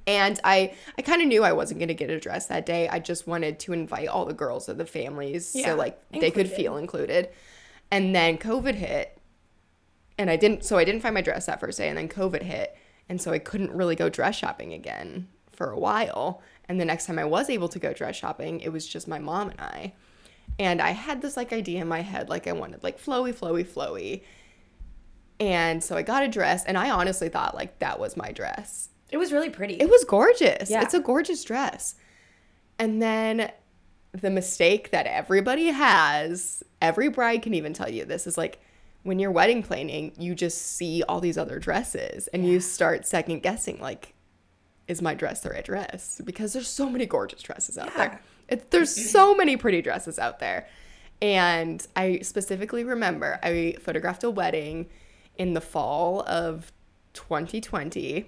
And 0.06 0.40
I, 0.42 0.74
I 0.98 1.02
kind 1.02 1.22
of 1.22 1.28
knew 1.28 1.44
I 1.44 1.52
wasn't 1.52 1.80
gonna 1.80 1.94
get 1.94 2.10
a 2.10 2.18
dress 2.18 2.46
that 2.46 2.66
day. 2.66 2.88
I 2.88 2.98
just 2.98 3.26
wanted 3.26 3.60
to 3.60 3.72
invite 3.72 4.08
all 4.08 4.24
the 4.24 4.34
girls 4.34 4.68
of 4.68 4.76
the 4.76 4.84
families 4.84 5.54
Yeah, 5.54 5.66
so 5.66 5.76
like 5.76 6.00
they 6.10 6.30
could 6.30 6.50
feel 6.50 6.76
included. 6.76 7.28
And 7.90 8.14
then 8.14 8.38
COVID 8.38 8.74
hit, 8.74 9.18
and 10.18 10.28
I 10.28 10.36
didn't. 10.36 10.64
So 10.64 10.78
I 10.78 10.84
didn't 10.84 11.00
find 11.00 11.14
my 11.14 11.22
dress 11.22 11.46
that 11.46 11.60
first 11.60 11.78
day, 11.78 11.88
and 11.88 11.96
then 11.96 12.08
COVID 12.08 12.42
hit, 12.42 12.76
and 13.08 13.22
so 13.22 13.32
I 13.32 13.38
couldn't 13.38 13.70
really 13.70 13.94
go 13.94 14.08
dress 14.08 14.36
shopping 14.36 14.72
again 14.72 15.28
for 15.52 15.70
a 15.70 15.78
while. 15.78 16.42
And 16.68 16.80
the 16.80 16.84
next 16.84 17.06
time 17.06 17.18
I 17.18 17.24
was 17.24 17.48
able 17.48 17.68
to 17.68 17.78
go 17.78 17.92
dress 17.92 18.16
shopping, 18.16 18.60
it 18.60 18.70
was 18.70 18.86
just 18.86 19.08
my 19.08 19.18
mom 19.18 19.50
and 19.50 19.60
I. 19.60 19.94
And 20.58 20.82
I 20.82 20.90
had 20.90 21.22
this 21.22 21.36
like 21.36 21.52
idea 21.52 21.80
in 21.80 21.88
my 21.88 22.00
head, 22.00 22.28
like 22.28 22.46
I 22.46 22.52
wanted 22.52 22.82
like 22.82 23.00
flowy, 23.00 23.32
flowy, 23.32 23.64
flowy. 23.64 24.22
And 25.40 25.82
so 25.82 25.96
I 25.96 26.02
got 26.02 26.24
a 26.24 26.28
dress, 26.28 26.64
and 26.64 26.76
I 26.76 26.90
honestly 26.90 27.28
thought 27.28 27.54
like 27.54 27.78
that 27.78 28.00
was 28.00 28.16
my 28.16 28.32
dress. 28.32 28.88
It 29.10 29.16
was 29.16 29.32
really 29.32 29.50
pretty. 29.50 29.74
It 29.74 29.88
was 29.88 30.04
gorgeous. 30.04 30.68
Yeah. 30.68 30.82
It's 30.82 30.94
a 30.94 31.00
gorgeous 31.00 31.44
dress. 31.44 31.94
And 32.78 33.00
then 33.00 33.50
the 34.12 34.30
mistake 34.30 34.90
that 34.90 35.06
everybody 35.06 35.66
has, 35.66 36.62
every 36.82 37.08
bride 37.08 37.42
can 37.42 37.54
even 37.54 37.72
tell 37.72 37.88
you 37.88 38.04
this 38.04 38.26
is 38.26 38.36
like 38.36 38.60
when 39.04 39.18
you're 39.18 39.30
wedding 39.30 39.62
planning, 39.62 40.12
you 40.18 40.34
just 40.34 40.60
see 40.60 41.02
all 41.08 41.20
these 41.20 41.38
other 41.38 41.58
dresses 41.58 42.26
and 42.28 42.46
you 42.46 42.60
start 42.60 43.06
second 43.06 43.42
guessing 43.42 43.78
like 43.80 44.14
is 44.88 45.00
my 45.02 45.14
dress 45.14 45.40
the 45.42 45.50
right 45.50 45.64
dress? 45.64 46.20
Because 46.24 46.52
there's 46.54 46.66
so 46.68 46.88
many 46.90 47.06
gorgeous 47.06 47.42
dresses 47.42 47.78
out 47.78 47.90
Yeah. 47.94 47.96
there. 48.08 48.20
It, 48.48 48.70
there's 48.70 49.10
so 49.10 49.34
many 49.34 49.56
pretty 49.56 49.82
dresses 49.82 50.18
out 50.18 50.38
there. 50.40 50.66
And 51.20 51.86
I 51.94 52.20
specifically 52.20 52.82
remember 52.84 53.38
I 53.42 53.76
photographed 53.80 54.24
a 54.24 54.30
wedding 54.30 54.86
in 55.36 55.52
the 55.54 55.60
fall 55.60 56.22
of 56.26 56.72
2020. 57.14 58.26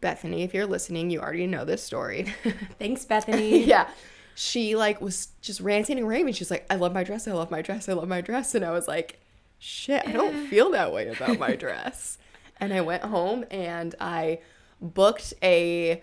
Bethany, 0.00 0.42
if 0.42 0.54
you're 0.54 0.66
listening, 0.66 1.10
you 1.10 1.20
already 1.20 1.46
know 1.46 1.64
this 1.64 1.82
story. 1.82 2.34
Thanks, 2.78 3.04
Bethany. 3.04 3.64
yeah. 3.64 3.88
She 4.34 4.74
like 4.76 5.00
was 5.00 5.28
just 5.42 5.60
ranting 5.60 5.98
and 5.98 6.08
raving. 6.08 6.32
She 6.32 6.40
was 6.40 6.50
like, 6.50 6.66
I 6.70 6.76
love 6.76 6.92
my 6.94 7.04
dress, 7.04 7.28
I 7.28 7.32
love 7.32 7.50
my 7.50 7.60
dress, 7.62 7.88
I 7.88 7.92
love 7.92 8.08
my 8.08 8.22
dress. 8.22 8.54
And 8.54 8.64
I 8.64 8.70
was 8.70 8.88
like, 8.88 9.20
shit, 9.58 10.02
I 10.08 10.12
don't 10.12 10.46
feel 10.48 10.70
that 10.70 10.92
way 10.92 11.08
about 11.08 11.38
my 11.38 11.54
dress. 11.64 12.16
and 12.58 12.72
I 12.72 12.80
went 12.80 13.02
home 13.04 13.44
and 13.50 13.94
I 14.00 14.38
booked 14.82 15.34
a 15.42 16.02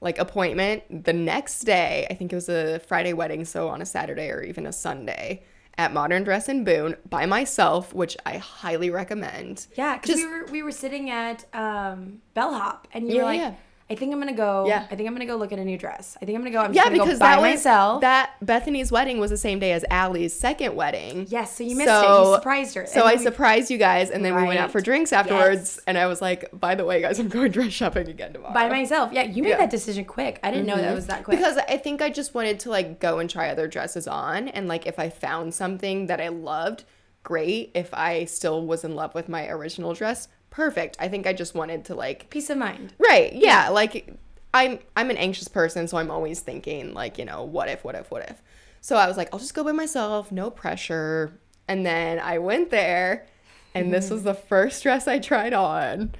like 0.00 0.18
appointment 0.18 1.04
the 1.04 1.12
next 1.12 1.60
day. 1.60 2.06
I 2.10 2.14
think 2.14 2.32
it 2.32 2.36
was 2.36 2.48
a 2.48 2.80
Friday 2.80 3.12
wedding, 3.12 3.44
so 3.44 3.68
on 3.68 3.80
a 3.82 3.86
Saturday 3.86 4.30
or 4.30 4.42
even 4.42 4.66
a 4.66 4.72
Sunday 4.72 5.42
at 5.78 5.92
Modern 5.92 6.24
Dress 6.24 6.48
in 6.48 6.64
Boone 6.64 6.96
by 7.08 7.26
myself, 7.26 7.92
which 7.94 8.16
I 8.24 8.38
highly 8.38 8.90
recommend. 8.90 9.66
Yeah, 9.76 9.98
because 9.98 10.16
we 10.16 10.26
were 10.26 10.46
we 10.46 10.62
were 10.62 10.72
sitting 10.72 11.10
at 11.10 11.44
um, 11.54 12.22
Bellhop, 12.34 12.88
and 12.92 13.08
you 13.08 13.16
Yeah, 13.16 13.20
were 13.20 13.26
like, 13.26 13.38
yeah. 13.40 13.54
"I 13.88 13.94
think 13.94 14.12
I'm 14.12 14.18
gonna 14.18 14.32
go. 14.32 14.66
Yeah. 14.66 14.86
I 14.90 14.96
think 14.96 15.08
I'm 15.08 15.14
gonna 15.14 15.26
go 15.26 15.36
look 15.36 15.52
at 15.52 15.58
a 15.58 15.64
new 15.64 15.78
dress. 15.78 16.16
I 16.20 16.24
think 16.24 16.34
I'm 16.36 16.42
gonna 16.42 16.50
go. 16.52 16.60
I'm 16.60 16.72
just 16.72 16.76
Yeah, 16.76 16.84
gonna 16.90 17.04
because 17.04 17.18
go 17.18 17.24
by 17.24 17.36
that 17.36 17.40
myself. 17.42 18.00
that 18.00 18.30
Bethany's 18.42 18.90
wedding 18.90 19.18
was 19.20 19.30
the 19.30 19.36
same 19.36 19.58
day 19.58 19.72
as 19.72 19.84
Allie's 19.90 20.32
second 20.38 20.74
wedding. 20.74 21.26
yes, 21.28 21.56
so 21.56 21.64
you 21.64 21.76
missed 21.76 21.88
it. 21.88 22.08
You 22.08 22.34
surprised 22.34 22.74
her. 22.74 22.86
So 22.86 23.02
I 23.06 23.14
we- 23.14 23.18
surprised 23.22 23.70
you 23.70 23.78
guys, 23.78 24.10
and 24.10 24.24
then 24.24 24.34
we 24.34 24.42
went 24.44 24.58
out 24.58 24.70
for 24.72 24.80
drinks 24.80 25.12
afterwards. 25.12 25.76
Yes. 25.76 25.80
And 25.86 25.96
I 25.98 26.06
was 26.06 26.20
like, 26.20 26.48
"By 26.52 26.74
the 26.74 26.84
way, 26.84 27.00
guys, 27.00 27.18
I'm 27.18 27.28
going 27.28 27.50
dress 27.52 27.72
shopping 27.72 28.08
again 28.08 28.32
tomorrow." 28.32 28.52
by 28.54 28.68
myself. 28.68 29.12
Yeah, 29.12 29.22
you 29.22 29.42
made 29.42 29.50
Yeah. 29.50 29.54
Mm-hmm. 29.56 29.62
that 29.62 29.70
decision 29.70 30.04
quick. 30.04 30.40
I 30.42 30.50
didn't 30.50 30.66
know 30.66 30.76
that 30.76 30.94
was 30.94 31.06
that 31.06 31.24
quick. 31.24 31.38
because 31.38 31.56
I 31.56 31.76
think 31.76 32.02
I 32.02 32.10
just 32.10 32.34
wanted 32.34 32.60
to 32.60 32.70
like 32.70 32.98
go 33.00 33.18
and 33.18 33.30
try 33.30 33.50
other 33.50 33.68
dresses 33.68 34.06
on, 34.08 34.48
and 34.48 34.66
like 34.68 34.86
if 34.86 34.98
I 34.98 35.08
found 35.10 35.54
something 35.54 36.06
that 36.06 36.20
I 36.20 36.28
loved, 36.28 36.84
great. 37.22 37.70
If 37.74 37.92
I 37.94 38.24
still 38.24 38.66
was 38.66 38.84
in 38.84 38.94
love 38.94 39.14
with 39.14 39.28
my 39.28 39.48
original 39.48 39.94
dress, 39.94 40.28
perfect. 40.50 40.96
I 41.00 41.08
think 41.08 41.26
I 41.26 41.32
just 41.32 41.54
wanted 41.54 41.84
to 41.86 41.94
like 41.94 42.30
peace 42.30 42.50
of 42.50 42.58
mind. 42.58 42.94
Right. 42.98 43.32
Yeah. 43.32 43.68
Like 43.70 44.14
I'm 44.54 44.78
I'm 44.96 45.10
an 45.10 45.16
anxious 45.16 45.48
person, 45.48 45.86
so 45.88 45.98
I'm 45.98 46.10
always 46.10 46.40
thinking 46.40 46.94
like, 46.94 47.18
you 47.18 47.24
know, 47.24 47.42
what 47.44 47.68
if, 47.68 47.84
what 47.84 47.94
if, 47.94 48.10
what 48.10 48.28
if. 48.30 48.42
So 48.80 48.96
I 48.96 49.06
was 49.08 49.16
like, 49.16 49.28
I'll 49.32 49.38
just 49.38 49.54
go 49.54 49.64
by 49.64 49.72
myself, 49.72 50.30
no 50.30 50.50
pressure. 50.50 51.32
And 51.68 51.84
then 51.84 52.18
I 52.20 52.38
went 52.38 52.70
there 52.70 53.26
and 53.74 53.92
this 53.92 54.10
was 54.10 54.22
mm. 54.22 54.24
the 54.24 54.34
first 54.34 54.82
dress 54.82 55.06
I 55.08 55.18
tried 55.18 55.52
on. 55.52 56.14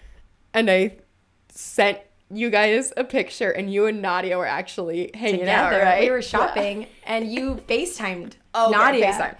And 0.52 0.70
I 0.70 0.96
sent 1.48 1.98
you 2.30 2.50
guys 2.50 2.92
a 2.96 3.04
picture 3.04 3.50
and 3.50 3.72
you 3.72 3.86
and 3.86 4.02
Nadia 4.02 4.36
were 4.36 4.46
actually 4.46 5.10
hanging 5.14 5.40
Together, 5.40 5.80
out, 5.80 5.84
right? 5.84 6.00
we 6.02 6.10
were 6.10 6.16
Yeah. 6.18 6.22
shopping, 6.22 6.86
and 7.04 7.32
you 7.32 7.54
FaceTimed 7.68 8.32
Oh, 8.52 8.70
Nadia, 8.70 9.06
FaceTime. 9.12 9.36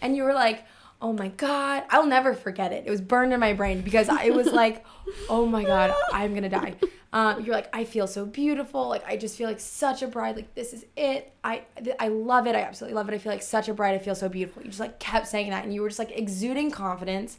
and 0.00 0.16
you 0.16 0.22
were 0.22 0.32
like. 0.34 0.64
Oh 1.00 1.12
my 1.12 1.28
god, 1.28 1.84
I'll 1.90 2.06
never 2.06 2.34
forget 2.34 2.72
it. 2.72 2.84
It 2.86 2.90
was 2.90 3.00
burned 3.00 3.32
in 3.32 3.38
my 3.38 3.52
brain 3.52 3.82
because 3.82 4.08
I- 4.08 4.24
it 4.24 4.34
was 4.34 4.48
like, 4.48 4.84
oh 5.28 5.46
my 5.46 5.62
god, 5.64 5.94
I'm 6.12 6.34
gonna 6.34 6.48
die. 6.48 6.74
Um, 7.12 7.44
you're 7.44 7.54
like, 7.54 7.68
I 7.72 7.84
feel 7.84 8.06
so 8.08 8.26
beautiful. 8.26 8.88
Like 8.88 9.06
I 9.06 9.16
just 9.16 9.36
feel 9.38 9.48
like 9.48 9.60
such 9.60 10.02
a 10.02 10.08
bride. 10.08 10.34
Like 10.36 10.54
this 10.54 10.72
is 10.72 10.84
it. 10.96 11.32
I 11.44 11.62
th- 11.82 11.96
I 12.00 12.08
love 12.08 12.46
it. 12.48 12.56
I 12.56 12.62
absolutely 12.62 12.96
love 12.96 13.08
it. 13.08 13.14
I 13.14 13.18
feel 13.18 13.32
like 13.32 13.42
such 13.42 13.68
a 13.68 13.74
bride. 13.74 13.94
I 13.94 13.98
feel 13.98 14.14
so 14.16 14.28
beautiful. 14.28 14.62
You 14.62 14.68
just 14.68 14.80
like 14.80 14.98
kept 14.98 15.28
saying 15.28 15.50
that, 15.50 15.64
and 15.64 15.72
you 15.72 15.82
were 15.82 15.88
just 15.88 16.00
like 16.00 16.10
exuding 16.16 16.70
confidence. 16.70 17.38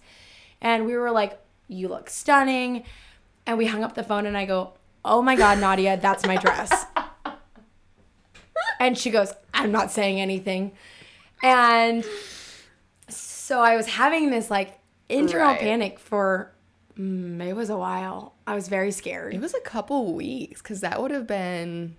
And 0.61 0.85
we 0.85 0.95
were 0.97 1.11
like, 1.11 1.39
you 1.67 1.87
look 1.89 2.09
stunning. 2.09 2.83
And 3.45 3.57
we 3.57 3.65
hung 3.65 3.83
up 3.83 3.95
the 3.95 4.03
phone, 4.03 4.25
and 4.25 4.37
I 4.37 4.45
go, 4.45 4.73
oh 5.03 5.21
my 5.21 5.35
god, 5.35 5.59
Nadia, 5.59 5.97
that's 5.97 6.25
my 6.25 6.37
dress. 6.37 6.85
And 8.79 8.97
she 8.97 9.09
goes, 9.09 9.33
I'm 9.53 9.71
not 9.71 9.91
saying 9.91 10.21
anything. 10.21 10.71
And 11.43 12.05
so 13.49 13.61
I 13.61 13.75
was 13.75 13.87
having 13.87 14.29
this 14.29 14.51
like 14.51 14.77
internal 15.09 15.47
Right. 15.53 15.59
panic 15.59 15.97
for 15.99 16.53
mm, 16.97 17.41
it 17.45 17.55
was 17.55 17.69
a 17.71 17.77
while. 17.77 18.35
I 18.45 18.53
was 18.53 18.67
very 18.67 18.91
scared. 18.91 19.33
It 19.33 19.41
was 19.41 19.53
a 19.55 19.61
couple 19.61 20.13
weeks 20.13 20.61
because 20.61 20.81
that 20.81 21.01
would 21.01 21.11
have 21.11 21.25
been. 21.25 21.95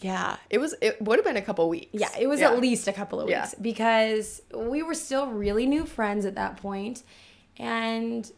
Yeah, 0.00 0.36
it 0.50 0.58
was. 0.58 0.74
It 0.80 1.00
would 1.02 1.18
have 1.18 1.24
been 1.24 1.36
a 1.36 1.42
couple 1.42 1.68
weeks. 1.68 1.88
yeah, 1.92 2.08
it 2.18 2.26
was 2.26 2.40
Yeah. 2.40 2.50
at 2.52 2.60
least 2.60 2.88
a 2.88 2.92
couple 2.92 3.20
of 3.20 3.28
Yeah. 3.28 3.42
weeks 3.42 3.54
because 3.60 4.42
we 4.54 4.82
were 4.82 4.94
still 4.94 5.26
really 5.26 5.66
new 5.66 5.84
friends 5.84 6.24
at 6.24 6.34
that 6.34 6.56
point, 6.56 7.02
and 7.58 8.30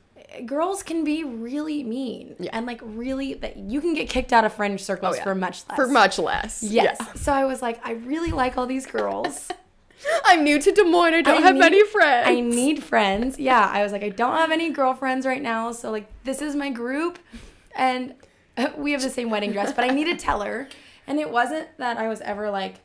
girls 0.44 0.82
can 0.82 1.04
be 1.04 1.22
really 1.22 1.84
mean 1.84 2.34
Yeah. 2.40 2.50
and 2.52 2.66
like 2.66 2.80
really 2.82 3.34
that 3.34 3.56
you 3.56 3.80
can 3.80 3.94
get 3.94 4.08
kicked 4.10 4.32
out 4.32 4.44
of 4.44 4.52
friend 4.52 4.80
circles 4.80 5.14
Oh, 5.14 5.16
yeah. 5.18 5.22
for 5.22 5.34
much 5.34 5.62
less. 5.68 5.76
For 5.76 5.86
much 5.86 6.18
less. 6.18 6.62
Yes. 6.62 6.96
Yeah. 7.00 7.12
So 7.14 7.32
I 7.32 7.44
was 7.44 7.62
like, 7.62 7.78
I 7.86 7.92
really 7.92 8.32
like 8.32 8.58
all 8.58 8.66
these 8.66 8.84
girls. 8.86 9.48
I'm 10.26 10.44
new 10.44 10.60
to 10.60 10.72
Des 10.72 10.84
Moines. 10.84 11.14
I 11.14 11.22
don't 11.22 11.38
I 11.42 11.46
have 11.46 11.54
need- 11.54 11.60
many 11.60 11.84
friends. 11.86 12.28
I 12.28 12.40
need 12.40 12.82
friends. 12.82 13.38
Yeah, 13.38 13.68
I 13.72 13.82
was 13.82 13.92
like, 13.92 14.02
I 14.02 14.08
don't 14.10 14.36
have 14.36 14.50
any 14.50 14.70
girlfriends 14.70 15.26
right 15.26 15.42
now, 15.42 15.72
so 15.72 15.90
like 15.90 16.06
this 16.24 16.42
is 16.42 16.54
my 16.56 16.70
group, 16.70 17.18
and 17.76 18.14
we 18.76 18.92
have 18.92 19.02
the 19.02 19.10
same 19.10 19.30
wedding 19.30 19.52
dress. 19.52 19.72
But 19.72 19.84
I 19.84 19.88
need 19.88 20.04
to 20.06 20.16
tell 20.16 20.42
her, 20.42 20.68
and 21.06 21.18
it 21.18 21.30
wasn't 21.30 21.68
that 21.78 21.96
I 21.96 22.08
was 22.08 22.20
ever 22.20 22.50
like 22.50 22.76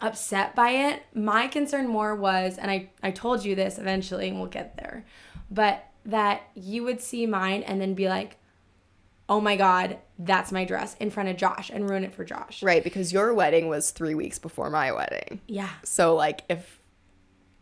upset 0.00 0.54
by 0.54 0.70
it. 0.70 1.02
My 1.14 1.46
concern 1.46 1.86
more 1.88 2.14
was, 2.14 2.58
and 2.58 2.70
I 2.70 2.90
I 3.02 3.10
told 3.10 3.44
you 3.44 3.54
this 3.54 3.78
eventually, 3.78 4.28
and 4.28 4.38
we'll 4.38 4.48
get 4.48 4.76
there, 4.76 5.04
but 5.50 5.86
that 6.04 6.42
you 6.54 6.84
would 6.84 7.00
see 7.00 7.26
mine 7.26 7.62
and 7.64 7.80
then 7.80 7.94
be 7.94 8.08
like, 8.08 8.36
oh 9.28 9.40
my 9.40 9.56
god, 9.56 9.98
that's 10.18 10.52
my 10.52 10.64
dress 10.64 10.94
in 11.00 11.10
front 11.10 11.28
of 11.28 11.36
Josh 11.36 11.68
and 11.70 11.88
ruin 11.90 12.04
it 12.04 12.14
for 12.14 12.24
Josh. 12.24 12.62
Right, 12.62 12.82
because 12.84 13.12
your 13.12 13.34
wedding 13.34 13.68
was 13.68 13.90
three 13.90 14.14
weeks 14.14 14.38
before 14.38 14.70
my 14.70 14.92
wedding. 14.92 15.40
Yeah. 15.48 15.70
So, 15.82 16.14
like, 16.14 16.42
if 16.48 16.78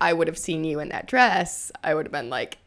I 0.00 0.12
would 0.12 0.28
have 0.28 0.36
seen 0.38 0.64
you 0.64 0.78
in 0.80 0.90
that 0.90 1.06
dress, 1.06 1.72
I 1.82 1.94
would 1.94 2.06
have 2.06 2.12
been 2.12 2.28
like, 2.28 2.58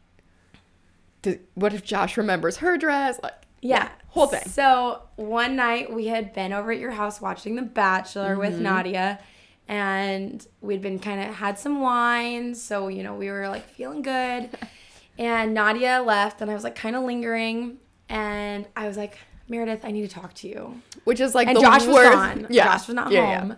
what 1.54 1.72
if 1.74 1.84
Josh 1.84 2.16
remembers 2.16 2.58
her 2.58 2.76
dress? 2.76 3.18
Like, 3.22 3.34
Yeah. 3.60 3.88
whole 4.08 4.26
thing. 4.26 4.42
So 4.48 5.02
one 5.16 5.56
night 5.56 5.92
we 5.92 6.06
had 6.06 6.32
been 6.32 6.52
over 6.52 6.72
at 6.72 6.78
your 6.78 6.92
house 6.92 7.20
watching 7.20 7.56
The 7.56 7.62
Bachelor 7.62 8.30
Mm-hmm. 8.30 8.40
with 8.40 8.58
Nadia, 8.60 9.18
and 9.66 10.46
we'd 10.60 10.80
been 10.80 10.98
kind 10.98 11.20
of 11.28 11.34
had 11.36 11.58
some 11.58 11.80
wine, 11.80 12.54
so 12.54 12.88
you 12.88 13.02
know 13.02 13.14
we 13.14 13.30
were 13.30 13.48
like 13.48 13.68
feeling 13.68 14.02
good. 14.02 14.48
and 15.18 15.52
Nadia 15.54 16.00
left, 16.02 16.40
and 16.40 16.50
I 16.50 16.54
was 16.54 16.64
like 16.64 16.74
kind 16.76 16.96
of 16.96 17.02
lingering, 17.04 17.78
and 18.08 18.66
I 18.76 18.86
was 18.88 18.96
like, 18.96 19.18
Meredith, 19.48 19.84
I 19.84 19.90
need 19.90 20.02
to 20.02 20.14
talk 20.14 20.34
to 20.34 20.48
you. 20.48 20.82
which 21.04 21.20
is 21.20 21.34
like 21.34 21.48
And 21.48 21.56
the 21.56 21.60
Josh 21.62 21.86
was 21.86 21.94
worst. 21.94 22.12
gone. 22.12 22.46
Yeah, 22.50 22.64
Josh 22.64 22.86
was 22.88 22.94
not 22.94 23.10
Yeah, 23.12 23.20
yeah. 23.30 23.40
home. 23.40 23.56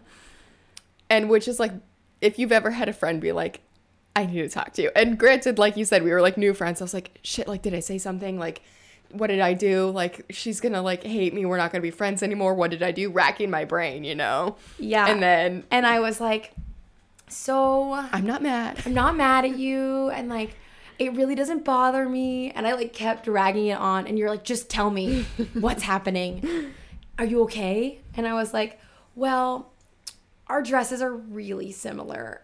and 1.09 1.29
which 1.31 1.49
is 1.49 1.59
like 1.61 1.73
if 2.21 2.39
you've 2.39 2.53
ever 2.53 2.71
had 2.71 2.89
a 2.89 2.93
friend 2.93 3.21
be 3.21 3.33
like 3.33 3.61
i 4.17 4.27
need 4.27 4.43
to 4.43 4.49
talk 4.49 4.73
to 4.75 4.83
you 4.83 4.91
and 4.97 5.17
granted 5.19 5.59
like 5.59 5.77
you 5.77 5.85
said 5.85 6.03
we 6.03 6.11
were 6.11 6.21
like 6.21 6.37
new 6.37 6.53
friends 6.53 6.81
i 6.81 6.85
was 6.85 6.93
like 6.93 7.19
shit 7.23 7.47
like 7.49 7.63
did 7.63 7.73
i 7.73 7.81
say 7.81 7.97
something 7.97 8.39
like 8.39 8.61
what 9.13 9.29
did 9.29 9.41
i 9.41 9.55
do 9.55 9.89
like 9.91 10.25
she's 10.31 10.61
gonna 10.61 10.83
like 10.83 11.03
hate 11.05 11.33
me 11.33 11.47
we're 11.47 11.57
not 11.57 11.71
gonna 11.73 11.81
be 11.81 11.91
friends 11.93 12.23
anymore 12.23 12.53
what 12.55 12.71
did 12.73 12.83
i 12.83 12.91
do 12.91 13.09
racking 13.11 13.49
my 13.51 13.65
brain 13.65 14.03
you 14.05 14.15
know 14.17 14.57
Yeah. 14.79 15.07
and 15.07 15.23
then 15.23 15.65
and 15.71 15.87
I 15.87 16.01
was 16.01 16.21
like, 16.21 16.53
so 17.29 17.93
i'm 18.13 18.27
not 18.27 18.43
mad 18.43 18.79
I'm 18.85 18.95
not 18.95 19.17
mad 19.17 19.45
at 19.45 19.57
you 19.57 20.11
and 20.11 20.29
like 20.29 20.57
it 21.01 21.15
really 21.15 21.35
doesn't 21.35 21.65
bother 21.65 22.07
me 22.07 22.51
and 22.51 22.67
I 22.67 22.75
like 22.75 22.93
kept 22.93 23.25
dragging 23.25 23.69
it 23.69 23.79
on 23.79 24.07
and 24.07 24.19
you're 24.19 24.29
like 24.29 24.45
just 24.45 24.69
tell 24.69 24.91
me 24.91 25.23
what's 25.55 25.83
happening. 25.83 26.75
Are 27.19 27.25
you 27.25 27.43
okay? 27.45 28.01
And 28.15 28.29
I 28.29 28.35
was 28.35 28.53
like, 28.53 28.79
well, 29.15 29.73
our 30.47 30.63
dresses 30.63 31.01
are 31.01 31.13
really 31.13 31.73
similar. 31.73 32.43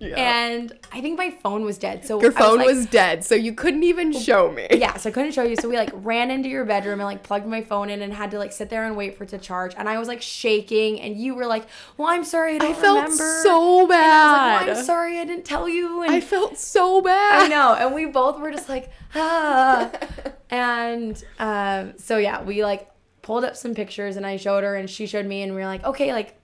Yeah. 0.00 0.16
And 0.16 0.72
I 0.92 1.00
think 1.02 1.18
my 1.18 1.30
phone 1.30 1.62
was 1.62 1.76
dead. 1.78 2.04
So 2.06 2.20
your 2.20 2.32
I 2.32 2.34
phone 2.34 2.58
like- 2.58 2.66
was 2.66 2.86
dead 2.86 3.22
so 3.24 3.34
you 3.34 3.52
couldn't 3.52 3.82
even 3.84 4.12
show 4.12 4.50
me 4.50 4.66
yeah, 4.72 4.96
so 4.96 5.10
I 5.10 5.12
couldn't 5.12 5.32
show 5.32 5.42
you. 5.42 5.56
So 5.56 5.68
we 5.68 5.76
like 5.76 5.90
ran 5.92 6.30
into 6.30 6.48
your 6.48 6.64
bedroom 6.64 7.00
and 7.00 7.06
like 7.06 7.22
plugged 7.22 7.46
my 7.46 7.60
phone 7.60 7.90
in 7.90 8.00
and 8.02 8.12
had 8.12 8.30
to 8.32 8.38
like 8.38 8.50
sit 8.52 8.70
there 8.70 8.86
and 8.86 8.96
wait 8.96 9.16
for 9.16 9.24
it 9.24 9.30
to 9.30 9.38
charge. 9.38 9.74
And 9.76 9.88
I 9.88 9.98
was 9.98 10.08
like 10.08 10.22
shaking, 10.22 11.00
and 11.00 11.16
you 11.16 11.34
were 11.34 11.46
like, 11.46 11.66
"Well, 11.96 12.08
I'm 12.08 12.24
sorry, 12.24 12.54
I 12.56 12.58
don't 12.58 12.70
i 12.70 12.74
felt 12.74 12.96
remember." 13.04 13.40
so 13.42 13.50
I 13.50 13.82
was 13.82 13.88
like, 13.88 13.88
bad 13.90 14.66
well, 14.66 14.78
I'm 14.78 14.84
sorry, 14.84 15.18
I 15.18 15.24
didn't 15.24 15.44
tell 15.44 15.68
you. 15.68 16.02
And 16.02 16.12
I 16.12 16.20
felt 16.20 16.56
so 16.58 17.02
bad 17.02 17.44
I 17.44 17.48
know, 17.48 17.74
and 17.74 17.94
we 17.94 18.06
both 18.06 18.40
were 18.40 18.50
just 18.50 18.68
like, 18.68 18.90
ah. 19.14 19.90
and 20.50 21.22
um, 21.38 21.92
so 21.98 22.16
yeah, 22.16 22.42
we 22.42 22.64
like 22.64 22.90
pulled 23.22 23.44
up 23.44 23.54
some 23.56 23.74
pictures, 23.74 24.16
and 24.16 24.24
I 24.26 24.36
showed 24.38 24.64
her, 24.64 24.74
and 24.76 24.88
she 24.88 25.06
showed 25.06 25.26
me, 25.26 25.42
and 25.42 25.52
we 25.54 25.60
were 25.60 25.66
like, 25.66 25.84
okay, 25.84 26.12
like 26.12 26.36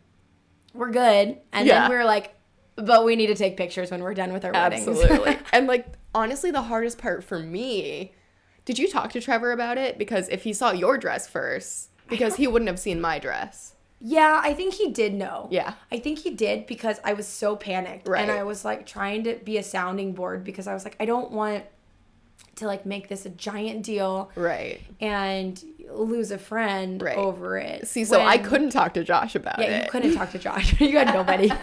we're 0.74 0.90
good. 0.90 1.38
And 1.52 1.66
Yeah. 1.66 1.80
then 1.80 1.90
we 1.90 1.96
were 1.96 2.04
like, 2.04 2.34
but 2.77 3.05
we 3.05 3.16
need 3.16 3.27
to 3.29 3.35
take 3.35 3.57
pictures 3.57 3.91
when 3.91 4.03
we're 4.03 4.14
done 4.14 4.33
with 4.33 4.45
our 4.45 4.53
weddings. 4.53 4.87
Absolutely. 4.87 5.39
and 5.53 5.66
like 5.66 5.87
honestly, 6.14 6.51
the 6.51 6.62
hardest 6.62 6.99
part 6.99 7.24
for 7.24 7.39
me, 7.39 8.12
did 8.64 8.79
you 8.79 8.89
talk 8.89 9.11
to 9.12 9.20
Trevor 9.20 9.53
about 9.53 9.79
it? 9.79 9.99
Because 9.99 10.29
if 10.29 10.43
he 10.45 10.53
saw 10.53 10.72
your 10.72 10.97
dress 10.99 11.27
first, 11.29 11.91
because 12.09 12.37
he 12.37 12.47
wouldn't 12.47 12.68
have 12.68 12.79
seen 12.79 13.01
my 13.01 13.18
dress. 13.18 13.74
yeah, 14.01 14.41
I 14.45 14.53
think 14.55 14.74
he 14.74 14.91
did 14.93 15.14
know. 15.14 15.49
Yeah. 15.51 15.74
I 15.91 15.99
think 15.99 16.18
he 16.20 16.31
did 16.31 16.66
because 16.66 17.01
I 17.03 17.14
was 17.14 17.27
so 17.27 17.57
panicked, 17.57 18.07
Right. 18.09 18.20
and 18.22 18.31
I 18.31 18.43
was 18.45 18.64
like 18.64 18.87
trying 18.87 19.24
to 19.24 19.35
be 19.37 19.57
a 19.59 19.62
sounding 19.62 20.12
board 20.12 20.45
because 20.45 20.66
I 20.66 20.74
was 20.74 20.85
like, 20.85 20.97
I 21.01 21.05
don't 21.07 21.33
want 21.33 21.64
to 22.57 22.66
like 22.66 22.87
make 22.87 23.09
this 23.09 23.27
a 23.27 23.31
giant 23.31 23.83
deal 23.83 24.31
Right. 24.35 24.81
and 25.01 25.62
lose 25.91 26.30
a 26.30 26.39
friend 26.39 27.01
Right. 27.01 27.16
over 27.16 27.59
it. 27.59 27.87
See, 27.87 28.05
so 28.05 28.20
I 28.20 28.39
couldn't 28.39 28.70
talk 28.70 28.95
to 28.95 29.05
Josh 29.05 29.34
about 29.34 29.59
it. 29.61 29.68
Yeah, 29.68 29.78
it. 29.78 29.84
you 29.84 29.91
couldn't 29.91 30.14
talk 30.14 30.30
to 30.32 30.39
Josh. 30.39 30.78
you 30.80 30.99
had 30.99 31.14
nobody. 31.14 31.49
no, 31.49 31.57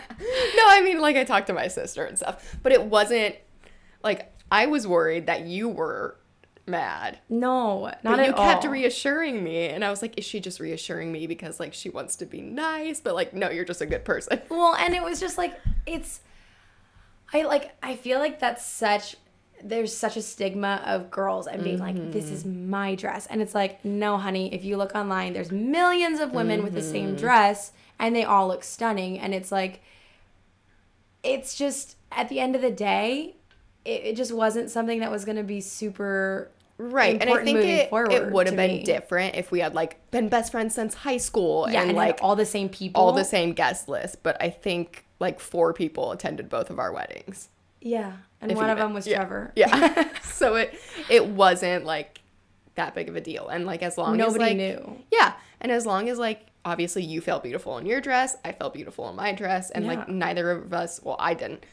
I 0.67 0.82
mean 0.84 0.99
like 1.01 1.15
I 1.15 1.24
talked 1.24 1.47
to 1.47 1.53
my 1.53 1.67
sister 1.67 2.05
and 2.05 2.17
stuff, 2.17 2.57
but 2.63 2.71
it 2.71 2.84
wasn't 2.86 3.36
like 4.03 4.32
I 4.51 4.67
was 4.67 4.88
worried 4.88 5.28
that 5.28 5.41
you 5.45 5.69
were 5.69 6.17
mad. 6.65 7.19
No, 7.28 7.86
not 7.86 8.03
But 8.03 8.19
at 8.19 8.28
you 8.28 8.34
kept 8.34 8.63
reassuring 8.65 9.43
me 9.43 9.67
and 9.67 9.84
I 9.84 9.89
was 9.89 10.01
like, 10.01 10.17
is 10.17 10.24
she 10.26 10.39
just 10.39 10.59
reassuring 10.59 11.11
me 11.11 11.28
because 11.28 11.59
like 11.59 11.74
she 11.74 11.89
wants 11.89 12.15
to 12.17 12.26
be 12.26 12.41
nice? 12.41 13.01
But 13.01 13.15
like, 13.15 13.34
no, 13.34 13.49
you're 13.49 13.65
just 13.65 13.82
a 13.82 13.86
good 13.86 14.05
person. 14.05 14.41
well, 14.49 14.76
and 14.76 14.93
it 14.93 15.03
was 15.03 15.19
just 15.19 15.38
like 15.38 15.59
it's. 15.86 16.21
I 17.34 17.41
like. 17.43 17.71
I 17.82 17.95
feel 17.95 18.19
like 18.19 18.39
that's 18.39 18.63
such. 18.65 19.15
There's 19.64 19.95
such 19.95 20.18
a 20.18 20.22
stigma 20.22 20.82
of 20.86 21.09
girls 21.09 21.47
and 21.47 21.64
being 21.64 21.80
like, 21.80 22.11
"This 22.11 22.32
is 22.32 22.43
Mm-hmm. 22.43 22.70
my 22.70 22.95
dress," 22.95 23.26
and 23.28 23.41
it's 23.41 23.55
like, 23.55 23.84
no, 23.86 24.18
honey. 24.18 24.53
If 24.53 24.64
you 24.66 24.78
look 24.78 24.93
online, 24.95 25.34
there's 25.34 25.51
millions 25.51 26.20
of 26.20 26.34
women 26.34 26.64
with 26.64 26.74
the 26.74 26.82
Mm-hmm. 26.82 26.91
same 26.91 27.16
dress, 27.16 27.72
and 27.99 28.16
they 28.16 28.24
all 28.26 28.47
look 28.47 28.64
stunning. 28.64 29.20
And 29.20 29.34
it's 29.34 29.51
like, 29.51 29.82
it's 31.24 31.55
just 31.55 31.95
at 32.11 32.30
the 32.30 32.39
end 32.39 32.55
of 32.55 32.61
the 32.61 32.72
day, 32.72 33.36
it, 33.86 34.01
it 34.03 34.16
just 34.16 34.34
wasn't 34.34 34.70
something 34.70 34.99
that 34.99 35.11
was 35.11 35.26
going 35.26 35.38
to 35.38 35.43
be 35.43 35.61
super 35.61 36.51
Right. 36.78 37.18
And 37.20 37.30
I 37.30 37.38
think 37.38 37.55
moving 37.55 37.70
it, 37.70 37.89
forward 37.89 38.11
it 38.11 38.32
would 38.32 38.47
have 38.47 38.55
been 38.55 38.80
me. 38.80 38.84
different 38.84 39.36
if 39.36 39.51
we 39.51 39.59
had 39.59 39.76
like 39.76 40.09
been 40.11 40.28
best 40.28 40.51
friends 40.51 40.74
since 40.76 40.95
high 40.95 41.18
school 41.18 41.66
Yeah, 41.66 41.84
and, 41.84 41.89
and, 41.89 41.95
like 41.95 42.18
all 42.22 42.36
the 42.36 42.45
same 42.45 42.68
people, 42.70 43.01
all 43.01 43.11
the 43.14 43.24
same 43.24 43.53
guest 43.53 43.88
list. 43.88 44.24
But 44.24 44.38
I 44.41 44.49
think 44.49 45.05
like 45.20 45.39
four 45.39 45.74
people 45.74 46.11
attended 46.11 46.49
both 46.49 46.70
of 46.70 46.80
our 46.80 46.91
weddings. 46.91 47.49
Yeah, 47.82 48.14
and 48.43 48.55
one 48.55 48.69
of 48.69 48.77
them 48.77 48.93
was 48.93 49.07
Yeah. 49.07 49.17
Trevor. 49.17 49.51
Yeah. 49.55 50.09
so 50.23 50.55
it 50.55 50.73
it 51.09 51.25
wasn't 51.27 51.85
like 51.85 52.19
that 52.75 52.95
big 52.95 53.09
of 53.09 53.15
a 53.15 53.21
deal. 53.21 53.47
And 53.47 53.65
like 53.65 53.83
as 53.83 53.97
long 53.97 54.17
Nobody 54.17 54.35
as 54.43 54.49
like 54.49 54.57
knew. 54.57 55.03
Yeah. 55.11 55.33
And 55.61 55.71
as 55.71 55.85
long 55.85 56.09
as 56.09 56.17
like 56.17 56.47
obviously 56.65 57.03
you 57.03 57.21
felt 57.21 57.43
beautiful 57.43 57.77
in 57.77 57.85
your 57.85 58.01
dress, 58.01 58.35
I 58.43 58.51
felt 58.51 58.73
beautiful 58.73 59.09
in 59.09 59.15
my 59.15 59.31
dress. 59.33 59.69
And 59.71 59.85
like 59.85 60.07
neither 60.09 60.51
of 60.51 60.73
us 60.73 60.99
well, 61.03 61.17
I 61.19 61.33
didn't 61.33 61.63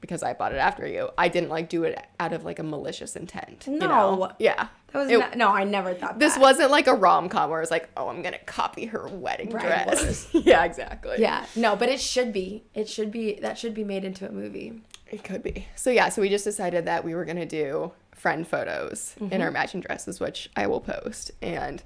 because 0.00 0.24
I 0.24 0.32
bought 0.32 0.52
it 0.52 0.56
after 0.58 0.84
you. 0.84 1.10
I 1.16 1.28
didn't 1.28 1.48
like 1.50 1.68
do 1.68 1.84
it 1.84 1.96
out 2.18 2.32
of 2.32 2.44
like 2.44 2.58
a 2.58 2.64
malicious 2.64 3.14
intent. 3.14 3.66
you 3.68 3.78
know? 3.78 4.16
No. 4.16 4.32
Yeah. 4.40 4.66
That 4.88 4.98
was 4.98 5.10
It- 5.10 5.18
not, 5.20 5.36
no, 5.36 5.48
I 5.48 5.62
never 5.62 5.94
thought 5.94 6.18
this 6.18 6.34
that. 6.34 6.40
wasn't 6.40 6.72
like 6.72 6.88
a 6.88 6.94
rom 6.94 7.28
com 7.28 7.50
where 7.50 7.62
it's 7.62 7.70
like, 7.70 7.88
oh, 7.96 8.08
I'm 8.08 8.20
gonna 8.20 8.38
copy 8.38 8.86
her 8.86 9.06
wedding 9.08 9.50
Right, 9.50 9.86
dress. 9.86 10.26
yeah, 10.32 10.64
exactly. 10.64 11.16
Yeah, 11.20 11.46
no, 11.54 11.76
but 11.76 11.88
it 11.88 12.00
should 12.00 12.32
be. 12.32 12.64
It 12.74 12.88
should 12.88 13.12
be. 13.12 13.38
That 13.40 13.56
should 13.58 13.74
be 13.74 13.84
made 13.84 14.04
into 14.04 14.28
a 14.28 14.32
movie. 14.32 14.82
It 15.12 15.22
could 15.22 15.42
be. 15.42 15.68
So 15.76 15.90
yeah, 15.90 16.08
so 16.08 16.20
we 16.22 16.28
just 16.28 16.44
decided 16.44 16.86
that 16.86 17.04
we 17.04 17.14
were 17.14 17.24
gonna 17.24 17.46
do 17.46 17.92
friend 18.14 18.46
photos 18.46 19.14
in 19.20 19.28
Mm-hmm. 19.30 19.42
our 19.42 19.50
matching 19.52 19.80
dresses, 19.80 20.18
which 20.18 20.50
I 20.56 20.66
will 20.66 20.80
post, 20.80 21.30
and 21.40 21.82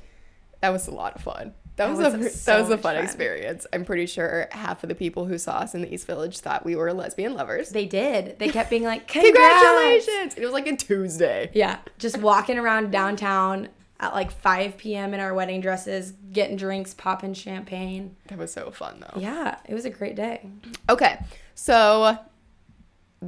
that 0.60 0.70
was 0.70 0.86
a 0.88 0.94
lot 0.94 1.14
of 1.16 1.22
fun. 1.22 1.52
That, 1.76 1.88
That 1.94 2.18
was, 2.18 2.26
a 2.26 2.30
so 2.30 2.52
that 2.52 2.60
was 2.62 2.70
a 2.70 2.78
fun, 2.78 2.94
fun. 2.94 3.04
experience. 3.04 3.66
I'm 3.72 3.84
pretty 3.84 4.06
sure 4.06 4.48
half 4.52 4.82
of 4.82 4.88
the 4.88 4.94
people 4.94 5.26
who 5.26 5.36
saw 5.36 5.56
us 5.58 5.74
in 5.74 5.82
the 5.82 5.92
East 5.92 6.06
Village 6.06 6.38
thought 6.38 6.64
we 6.64 6.74
were 6.74 6.90
lesbian 6.94 7.34
lovers. 7.34 7.68
They 7.68 7.84
did. 7.84 8.38
They 8.38 8.48
kept 8.48 8.70
being 8.70 8.84
like! 8.84 9.06
Congratulations! 9.60 10.34
It 10.36 10.42
was 10.44 10.52
like 10.52 10.66
a 10.66 10.76
Tuesday. 10.76 11.50
Yeah, 11.52 11.78
just 11.98 12.16
walking 12.18 12.58
around 12.58 12.90
downtown 12.92 13.68
at 14.00 14.14
like 14.14 14.30
5 14.30 14.76
p.m. 14.78 15.12
in 15.14 15.20
our 15.20 15.34
wedding 15.34 15.60
dresses, 15.60 16.12
getting 16.32 16.56
drinks, 16.56 16.94
popping 16.94 17.34
champagne. 17.34 18.16
That 18.28 18.38
was 18.38 18.52
so 18.52 18.70
fun 18.70 19.00
though. 19.00 19.20
Yeah, 19.20 19.58
it 19.66 19.74
was 19.74 19.84
a 19.84 19.90
great 19.90 20.16
day. 20.16 20.46
Okay, 20.88 21.18
so 21.54 22.18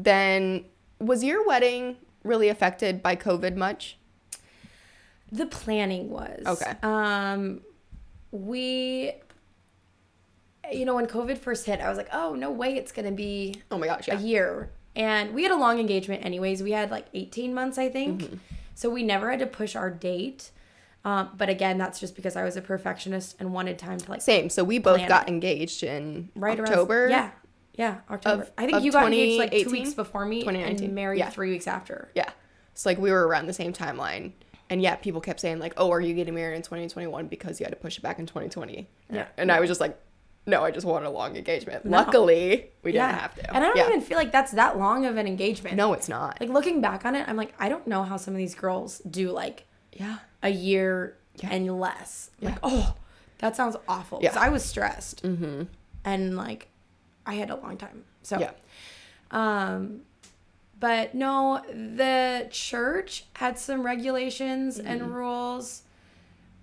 then 0.04 0.64
was 1.00 1.22
your 1.24 1.46
wedding 1.46 1.96
really 2.24 2.48
affected 2.48 3.02
by 3.02 3.16
COVID 3.16 3.56
much? 3.56 3.96
The 5.30 5.46
planning 5.46 6.10
was 6.10 6.42
Okay. 6.46 6.74
Um, 6.82 7.60
we, 8.30 9.12
you 10.72 10.84
know, 10.84 10.94
when 10.94 11.06
COVID 11.06 11.38
first 11.38 11.66
hit, 11.66 11.80
I 11.80 11.88
was 11.88 11.98
like, 11.98 12.08
oh 12.12 12.34
no 12.34 12.50
way, 12.50 12.76
it's 12.76 12.92
gonna 12.92 13.12
be 13.12 13.56
Oh 13.70 13.78
my 13.78 13.86
gosh, 13.86 14.08
a 14.08 14.16
year. 14.16 14.70
And 14.96 15.32
we 15.32 15.44
had 15.44 15.52
a 15.52 15.56
long 15.56 15.78
engagement, 15.78 16.24
anyways. 16.24 16.62
We 16.62 16.72
had 16.72 16.90
like 16.90 17.06
18 17.14 17.54
months, 17.54 17.78
I 17.78 17.88
think. 17.88 18.22
Mm-hmm. 18.22 18.36
So 18.74 18.90
we 18.90 19.02
never 19.02 19.30
had 19.30 19.38
to 19.40 19.46
push 19.46 19.76
our 19.76 19.90
date. 19.90 20.50
Um, 21.04 21.30
but 21.36 21.48
again, 21.48 21.78
that's 21.78 22.00
just 22.00 22.16
because 22.16 22.36
I 22.36 22.44
was 22.44 22.56
a 22.56 22.60
perfectionist 22.60 23.36
and 23.38 23.52
wanted 23.52 23.78
time 23.78 23.98
to 23.98 24.10
like 24.10 24.20
Same. 24.20 24.50
So 24.50 24.64
we 24.64 24.78
both 24.78 25.06
got 25.06 25.28
it. 25.28 25.32
engaged 25.32 25.82
in 25.82 26.30
right 26.34 26.58
October. 26.58 27.04
Around, 27.04 27.10
yeah, 27.10 27.30
yeah, 27.78 28.00
October. 28.10 28.42
of- 28.42 28.52
I 28.58 28.66
think 28.66 28.82
you 28.84 28.92
got 28.92 29.06
engaged 29.06 29.38
like 29.38 29.52
two 29.64 29.70
weeks 29.70 29.94
before 29.94 30.26
me 30.26 30.40
2019, 30.40 30.84
and 30.84 30.94
married 30.94 31.18
yeah. 31.20 31.30
three 31.30 31.48
weeks 31.50 31.66
after. 31.66 32.10
Yeah. 32.14 32.28
So 32.74 32.90
like 32.90 32.98
we 32.98 33.10
were 33.10 33.26
around 33.26 33.46
the 33.46 33.52
same 33.54 33.72
timeline. 33.72 34.32
And 34.70 34.82
yet 34.82 35.00
people 35.00 35.22
kept 35.22 35.40
saying 35.40 35.60
like, 35.60 35.72
"Oh, 35.78 35.90
are 35.90 36.00
you 36.00 36.12
getting 36.12 36.34
married 36.34 36.56
in 36.56 36.60
2021 36.62 37.28
because 37.28 37.58
you 37.58 37.64
had 37.64 37.70
to 37.72 37.76
push 37.80 37.96
it 37.96 38.02
back 38.02 38.18
in 38.18 38.26
2020?" 38.26 38.86
Yeah. 39.10 39.26
And 39.38 39.50
I 39.50 39.60
was 39.60 39.68
just 39.70 39.80
like, 39.80 39.98
"No, 40.46 40.62
I 40.62 40.70
just 40.70 40.84
wanted 40.84 41.06
a 41.06 41.10
long 41.10 41.36
engagement." 41.36 41.86
No. 41.86 41.96
Luckily, 41.96 42.68
we 42.82 42.92
didn't 42.92 43.14
have 43.14 43.34
to. 43.36 43.48
and 43.54 43.64
I 43.64 43.68
don't 43.68 43.76
Yeah. 43.78 43.88
even 43.88 44.02
feel 44.02 44.18
like 44.18 44.30
that's 44.30 44.52
that 44.52 44.76
long 44.76 45.06
of 45.06 45.16
an 45.16 45.26
engagement. 45.26 45.74
No, 45.74 45.94
it's 45.94 46.06
not. 46.06 46.38
like 46.38 46.50
looking 46.50 46.82
back 46.82 47.06
on 47.06 47.14
it, 47.14 47.26
I'm 47.26 47.36
like, 47.36 47.54
I 47.58 47.70
don't 47.70 47.86
know 47.86 48.02
how 48.02 48.18
some 48.18 48.34
of 48.34 48.38
these 48.38 48.54
girls 48.54 48.98
do 49.10 49.30
like 49.30 49.66
yeah. 49.94 50.18
a 50.42 50.50
year 50.50 51.16
and 51.42 51.80
less. 51.80 52.28
Like, 52.42 52.58
oh, 52.62 52.94
that 53.38 53.56
sounds 53.56 53.74
awful. 53.88 54.18
Because 54.18 54.34
Yeah. 54.36 54.42
I 54.42 54.50
was 54.50 54.62
stressed 54.66 55.22
Mm-hmm. 55.22 55.62
and 56.04 56.36
like 56.36 56.68
I 57.28 57.34
had 57.34 57.50
a 57.50 57.56
long 57.56 57.76
time. 57.76 58.04
So 58.22 58.38
Yeah. 58.40 58.50
Um, 59.30 60.00
but 60.80 61.14
no, 61.14 61.60
the 61.68 62.48
church 62.50 63.24
had 63.34 63.58
some 63.58 63.84
regulations 63.84 64.78
Mm-hmm. 64.78 64.86
and 64.88 65.14
rules, 65.14 65.82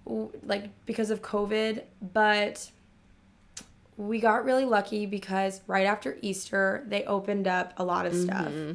like 0.06 0.70
because 0.86 1.10
of 1.12 1.22
COVID. 1.22 1.84
But 2.14 2.72
we 3.98 4.20
got 4.20 4.44
really 4.46 4.66
lucky 4.66 5.06
because 5.06 5.62
right 5.68 5.86
after 5.86 6.18
Easter, 6.22 6.84
they 6.88 7.04
opened 7.06 7.48
up 7.48 7.74
a 7.78 7.84
lot 7.84 8.06
of 8.06 8.14
stuff, 8.16 8.48
Mm-hmm. 8.48 8.74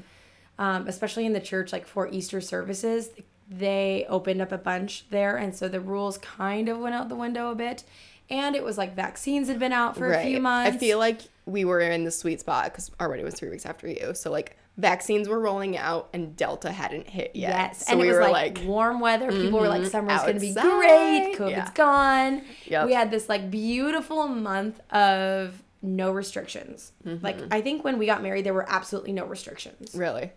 um, 0.63 0.87
especially 0.89 1.27
in 1.27 1.33
the 1.33 1.41
church, 1.41 1.73
like 1.73 1.87
for 1.87 2.09
Easter 2.09 2.41
services. 2.41 3.11
they 3.53 4.07
opened 4.09 4.41
up 4.41 4.53
a 4.53 4.59
bunch 4.59 5.07
there, 5.11 5.37
and 5.37 5.55
so 5.57 5.69
the 5.69 5.81
rules 5.81 6.17
kind 6.19 6.69
of 6.69 6.79
went 6.79 6.95
out 6.95 7.09
the 7.09 7.17
window 7.17 7.51
a 7.51 7.55
bit. 7.55 7.83
And 8.31 8.55
it 8.55 8.63
was 8.65 8.79
like 8.79 8.95
vaccines 8.95 9.49
had 9.49 9.59
been 9.59 9.73
out 9.73 9.97
for 9.97 10.13
a 10.13 10.23
few 10.23 10.41
months. 10.41 10.77
I 10.77 10.79
feel 10.79 10.99
like 10.99 11.21
we 11.47 11.65
were 11.65 11.81
in 11.81 12.05
the 12.05 12.11
sweet 12.13 12.41
spot 12.41 12.65
because 12.67 12.91
our 13.01 13.09
wedding 13.09 13.25
was 13.25 13.35
three 13.35 13.49
weeks 13.49 13.67
after 13.67 13.89
you. 13.89 14.13
So 14.15 14.31
like 14.31 14.57
vaccines 14.79 15.29
were 15.29 15.41
rolling 15.41 15.77
out 15.77 16.09
and 16.13 16.37
Delta 16.37 16.71
hadn't 16.71 17.09
hit 17.09 17.33
yet. 17.35 17.51
Yes, 17.51 17.87
so 17.87 17.93
and 17.93 18.01
we 18.01 18.07
it 18.07 18.11
was 18.11 18.19
were 18.19 18.31
like, 18.31 18.59
like, 18.59 18.67
warm 18.69 19.01
weather. 19.01 19.31
People 19.33 19.59
were 19.59 19.69
like, 19.69 19.83
mhm, 19.83 19.91
"Summer's 19.91 20.21
gonna 20.21 20.39
be 20.41 20.53
great. 20.55 21.35
COVID's 21.37 21.51
Yeah. 21.51 21.71
gone." 21.75 22.43
Yep. 22.67 22.87
We 22.87 22.93
had 22.95 23.11
this 23.11 23.29
like 23.29 23.51
beautiful 23.51 24.29
month 24.29 24.81
of 24.93 25.61
no 25.83 26.13
restrictions. 26.13 26.93
Mm-hmm. 27.05 27.25
Like 27.25 27.39
I 27.51 27.61
think 27.63 27.83
when 27.85 27.99
we 27.99 28.07
got 28.07 28.23
married, 28.23 28.47
there 28.47 28.55
were 28.55 28.67
absolutely 28.69 29.13
no 29.13 29.25
restrictions. 29.27 29.93
really, 29.95 30.31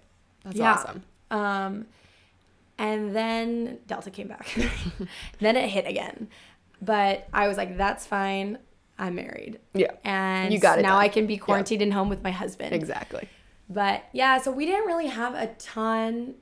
that's 0.43 0.57
Yeah. 0.57 0.71
awesome. 0.73 1.03
Um, 1.29 1.85
and 2.79 3.15
then 3.15 3.77
Delta 3.87 4.09
came 4.09 4.27
back. 4.27 4.47
then 5.39 5.55
it 5.55 5.69
hit 5.69 5.85
again, 5.87 6.27
but 6.83 7.27
I 7.33 7.47
was 7.47 7.57
like, 7.57 7.77
"That's 7.77 8.05
fine. 8.05 8.57
I'm 8.97 9.15
married." 9.15 9.59
Yeah, 9.73 9.91
And 10.03 10.53
You 10.53 10.59
got 10.59 10.79
it 10.79 10.83
now 10.83 10.89
done. 10.95 11.01
I 11.03 11.07
can 11.07 11.25
be 11.27 11.37
quarantined 11.37 11.81
in 11.81 11.91
home 11.91 12.09
with 12.09 12.23
my 12.23 12.31
husband. 12.31 12.73
exactly. 12.73 13.27
But 13.69 14.03
yeah, 14.11 14.39
so 14.39 14.51
we 14.51 14.65
didn't 14.65 14.85
really 14.85 15.07
have 15.07 15.33
a 15.35 15.47
ton. 15.57 16.35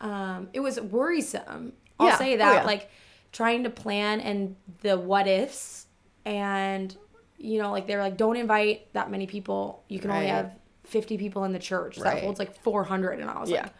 Um, 0.00 0.48
it 0.52 0.60
was 0.60 0.80
worrisome. 0.80 1.72
I'll 1.98 2.08
Yeah. 2.08 2.16
say 2.18 2.34
Oh, 2.34 2.38
that. 2.38 2.54
yeah. 2.54 2.62
Like 2.64 2.90
trying 3.32 3.62
to 3.64 3.70
plan 3.70 4.20
and 4.20 4.56
the 4.82 4.98
what 4.98 5.26
ifs, 5.26 5.86
and 6.24 6.94
you 7.38 7.60
know, 7.62 7.70
like 7.70 7.86
they 7.86 7.94
were 7.96 8.02
like, 8.02 8.16
don't 8.16 8.36
invite 8.36 8.92
that 8.94 9.10
many 9.10 9.26
people. 9.26 9.84
You 9.88 9.98
can 10.00 10.10
only 10.10 10.26
have 10.26 10.52
fifty 10.84 11.16
people 11.18 11.44
in 11.44 11.52
the 11.52 11.58
church. 11.58 11.96
That 11.98 12.22
holds 12.22 12.38
like 12.38 12.60
four 12.62 12.84
hundred, 12.84 13.20
and 13.20 13.30
I 13.30 13.40
was 13.40 13.50
like, 13.50 13.72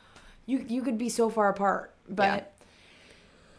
you 0.46 0.64
you 0.68 0.82
could 0.82 0.96
be 0.98 1.09
so 1.09 1.28
far 1.30 1.48
apart. 1.48 1.94
But 2.09 2.52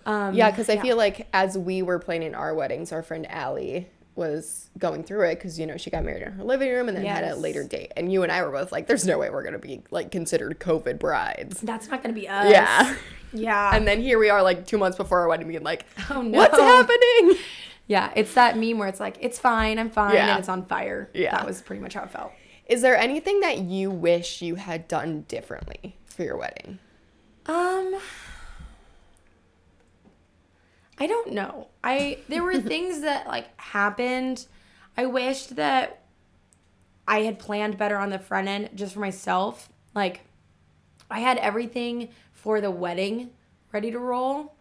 um, 0.07 0.33
Yeah, 0.33 0.49
because 0.49 0.69
I 0.69 0.77
feel 0.77 0.97
like 0.97 1.27
as 1.33 1.55
we 1.57 1.81
were 1.83 1.99
planning 1.99 2.33
our 2.33 2.55
weddings, 2.55 2.91
our 2.91 3.03
friend 3.03 3.29
Allie 3.29 3.87
was 4.15 4.71
going 4.79 5.03
through 5.03 5.21
it 5.29 5.35
because 5.35 5.59
you 5.59 5.67
know 5.67 5.77
she 5.77 5.91
got 5.91 6.03
married 6.03 6.23
in 6.23 6.31
her 6.31 6.43
living 6.43 6.71
room 6.71 6.87
and 6.89 6.97
then 6.97 7.05
had 7.05 7.23
a 7.23 7.35
later 7.35 7.63
date, 7.63 7.91
and 7.95 8.11
you 8.11 8.23
and 8.23 8.31
I 8.31 8.41
were 8.43 8.51
both 8.51 8.71
like, 8.71 8.87
"There's 8.87 9.05
no 9.05 9.19
way 9.19 9.29
we're 9.29 9.43
gonna 9.43 9.59
be 9.59 9.83
like 9.91 10.09
considered 10.11 10.59
COVID 10.59 10.97
brides." 10.97 11.61
that's 11.61 11.87
not 11.89 12.01
gonna 12.01 12.15
be 12.15 12.27
us. 12.27 12.49
Yeah. 12.51 12.95
yeah. 13.33 13.75
And 13.75 13.87
then 13.87 14.01
here 14.01 14.17
we 14.17 14.31
are, 14.31 14.41
like 14.41 14.65
two 14.65 14.79
months 14.79 14.97
before 14.97 15.19
our 15.19 15.27
wedding, 15.27 15.47
being 15.47 15.61
like, 15.63 15.85
Oh, 16.09 16.23
no. 16.23 16.35
what's 16.39 16.57
happening?" 16.57 17.37
yeah, 17.85 18.11
it's 18.15 18.33
that 18.33 18.57
meme 18.57 18.79
where 18.79 18.87
it's 18.87 18.99
like, 18.99 19.17
it's 19.21 19.37
fine, 19.37 19.77
I'm 19.77 19.89
fine, 19.91 20.15
Yeah. 20.15 20.31
and 20.31 20.39
it's 20.39 20.49
on 20.49 20.65
fire. 20.65 21.09
Yeah. 21.13 21.31
that 21.37 21.45
was 21.45 21.61
pretty 21.61 21.81
much 21.81 21.93
how 21.93 22.03
it 22.03 22.09
felt. 22.11 22.31
Is 22.65 22.81
there 22.81 22.97
anything 22.97 23.39
that 23.41 23.59
you 23.59 23.91
wish 23.91 24.41
you 24.41 24.55
had 24.55 24.87
done 24.87 25.25
differently 25.27 25.95
for 26.07 26.23
your 26.23 26.37
wedding? 26.37 26.79
Um 27.45 27.99
I 30.99 31.07
don't 31.07 31.33
know. 31.33 31.67
I 31.83 32.19
there 32.27 32.43
were 32.43 32.57
things 32.59 33.01
that 33.01 33.27
like 33.27 33.59
happened. 33.59 34.45
I 34.95 35.05
wished 35.05 35.55
that 35.55 36.01
I 37.07 37.21
had 37.21 37.39
planned 37.39 37.77
better 37.77 37.97
on 37.97 38.09
the 38.09 38.19
front 38.19 38.47
end 38.47 38.69
just 38.75 38.93
for 38.93 38.99
myself. 38.99 39.69
Like 39.93 40.21
I 41.09 41.19
had 41.19 41.37
everything 41.37 42.09
for 42.31 42.59
the 42.61 42.71
wedding 42.71 43.31
ready 43.71 43.91
to 43.91 43.99
roll. 43.99 44.55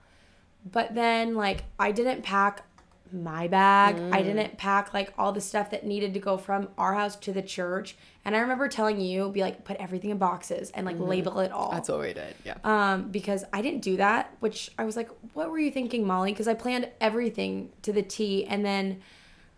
But 0.70 0.95
then 0.95 1.34
like 1.34 1.64
I 1.78 1.93
didn't 1.93 2.22
pack 2.22 2.66
my 3.13 3.49
bag. 3.49 4.01
I 4.13 4.23
didn't 4.23 4.59
pack 4.59 4.93
like 4.95 5.13
all 5.17 5.33
the 5.33 5.41
stuff 5.41 5.71
that 5.71 5.85
needed 5.85 6.15
to 6.15 6.21
go 6.21 6.37
from 6.37 6.69
our 6.77 6.95
house 6.95 7.17
to 7.17 7.33
the 7.33 7.43
church. 7.43 7.97
And 8.25 8.35
I 8.35 8.41
remember 8.41 8.69
telling 8.69 9.01
you, 9.01 9.31
be 9.31 9.41
like, 9.41 9.65
put 9.65 9.77
everything 9.77 10.11
in 10.11 10.19
boxes 10.19 10.71
and 10.73 10.85
like 10.85 10.99
label 10.99 11.39
it 11.41 11.53
all 11.53 11.71
That's 11.71 11.89
what 11.89 12.01
we 12.01 12.13
did. 12.13 12.35
Yeah. 12.45 12.57
um, 12.65 13.09
because 13.11 13.45
I 13.53 13.63
didn't 13.63 13.83
do 13.83 13.97
that, 13.99 14.35
which 14.41 14.71
I 14.79 14.85
was 14.85 14.97
like, 14.97 15.11
what 15.35 15.51
were 15.51 15.59
you 15.59 15.71
thinking, 15.71 16.07
Molly? 16.07 16.33
Because 16.33 16.49
I 16.49 16.55
planned 16.55 16.89
everything 17.01 17.71
to 17.83 17.93
the 17.93 18.03
T. 18.03 18.45
And 18.45 18.65
then, 18.65 19.01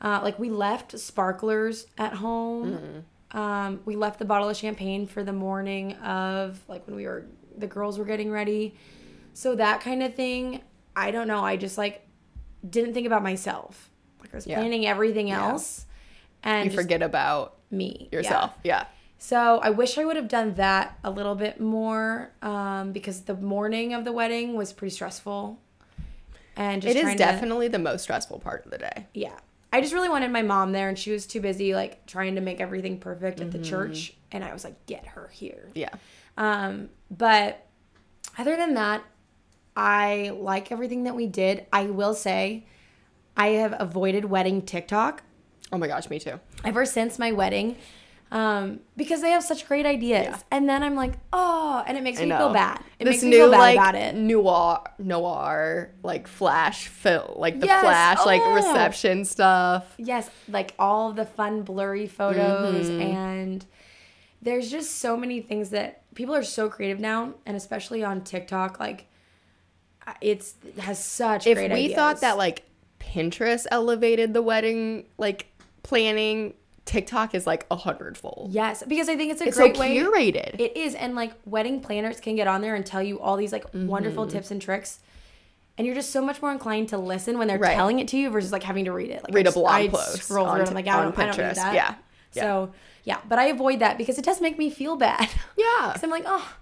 uh, 0.00 0.20
like, 0.22 0.38
we 0.38 0.50
left 0.50 0.98
sparklers 0.98 1.86
at 1.96 2.14
home. 2.14 3.04
Um, 3.32 3.80
we 3.84 3.96
left 3.96 4.18
the 4.18 4.24
bottle 4.24 4.48
of 4.48 4.56
champagne 4.56 5.06
for 5.06 5.22
the 5.22 5.32
morning 5.32 5.94
of, 5.96 6.60
like, 6.68 6.86
when 6.86 6.96
we 6.96 7.06
were, 7.06 7.26
the 7.56 7.66
girls 7.66 7.98
were 7.98 8.04
getting 8.04 8.30
ready. 8.30 8.74
So 9.34 9.54
that 9.56 9.80
kind 9.80 10.02
of 10.02 10.14
thing, 10.14 10.62
I 10.96 11.10
don't 11.10 11.28
know. 11.28 11.44
I 11.44 11.56
just, 11.56 11.76
like, 11.78 12.07
didn't 12.70 12.94
think 12.94 13.06
about 13.06 13.22
myself. 13.22 13.90
Like, 14.20 14.32
I 14.32 14.36
was 14.36 14.46
Yeah. 14.46 14.56
planning 14.58 14.86
everything 14.86 15.30
else. 15.30 15.86
And 16.42 16.70
you 16.70 16.76
forget 16.76 17.02
about 17.02 17.56
me. 17.70 18.08
yourself. 18.12 18.52
Yeah. 18.64 18.84
So 19.18 19.58
I 19.58 19.70
wish 19.70 19.98
I 19.98 20.04
would 20.04 20.14
have 20.16 20.28
done 20.28 20.54
that 20.54 20.96
a 21.02 21.10
little 21.10 21.34
bit 21.34 21.60
more 21.60 22.30
um, 22.42 22.92
because 22.92 23.22
the 23.22 23.34
morning 23.34 23.92
of 23.92 24.04
the 24.04 24.12
wedding 24.12 24.54
was 24.54 24.72
pretty 24.72 24.94
stressful. 24.94 25.60
And 26.56 26.82
just 26.82 26.94
It 26.94 26.98
is 26.98 27.02
trying 27.02 27.16
to- 27.16 27.24
definitely 27.24 27.68
the 27.68 27.78
most 27.78 28.02
stressful 28.02 28.38
part 28.40 28.64
of 28.64 28.70
the 28.70 28.78
day. 28.78 29.06
yeah. 29.14 29.36
I 29.70 29.82
just 29.82 29.92
really 29.92 30.08
wanted 30.08 30.30
my 30.30 30.40
mom 30.40 30.72
there, 30.72 30.88
and 30.88 30.98
she 30.98 31.10
was 31.12 31.26
too 31.26 31.42
busy 31.42 31.74
like 31.74 32.06
trying 32.06 32.36
to 32.36 32.40
make 32.40 32.58
everything 32.58 32.98
perfect 32.98 33.40
at 33.42 33.50
the 33.50 33.58
church, 33.58 34.14
and 34.32 34.42
I 34.42 34.54
was 34.54 34.64
like, 34.64 34.86
get 34.86 35.04
her 35.08 35.28
here. 35.30 35.68
Yeah. 35.74 35.90
Um, 36.38 36.88
but 37.10 37.66
other 38.38 38.56
than 38.56 38.72
that, 38.74 39.02
I 39.80 40.30
like 40.36 40.72
everything 40.72 41.04
that 41.04 41.14
we 41.14 41.26
did. 41.28 41.64
I 41.72 41.84
will 41.84 42.14
say, 42.14 42.66
I 43.36 43.48
have 43.62 43.74
avoided 43.78 44.24
wedding 44.24 44.62
TikTok 44.62 45.22
Oh 45.72 45.78
my 45.78 45.86
gosh, 45.86 46.10
me 46.10 46.18
too. 46.18 46.40
ever 46.64 46.84
since 46.84 47.18
my 47.18 47.30
wedding 47.32 47.76
um, 48.32 48.80
because 48.96 49.20
they 49.22 49.30
have 49.30 49.42
such 49.44 49.66
great 49.68 49.86
ideas. 49.86 50.26
Yeah. 50.26 50.38
And 50.50 50.68
then 50.68 50.82
I'm 50.82 50.94
like, 50.96 51.14
oh, 51.32 51.82
and 51.86 51.96
it 51.96 52.02
makes 52.02 52.18
I 52.18 52.22
me 52.22 52.28
know. 52.30 52.38
feel 52.38 52.52
bad. 52.52 52.80
It 52.98 53.04
this 53.04 53.12
makes 53.16 53.22
me 53.24 53.30
feel 53.32 53.50
bad 53.50 53.58
like 53.58 53.76
about 53.76 53.94
it. 53.94 54.14
noir, 54.16 54.82
noir, 54.98 55.90
like 56.02 56.26
flash 56.26 56.88
film, 56.88 57.32
like 57.36 57.60
the 57.60 57.66
Yes. 57.66 57.80
flash, 57.82 58.26
like 58.26 58.42
Oh. 58.44 58.54
reception 58.54 59.24
stuff. 59.24 59.94
Yes, 59.98 60.28
like 60.48 60.74
all 60.78 61.12
the 61.12 61.24
fun 61.24 61.62
blurry 61.62 62.06
photos 62.06 62.88
Mm-hmm. 62.90 63.00
and 63.00 63.66
there's 64.42 64.70
just 64.70 64.96
so 64.96 65.16
many 65.16 65.40
things 65.40 65.70
that 65.70 66.02
people 66.14 66.34
are 66.34 66.42
so 66.44 66.68
creative 66.68 66.98
now 67.00 67.34
and 67.46 67.56
especially 67.56 68.02
on 68.04 68.22
TikTok 68.22 68.78
like 68.80 69.06
it's 70.20 70.54
it 70.66 70.78
has 70.80 71.02
such 71.04 71.46
If 71.46 71.56
great 71.56 71.70
we 71.72 71.84
ideas. 71.84 71.94
thought 71.96 72.20
that 72.22 72.36
like 72.38 72.64
Pinterest 73.00 73.66
elevated 73.70 74.34
the 74.34 74.42
wedding 74.42 75.06
like 75.18 75.46
planning, 75.82 76.54
TikTok 76.84 77.34
is 77.34 77.46
like 77.46 77.66
a 77.70 77.76
hundredfold. 77.76 78.50
yes, 78.52 78.82
because 78.86 79.08
I 79.08 79.16
think 79.16 79.32
it's 79.32 79.40
a 79.40 79.48
It's 79.48 79.56
so 79.56 79.64
great 79.64 79.78
way 79.78 79.96
curated. 79.96 80.58
It 80.60 80.76
is, 80.76 80.94
and 80.94 81.14
like 81.14 81.32
wedding 81.44 81.80
planners 81.80 82.20
can 82.20 82.34
get 82.36 82.46
on 82.46 82.60
there 82.60 82.74
and 82.74 82.84
tell 82.84 83.02
you 83.02 83.20
all 83.20 83.36
these 83.36 83.52
like 83.52 83.66
wonderful 83.74 84.24
Mm-hmm. 84.24 84.32
tips 84.36 84.50
and 84.50 84.60
tricks, 84.60 85.00
and 85.76 85.86
you're 85.86 85.94
just 85.94 86.10
so 86.10 86.20
much 86.22 86.42
more 86.42 86.50
inclined 86.52 86.88
to 86.90 86.98
listen 86.98 87.38
when 87.38 87.48
they're 87.48 87.58
Right. 87.58 87.74
telling 87.74 87.98
it 88.00 88.08
to 88.08 88.16
you 88.18 88.30
versus 88.30 88.52
like 88.52 88.62
having 88.62 88.84
to 88.86 88.92
read 88.92 89.10
it. 89.10 89.22
Like 89.24 89.34
Read 89.34 89.46
I 89.46 89.50
a 89.50 89.52
blog 89.52 89.70
I 89.70 89.88
post 89.88 90.22
scroll 90.24 90.50
through 90.50 90.62
it, 90.62 90.68
I'm 90.68 90.74
like, 90.74 90.86
I 90.88 90.98
on 90.98 91.04
don't, 91.04 91.18
I 91.18 91.26
don't 91.26 91.36
need 91.38 91.44
Pinterest. 91.44 91.54
that. 91.56 91.74
Yeah. 91.74 91.94
Yeah. 92.34 92.42
So 92.42 92.72
yeah, 93.04 93.18
but 93.28 93.38
I 93.38 93.46
avoid 93.46 93.78
that 93.78 93.96
because 93.96 94.18
it 94.18 94.24
does 94.24 94.40
make 94.40 94.58
me 94.58 94.68
feel 94.70 94.96
bad. 94.96 95.28
Yeah. 95.56 95.64
Because 95.88 96.02
I'm 96.04 96.10
like, 96.10 96.24
oh, 96.26 96.52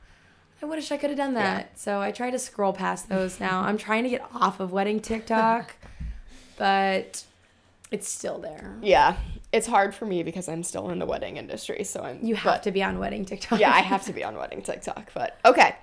I 0.63 0.67
wish 0.67 0.91
I 0.91 0.97
could 0.97 1.11
have 1.11 1.17
done 1.19 1.35
that. 1.35 1.79
So 1.79 2.01
I 2.01 2.11
try 2.13 2.31
to 2.31 2.39
scroll 2.39 2.73
past 2.73 3.09
those 3.09 3.39
now. 3.41 3.61
I'm 3.63 3.77
trying 3.79 4.05
to 4.05 4.11
get 4.11 4.23
off 4.35 4.59
of 4.61 4.73
wedding 4.73 5.01
TikTok, 5.01 5.75
but 6.57 7.25
it's 7.91 8.09
still 8.09 8.39
there. 8.39 8.77
Yeah. 8.83 9.17
It's 9.53 9.67
hard 9.67 9.95
for 9.95 10.07
me 10.07 10.23
because 10.23 10.49
I'm 10.49 10.63
still 10.63 10.91
in 10.91 10.99
the 10.99 11.07
wedding 11.07 11.37
industry, 11.37 11.85
so 11.85 12.03
I'm 12.03 12.19
You 12.25 12.35
have 12.35 12.45
but- 12.57 12.63
to 12.65 12.73
be 12.73 12.83
on 12.83 12.99
wedding 12.99 13.25
TikTok. 13.25 13.61
yeah, 13.61 13.71
I 13.73 13.81
have 13.83 14.05
to 14.07 14.13
be 14.13 14.25
on 14.25 14.37
wedding 14.37 14.63
TikTok. 14.63 15.13
But 15.15 15.39
okay. 15.45 15.77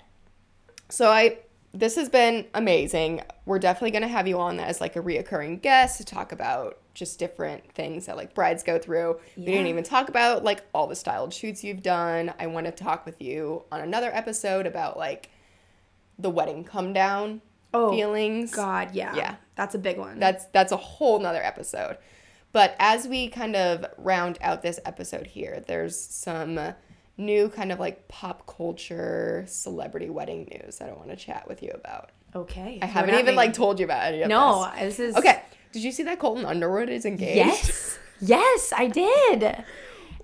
So 0.90 1.10
I 1.10 1.38
this 1.74 1.96
has 1.96 2.10
been 2.10 2.46
amazing. 2.54 3.22
We're 3.46 3.60
definitely 3.60 3.92
gonna 3.92 4.08
have 4.08 4.28
you 4.28 4.40
on 4.40 4.60
as 4.60 4.80
like 4.80 4.96
a 4.96 5.02
reoccurring 5.02 5.62
guest 5.62 5.98
to 5.98 6.06
talk 6.06 6.32
about 6.32 6.80
just 6.94 7.18
different 7.18 7.72
things 7.74 8.06
that 8.06 8.16
like 8.16 8.36
brides 8.36 8.62
go 8.64 8.78
through. 8.78 9.20
We 9.36 9.46
didn't 9.46 9.68
even 9.68 9.84
talk 9.84 10.10
about 10.10 10.44
like 10.44 10.64
all 10.74 10.88
the 10.88 10.96
styled 10.96 11.34
shoots 11.34 11.64
you've 11.64 11.82
done. 11.82 12.34
I 12.40 12.48
want 12.48 12.68
to 12.68 12.72
talk 12.72 13.06
with 13.06 13.22
you 13.22 13.64
on 13.72 13.82
another 13.82 14.12
episode 14.14 14.68
about 14.68 14.98
like 14.98 15.30
the 16.20 16.30
wedding 16.30 16.64
come 16.64 16.94
down 16.94 17.42
Oh, 17.74 17.92
feelings. 17.92 18.54
God, 18.54 18.94
yeah. 18.94 19.16
Yeah. 19.16 19.36
That's 19.56 19.74
a 19.74 19.80
big 19.80 19.98
one. 19.98 20.20
That's 20.20 20.46
that's 20.48 20.72
a 20.72 20.78
whole 20.78 21.20
nother 21.20 21.44
episode. 21.44 21.98
But 22.52 22.76
as 22.78 23.08
we 23.08 23.30
kind 23.30 23.56
of 23.56 23.84
round 23.98 24.38
out 24.42 24.62
this 24.62 24.80
episode 24.86 25.26
here, 25.26 25.64
there's 25.68 26.00
some 26.00 26.60
new 27.18 27.50
kind 27.50 27.72
of 27.72 27.80
like 27.80 28.08
pop 28.08 28.46
culture 28.48 29.44
celebrity 29.48 30.10
wedding 30.10 30.48
news 30.52 30.78
that 30.78 30.90
I 30.90 30.94
want 30.94 31.10
to 31.10 31.16
chat 31.16 31.48
with 31.48 31.62
you 31.62 31.70
about. 31.74 32.12
okay. 32.36 32.80
I 32.82 32.86
haven't 32.86 33.16
even 33.16 33.36
like 33.36 33.54
told 33.54 33.80
you 33.80 33.86
about 33.86 34.04
any 34.08 34.24
of 34.24 34.30
No, 34.30 34.70
this. 34.80 34.98
this 34.98 35.10
is 35.12 35.16
Okay. 35.18 35.42
Did 35.72 35.84
you 35.84 35.92
see 35.92 36.04
that 36.04 36.20
Colton 36.20 36.46
Underwood 36.46 36.90
is 36.90 37.06
engaged? 37.06 37.36
Yes, 37.38 38.00
yes, 38.22 38.74
I 38.76 38.88
did. 38.88 39.64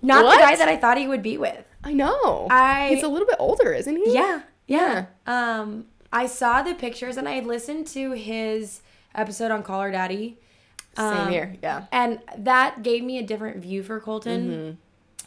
Not 0.02 0.24
What? 0.26 0.36
the 0.36 0.42
guy 0.42 0.56
that 0.56 0.68
I 0.70 0.78
thought 0.78 0.98
he 0.98 1.08
would 1.08 1.24
be 1.24 1.38
with. 1.38 1.66
I 1.84 1.94
know. 1.94 2.48
I- 2.50 2.90
He's 2.94 3.04
a 3.04 3.08
little 3.08 3.28
bit 3.28 3.38
older, 3.40 3.74
isn't 3.74 3.96
he? 3.96 4.14
Yeah, 4.14 4.42
yeah. 4.68 5.06
Um, 5.28 5.86
I 6.14 6.26
saw 6.28 6.62
the 6.62 6.74
pictures 6.76 7.18
and 7.18 7.28
I 7.28 7.40
listened 7.42 7.88
to 7.88 8.12
his 8.14 8.82
episode 9.16 9.52
on 9.52 9.64
Call 9.64 9.82
Her 9.82 9.92
Daddy. 9.92 10.38
Same 10.96 11.06
Um, 11.06 11.30
here. 11.32 11.56
Yeah. 11.62 11.86
And 11.92 12.20
that 12.38 12.82
gave 12.84 13.04
me 13.04 13.18
a 13.20 13.24
different 13.24 13.58
view 13.58 13.84
for 13.84 14.00
Colton. 14.00 14.78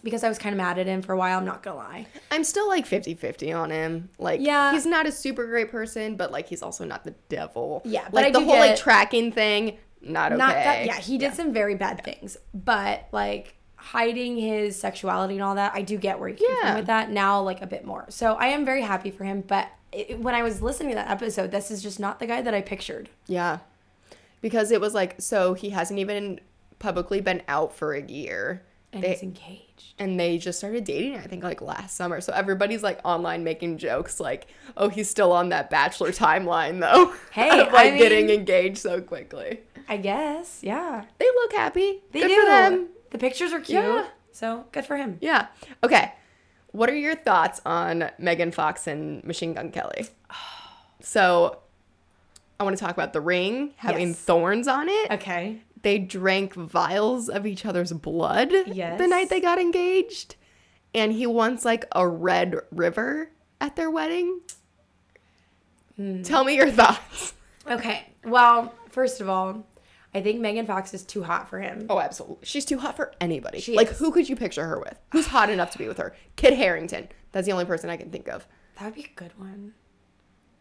Because 0.02 0.24
I 0.24 0.28
was 0.28 0.38
kind 0.38 0.52
of 0.52 0.56
mad 0.58 0.78
at 0.78 0.86
him 0.86 1.02
for 1.02 1.12
a 1.12 1.16
while. 1.16 1.38
I'm 1.38 1.44
not 1.44 1.62
gonna 1.62 1.76
lie. 1.76 2.06
I'm 2.30 2.44
still 2.44 2.68
like 2.68 2.86
50 2.86 3.14
50 3.14 3.52
on 3.52 3.70
him. 3.70 4.08
Like, 4.18 4.40
Yeah. 4.40 4.72
he's 4.72 4.86
not 4.86 5.06
a 5.06 5.12
super 5.12 5.46
great 5.46 5.70
person, 5.70 6.16
but 6.16 6.32
like, 6.32 6.48
he's 6.48 6.62
also 6.62 6.84
not 6.84 7.04
the 7.04 7.14
devil. 7.28 7.82
Yeah, 7.84 8.04
but 8.04 8.14
like 8.14 8.26
I 8.26 8.30
the 8.30 8.40
whole 8.40 8.58
like 8.58 8.76
tracking 8.76 9.32
thing, 9.32 9.78
not 10.00 10.32
okay. 10.32 10.38
Not 10.38 10.54
that. 10.54 10.86
Yeah, 10.86 10.98
he 10.98 11.18
did 11.18 11.34
some 11.34 11.52
very 11.52 11.74
bad 11.76 12.02
things, 12.04 12.36
but 12.52 13.06
like 13.12 13.54
hiding 13.76 14.36
his 14.36 14.78
sexuality 14.78 15.34
and 15.34 15.42
all 15.42 15.56
that, 15.56 15.72
I 15.74 15.82
do 15.82 15.96
get 15.98 16.18
where 16.20 16.28
he 16.28 16.36
came 16.36 16.48
Yeah. 16.62 16.68
from 16.68 16.76
with 16.76 16.86
that. 16.86 17.10
Now, 17.10 17.40
like 17.42 17.62
a 17.62 17.66
bit 17.66 17.84
more. 17.84 18.06
So 18.10 18.34
I 18.34 18.46
am 18.46 18.64
very 18.64 18.82
happy 18.82 19.10
for 19.10 19.24
him. 19.24 19.40
But 19.46 19.68
it, 19.92 20.18
when 20.20 20.34
I 20.36 20.42
was 20.42 20.62
listening 20.62 20.90
to 20.90 20.94
that 20.96 21.10
episode, 21.10 21.50
this 21.50 21.70
is 21.70 21.82
just 21.82 21.98
not 22.00 22.18
the 22.20 22.26
guy 22.26 22.42
that 22.42 22.54
I 22.54 22.60
pictured. 22.60 23.08
Yeah. 23.26 23.58
Because 24.40 24.70
it 24.70 24.80
was 24.80 24.94
like, 24.94 25.16
so 25.20 25.54
he 25.54 25.70
hasn't 25.70 25.98
even 26.00 26.40
publicly 26.78 27.20
been 27.20 27.42
out 27.48 27.74
for 27.74 27.92
a 27.94 28.02
year. 28.02 28.62
And 28.92 29.02
They- 29.02 29.10
he's 29.10 29.22
engaged. 29.22 29.71
And 29.98 30.18
they 30.18 30.38
just 30.38 30.58
started 30.58 30.84
dating, 30.84 31.16
I 31.16 31.22
think, 31.22 31.42
like 31.44 31.60
last 31.60 31.96
summer. 31.96 32.20
So 32.20 32.32
everybody's 32.32 32.82
like 32.82 33.00
online 33.04 33.44
making 33.44 33.78
jokes, 33.78 34.18
like, 34.20 34.46
oh, 34.76 34.88
he's 34.88 35.08
still 35.10 35.32
on 35.32 35.50
that 35.50 35.70
bachelor 35.70 36.10
timeline, 36.10 36.80
though. 36.80 37.12
Hey, 37.32 37.48
of, 37.60 37.72
like 37.72 37.94
I 37.94 37.98
getting 37.98 38.26
mean- 38.26 38.40
engaged 38.40 38.78
so 38.78 39.00
quickly. 39.00 39.60
I 39.88 39.96
guess. 39.96 40.60
Yeah. 40.62 41.04
They 41.18 41.26
look 41.26 41.52
happy. 41.52 42.02
They 42.12 42.20
Good 42.20 42.28
do. 42.28 42.40
for 42.40 42.46
them. 42.46 42.88
The 43.10 43.18
pictures 43.18 43.52
are 43.52 43.60
cute. 43.60 43.82
Yeah. 43.82 44.06
So 44.30 44.64
good 44.72 44.86
for 44.86 44.96
him. 44.96 45.18
Yeah. 45.20 45.48
Okay. 45.84 46.12
What 46.70 46.88
are 46.88 46.96
your 46.96 47.14
thoughts 47.16 47.60
on 47.66 48.10
Megan 48.18 48.50
Fox 48.52 48.86
and 48.86 49.22
Machine 49.24 49.52
Gun 49.54 49.70
Kelly? 49.70 50.06
So, 51.00 51.58
I 52.60 52.64
want 52.64 52.76
to 52.76 52.80
talk 52.84 52.94
about 52.94 53.12
the 53.12 53.20
ring 53.20 53.72
having 53.76 54.08
Yes. 54.10 54.18
thorns 54.20 54.68
on 54.68 54.88
it. 54.88 55.10
Okay. 55.10 55.60
They 55.82 55.98
drank 55.98 56.54
vials 56.54 57.28
of 57.28 57.44
each 57.46 57.66
other's 57.66 57.92
blood 57.92 58.52
Yes. 58.66 58.98
the 58.98 59.06
night 59.08 59.28
they 59.30 59.40
got 59.40 59.58
engaged. 59.58 60.36
And 60.94 61.12
he 61.12 61.26
wants 61.26 61.64
like 61.64 61.86
a 61.92 62.06
red 62.06 62.56
river 62.70 63.30
at 63.60 63.76
their 63.76 63.90
wedding. 63.90 64.40
Hmm. 65.96 66.22
Tell 66.22 66.44
me 66.44 66.56
your 66.56 66.70
thoughts. 66.70 67.34
Okay. 67.68 68.06
Well, 68.24 68.74
first 68.90 69.20
of 69.20 69.28
all, 69.28 69.66
I 70.14 70.20
think 70.20 70.40
Megan 70.40 70.66
Fox 70.66 70.92
is 70.94 71.04
too 71.04 71.22
hot 71.22 71.48
for 71.48 71.58
him. 71.60 71.86
Oh, 71.88 71.98
absolutely. 72.00 72.44
She's 72.44 72.64
too 72.64 72.78
hot 72.78 72.96
for 72.96 73.12
anybody. 73.20 73.60
She 73.60 73.74
like, 73.76 73.90
is. 73.92 73.98
who 73.98 74.10
could 74.12 74.28
you 74.28 74.36
picture 74.36 74.66
her 74.66 74.78
with? 74.78 74.98
Who's 75.12 75.26
hot 75.28 75.48
enough 75.48 75.70
to 75.70 75.78
be 75.78 75.88
with 75.88 75.98
her? 75.98 76.14
Kit 76.36 76.54
Harington. 76.54 77.08
That's 77.32 77.46
the 77.46 77.52
only 77.52 77.64
person 77.64 77.88
I 77.88 77.96
can 77.96 78.10
think 78.10 78.28
of. 78.28 78.46
That 78.78 78.86
would 78.86 78.94
be 78.94 79.04
a 79.04 79.14
good 79.18 79.32
one. 79.38 79.74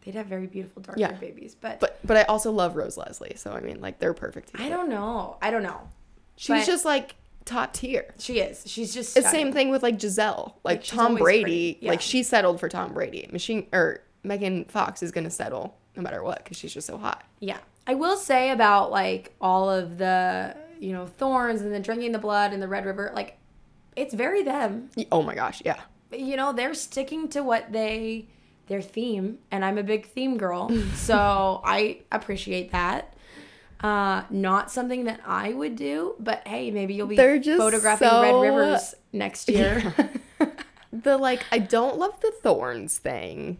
They'd 0.04 0.14
have 0.14 0.26
very 0.26 0.46
beautiful 0.46 0.82
dark 0.82 0.98
Yeah. 0.98 1.12
babies, 1.12 1.54
but, 1.60 1.78
But 1.80 1.98
but 2.04 2.16
I 2.16 2.22
also 2.24 2.50
love 2.50 2.76
Rose 2.76 2.96
Leslie, 2.96 3.34
so 3.36 3.52
I 3.52 3.60
mean, 3.60 3.80
like 3.80 3.98
they're 3.98 4.14
perfect. 4.14 4.50
I 4.54 4.68
don't 4.68 4.88
know. 4.88 5.36
I 5.40 5.50
don't 5.50 5.62
know. 5.62 5.88
She's 6.36 6.48
but- 6.60 6.66
just 6.66 6.84
like 6.84 7.14
top 7.44 7.72
tier. 7.72 8.14
She 8.18 8.38
is. 8.40 8.62
She's 8.66 8.92
just 8.94 9.16
It's 9.16 9.28
stunning. 9.28 9.46
same 9.46 9.52
thing 9.52 9.68
with 9.70 9.82
like 9.82 9.98
Gisele, 9.98 10.56
like, 10.64 10.78
Like, 10.78 10.84
Tom 10.84 11.14
Brady. 11.16 11.78
yeah. 11.80 11.90
Like 11.90 12.00
she 12.00 12.22
settled 12.22 12.58
for 12.60 12.68
Tom 12.68 12.92
Brady. 12.94 13.28
Machine 13.32 13.66
or 13.72 14.00
Megan 14.24 14.64
Fox 14.66 15.02
is 15.02 15.10
gonna 15.12 15.30
settle 15.30 15.76
no 15.96 16.02
matter 16.02 16.22
what 16.22 16.38
because 16.42 16.56
she's 16.56 16.72
just 16.74 16.86
so 16.86 16.96
hot. 16.98 17.24
Yeah. 17.40 17.58
I 17.86 17.94
will 17.94 18.16
say 18.16 18.50
about 18.50 18.90
like 18.92 19.34
all 19.40 19.68
of 19.70 19.98
the, 19.98 20.56
you 20.80 20.92
know, 20.92 21.06
thorns 21.06 21.60
and 21.62 21.72
the 21.74 21.80
drinking 21.80 22.12
the 22.12 22.18
blood 22.18 22.52
and 22.52 22.62
the 22.62 22.68
Red 22.68 22.86
River, 22.86 23.12
like 23.14 23.38
it's 23.96 24.14
very 24.14 24.42
them. 24.42 24.90
Oh 25.12 25.22
my 25.22 25.34
gosh, 25.34 25.62
yeah. 25.64 25.80
You 26.12 26.36
know, 26.36 26.52
they're 26.52 26.74
sticking 26.74 27.28
to 27.28 27.42
what 27.42 27.72
they 27.72 28.26
their 28.72 28.82
theme 28.82 29.38
and 29.52 29.64
I'm 29.64 29.78
a 29.78 29.82
big 29.84 30.06
theme 30.06 30.36
girl. 30.36 30.70
so 30.94 31.60
I 31.64 32.00
appreciate 32.10 32.72
that. 32.72 33.14
Uh 33.80 34.22
not 34.30 34.70
something 34.70 35.04
that 35.04 35.20
I 35.26 35.52
would 35.52 35.76
do, 35.76 36.14
but 36.18 36.46
hey, 36.46 36.70
maybe 36.70 36.94
you'll 36.94 37.06
be 37.06 37.16
They're 37.16 37.38
just 37.38 37.58
photographing 37.58 38.08
so- 38.08 38.22
Red 38.22 38.40
Rivers 38.40 38.94
next 39.12 39.48
year. 39.48 39.94
The 40.94 41.16
like 41.16 41.42
I 41.50 41.58
don't 41.58 41.96
love 41.98 42.20
the 42.20 42.30
thorns 42.42 42.98
thing. 42.98 43.56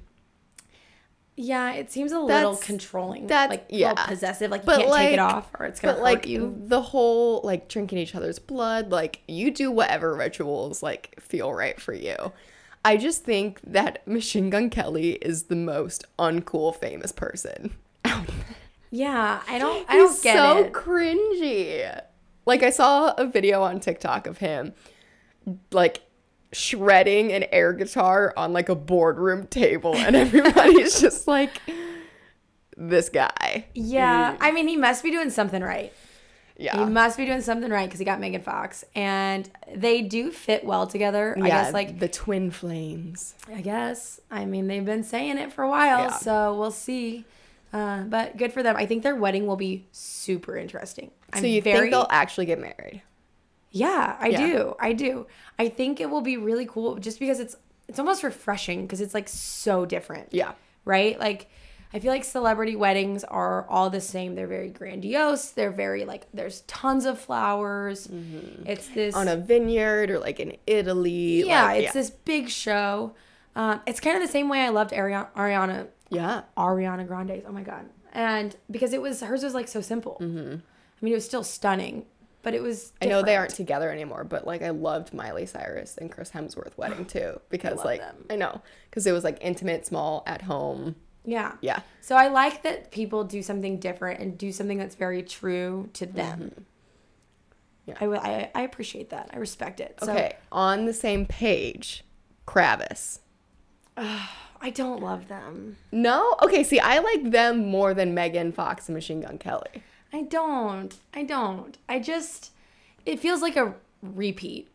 yeah, 1.34 1.72
it 1.72 1.90
seems 1.90 2.12
a 2.12 2.20
little 2.20 2.52
That's- 2.52 2.62
controlling. 2.66 3.26
that's- 3.26 3.48
like 3.50 3.64
yeah. 3.70 3.90
little 3.92 4.04
possessive. 4.06 4.50
Like 4.50 4.62
you 4.62 4.66
But, 4.66 4.80
can't 4.80 4.94
take 4.94 5.12
it 5.14 5.18
off 5.18 5.48
or 5.58 5.64
it's 5.64 5.80
gonna 5.80 5.94
But 5.94 5.98
hurt 6.00 6.04
like 6.04 6.26
you. 6.26 6.54
the 6.66 6.82
whole 6.82 7.40
like 7.42 7.68
drinking 7.68 7.98
each 7.98 8.14
other's 8.14 8.38
blood, 8.38 8.90
like 8.92 9.22
you 9.26 9.50
do 9.50 9.70
whatever 9.70 10.14
rituals 10.14 10.82
like 10.82 11.14
feel 11.20 11.52
right 11.54 11.80
for 11.80 11.94
you. 11.94 12.32
I 12.85 12.97
just 12.97 13.24
think 13.24 13.61
that 13.64 14.07
Machine 14.07 14.51
Gun 14.51 14.70
Kelly 14.70 15.12
is 15.12 15.45
the 15.45 15.57
most 15.57 16.05
uncool 16.18 16.74
famous 16.74 17.12
person. 17.12 17.76
Yeah, 18.95 19.41
I 19.49 19.59
don't 19.59 19.89
I 19.89 19.95
He's 19.95 20.11
don't 20.11 20.22
get 20.22 20.37
so 20.37 20.59
it. 20.59 20.74
So 20.74 20.80
cringy. 20.80 22.03
Like 22.45 22.62
I 22.62 22.68
saw 22.70 23.14
a 23.16 23.26
video 23.26 23.62
on 23.62 23.80
TikTok 23.80 24.26
of 24.26 24.39
him 24.39 24.74
like 25.70 26.03
shredding 26.53 27.33
an 27.33 27.45
air 27.51 27.72
guitar 27.72 28.35
on 28.37 28.53
like 28.53 28.68
a 28.68 28.74
boardroom 28.74 29.47
table 29.47 29.97
and 29.97 30.14
everybody's 30.14 31.01
just 31.01 31.26
like 31.26 31.59
this 32.76 33.09
guy. 33.09 33.66
Yeah, 33.74 34.35
mm. 34.35 34.37
I 34.41 34.53
mean, 34.53 34.68
he 34.68 34.76
must 34.76 35.03
be 35.03 35.11
doing 35.11 35.30
something 35.30 35.62
right. 35.62 35.93
He 36.57 36.84
must 36.84 37.16
be 37.16 37.26
doing 37.26 37.40
something 37.40 37.70
right 37.70 37.86
because 37.86 37.98
he 37.98 38.05
got 38.05 38.20
Megan 38.20 38.42
Fox, 38.42 38.84
and 38.94 39.50
they 39.74 40.03
do 40.03 40.30
fit 40.30 40.64
well 40.64 40.86
together. 40.86 41.36
I 41.40 41.48
guess, 41.48 41.72
like, 41.72 41.98
the 41.98 42.09
twin 42.09 42.50
flames. 42.50 43.34
I 43.53 43.61
guess. 43.62 44.20
I 44.30 44.44
mean, 44.44 44.66
they've 44.68 44.84
been 44.84 45.03
saying 45.05 45.38
it 45.38 45.53
for 45.53 45.62
a 45.64 45.68
while, 45.68 46.05
Yeah. 46.05 46.16
so 46.16 46.57
we'll 46.59 46.70
see. 46.70 47.24
Uh, 47.72 48.03
but 48.03 48.36
good 48.36 48.53
for 48.53 48.62
them. 48.62 48.76
I 48.76 48.84
think 48.86 49.03
their 49.03 49.16
wedding 49.16 49.46
will 49.46 49.57
be 49.57 49.86
super 49.92 50.57
interesting. 50.57 51.11
I'm 51.32 51.40
so 51.40 51.46
you 51.46 51.62
very, 51.62 51.78
think 51.80 51.92
they'll 51.92 52.07
actually 52.11 52.46
get 52.46 52.61
married? 52.61 53.03
Yeah, 53.70 54.16
I 54.20 54.28
Yeah. 54.28 54.46
do. 54.46 54.76
I 54.78 54.92
do. 54.92 55.26
I 55.59 55.68
think 55.70 55.98
it 55.98 56.11
will 56.11 56.20
be 56.20 56.36
really 56.36 56.66
cool 56.66 56.96
just 56.96 57.18
because 57.18 57.40
it's 57.40 57.57
it's 57.88 57.98
almost 57.98 58.22
refreshing 58.22 58.82
because 58.82 59.00
it's 59.00 59.14
like 59.14 59.28
so 59.28 59.84
different. 59.86 60.28
Yeah. 60.32 60.53
right? 60.84 61.18
Like, 61.18 61.48
I 61.95 61.99
feel 61.99 62.11
like 62.11 62.24
celebrity 62.24 62.74
weddings 62.74 63.22
are 63.24 63.66
all 63.68 63.90
the 63.90 64.01
same. 64.01 64.34
They're 64.34 64.47
very 64.47 64.70
grandiose. 64.70 65.51
They're 65.51 65.70
very 65.70 66.05
like 66.05 66.26
there's 66.32 66.62
tons 66.62 67.05
of 67.05 67.18
flowers. 67.20 68.09
It's 68.66 68.88
this 68.88 69.14
Mm-hmm. 69.14 69.20
On 69.20 69.28
a 69.28 69.36
vineyard 69.36 70.11
or 70.11 70.18
like 70.18 70.40
in 70.40 70.57
Italy. 70.66 71.45
yeah, 71.47 71.64
like, 71.64 71.84
it's 71.84 71.93
this 71.93 72.11
big 72.11 72.49
show. 72.49 73.14
Um, 73.55 73.80
it's 73.86 74.01
kind 74.01 74.16
of 74.16 74.22
the 74.22 74.32
same 74.32 74.49
way 74.49 74.61
I 74.62 74.70
loved 74.70 74.93
Ariana 74.93 75.28
Ariana 75.36 75.88
Yeah. 76.09 76.43
Ariana 76.57 77.07
Grande's. 77.07 77.45
Oh 77.47 77.53
my 77.53 77.62
god! 77.62 77.84
And 78.14 78.57
because 78.70 78.93
it 78.95 79.03
was 79.03 79.20
hers 79.20 79.43
was 79.45 79.53
like 79.55 79.68
so 79.68 79.80
simple. 79.82 80.16
Mm-hmm. 80.20 80.55
I 80.55 81.05
mean, 81.05 81.12
it 81.12 81.16
was 81.16 81.26
still 81.26 81.45
stunning, 81.45 82.07
but 82.43 82.55
it 82.55 82.62
was. 82.62 82.93
Mm-hmm. 83.01 83.05
I 83.05 83.07
know 83.09 83.22
they 83.22 83.36
aren't 83.36 83.55
together 83.55 83.90
anymore, 83.90 84.24
but 84.24 84.47
like 84.47 84.62
I 84.62 84.70
loved 84.70 85.12
Miley 85.12 85.45
Cyrus 85.45 85.99
and 85.99 86.11
Chris 86.11 86.30
Hemsworth 86.30 86.78
wedding 86.78 87.05
too 87.16 87.38
because 87.51 87.76
love 87.78 87.84
like 87.84 88.01
them. 88.01 88.24
I 88.30 88.36
know 88.36 88.62
because 88.88 89.07
it 89.07 89.12
was 89.12 89.24
like 89.24 89.36
intimate, 89.43 89.84
small, 89.84 90.22
at 90.26 90.40
home. 90.43 90.97
Yeah. 91.25 91.53
Yeah. 91.61 91.81
So 92.01 92.16
I 92.16 92.29
like 92.29 92.62
that 92.64 92.91
people 92.91 93.25
do 93.25 93.43
something 93.43 93.79
different 93.79 94.20
and 94.20 94.37
do 94.37 94.51
something 94.53 94.79
that's 94.79 94.95
very 94.97 95.23
true 95.23 95.89
to 95.95 96.07
them. 96.07 96.41
Mm-hmm. 96.41 96.62
Yeah. 97.87 97.95
I, 98.01 98.07
will- 98.07 98.20
I, 98.20 98.51
I 98.55 98.62
appreciate 98.62 99.11
that. 99.11 99.31
I 99.33 99.39
respect 99.39 99.81
it. 99.81 99.99
So 100.03 100.12
Okay, 100.12 100.37
on 100.51 100.85
the 100.87 100.93
same 100.93 101.27
page, 101.27 102.05
Kravis. 102.47 103.20
I 103.97 104.70
don't 104.70 105.03
love 105.03 105.27
them. 105.29 105.77
No, 105.91 106.37
okay. 106.43 106.62
See, 106.62 106.79
I 106.79 106.99
like 107.01 107.31
them 107.33 107.66
more 107.66 107.95
than 107.95 108.14
Megan 108.14 108.53
Fox 108.53 108.89
and 108.89 108.95
Machine 108.95 109.20
Gun 109.20 109.39
Kelly. 109.39 109.83
I 110.12 110.23
don't. 110.23 110.95
I 111.12 111.25
don't. 111.25 111.77
I 111.89 111.99
just 111.99 112.53
it 113.05 113.18
feels 113.18 113.43
like 113.43 113.57
a 113.57 113.75
repeat. 114.03 114.68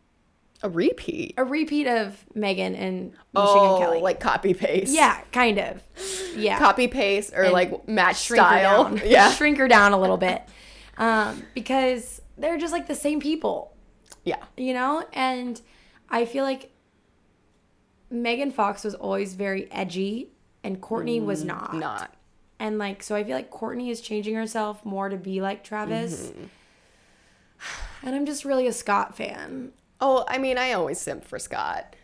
A 0.62 0.68
repeat. 0.68 1.34
A 1.36 1.44
repeat 1.44 1.86
of 1.86 2.24
Megan 2.34 2.74
and 2.74 3.12
Machine 3.32 3.58
oh, 3.58 3.78
Kelly. 3.80 4.00
like 4.00 4.18
copy 4.20 4.54
paste. 4.54 4.92
yeah, 4.92 5.20
kind 5.32 5.58
of. 5.58 5.82
Yeah. 6.36 6.58
copy 6.58 6.88
paste 6.88 7.32
or 7.34 7.44
And 7.44 7.52
like 7.52 7.86
match 7.88 8.20
shrink 8.22 8.42
her 8.42 8.48
style. 8.48 8.84
down. 8.84 9.00
Yeah, 9.06 9.30
Shrink 9.32 9.58
her 9.58 9.68
down 9.68 9.92
a 9.92 10.00
little 10.00 10.16
bit. 10.16 10.42
Um, 10.96 11.44
because 11.54 12.20
they're 12.36 12.58
just 12.58 12.72
like 12.72 12.86
the 12.88 12.94
same 12.96 13.20
people. 13.20 13.72
yeah, 14.24 14.42
you 14.56 14.72
know 14.74 15.04
and 15.12 15.60
i 16.10 16.24
feel 16.24 16.44
like 16.44 16.70
megan 18.10 18.50
fox 18.50 18.82
was 18.84 18.94
always 18.94 19.34
very 19.34 19.70
edgy 19.70 20.28
and 20.64 20.80
Kourtney 20.80 21.22
was 21.22 21.44
not 21.44 21.74
not. 21.74 22.14
and 22.58 22.78
like 22.78 23.02
so 23.02 23.14
i 23.14 23.22
feel 23.24 23.34
like 23.36 23.50
Kourtney 23.50 23.90
is 23.90 24.00
changing 24.00 24.34
herself 24.34 24.84
more 24.84 25.08
to 25.08 25.16
be 25.16 25.40
like 25.40 25.62
travis 25.64 26.28
Mm-hmm. 26.30 26.44
and 28.06 28.14
i'm 28.16 28.26
just 28.26 28.44
really 28.44 28.66
a 28.66 28.72
scott 28.72 29.16
fan 29.16 29.72
Oh, 30.00 30.24
I 30.28 30.38
mean, 30.38 30.58
I 30.58 30.72
always 30.72 31.00
simp 31.00 31.24
for 31.24 31.38
Scott. 31.38 31.96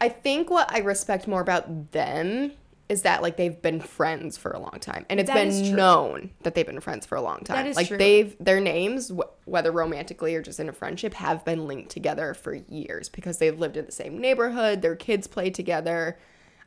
I 0.00 0.08
think 0.08 0.50
what 0.50 0.72
I 0.72 0.78
respect 0.80 1.26
more 1.26 1.40
about 1.40 1.92
them 1.92 2.52
is 2.88 3.02
that 3.02 3.22
like 3.22 3.36
they've 3.36 3.62
been 3.62 3.80
friends 3.80 4.36
for 4.36 4.50
a 4.50 4.58
long 4.58 4.78
time, 4.80 5.06
and 5.08 5.20
it's 5.20 5.28
That 5.28 5.34
been 5.34 5.76
known 5.76 6.30
that 6.42 6.54
they've 6.56 6.66
been 6.66 6.80
friends 6.80 7.06
for 7.06 7.14
a 7.16 7.20
long 7.22 7.40
time. 7.44 7.66
is 7.66 7.76
like 7.76 7.86
true. 7.88 7.96
they've 7.98 8.34
their 8.40 8.58
names, 8.60 9.10
wh- 9.10 9.48
whether 9.48 9.70
romantically 9.70 10.34
or 10.34 10.42
just 10.42 10.58
in 10.58 10.68
a 10.68 10.72
friendship, 10.72 11.14
have 11.14 11.44
been 11.44 11.68
linked 11.68 11.90
together 11.90 12.34
for 12.34 12.54
years 12.54 13.08
because 13.08 13.38
they've 13.38 13.58
lived 13.58 13.76
in 13.76 13.86
the 13.86 13.92
same 13.92 14.18
neighborhood. 14.18 14.82
Their 14.82 14.96
kids 14.96 15.26
play 15.28 15.50
together. 15.50 16.18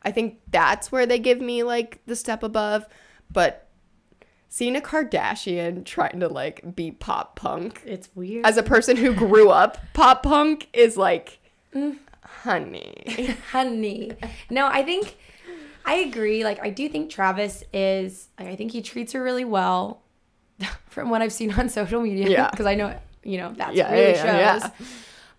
I 0.02 0.12
think 0.12 0.40
that's 0.50 0.92
where 0.94 1.06
they 1.06 1.20
give 1.20 1.42
me 1.42 1.64
like 1.64 2.00
the 2.06 2.16
step 2.16 2.42
above, 2.44 2.88
but. 3.32 3.63
Seeing 4.54 4.76
a 4.76 4.82
Kardashian 4.82 5.84
trying 5.84 6.20
to 6.20 6.28
like 6.28 6.76
be 6.76 6.92
pop 6.92 7.36
punk 7.36 7.82
it's 7.88 8.08
weird 8.14 8.46
as 8.46 8.56
a 8.56 8.62
person 8.62 8.96
who 8.96 9.12
grew 9.12 9.50
up 9.50 9.80
pop 9.94 10.22
punk 10.22 10.70
is 10.74 10.96
like 10.96 11.40
mm. 11.74 11.98
honey. 12.24 13.36
honey. 13.52 14.12
No, 14.52 14.68
I 14.68 14.84
think 14.84 15.18
I 15.84 15.96
agree. 15.96 16.44
Like 16.44 16.60
I 16.64 16.70
do 16.70 16.88
think 16.88 17.10
Travis 17.10 17.64
is 17.74 18.28
like 18.38 18.48
I 18.48 18.56
think 18.56 18.74
he 18.74 18.84
treats 18.84 19.14
her 19.14 19.24
really 19.24 19.44
well 19.44 20.04
from 20.88 21.10
what 21.10 21.24
I've 21.24 21.34
seen 21.34 21.52
on 21.54 21.68
social 21.68 22.00
media. 22.00 22.30
Yeah. 22.30 22.52
Because 22.52 22.68
I 22.68 22.76
know 22.76 22.96
you 23.24 23.40
know 23.40 23.56
that's 23.58 23.76
Yeah, 23.76 23.92
really 23.92 24.12
yeah, 24.12 24.24
yeah, 24.24 24.60
shows. 24.60 24.72
yeah. 24.80 24.86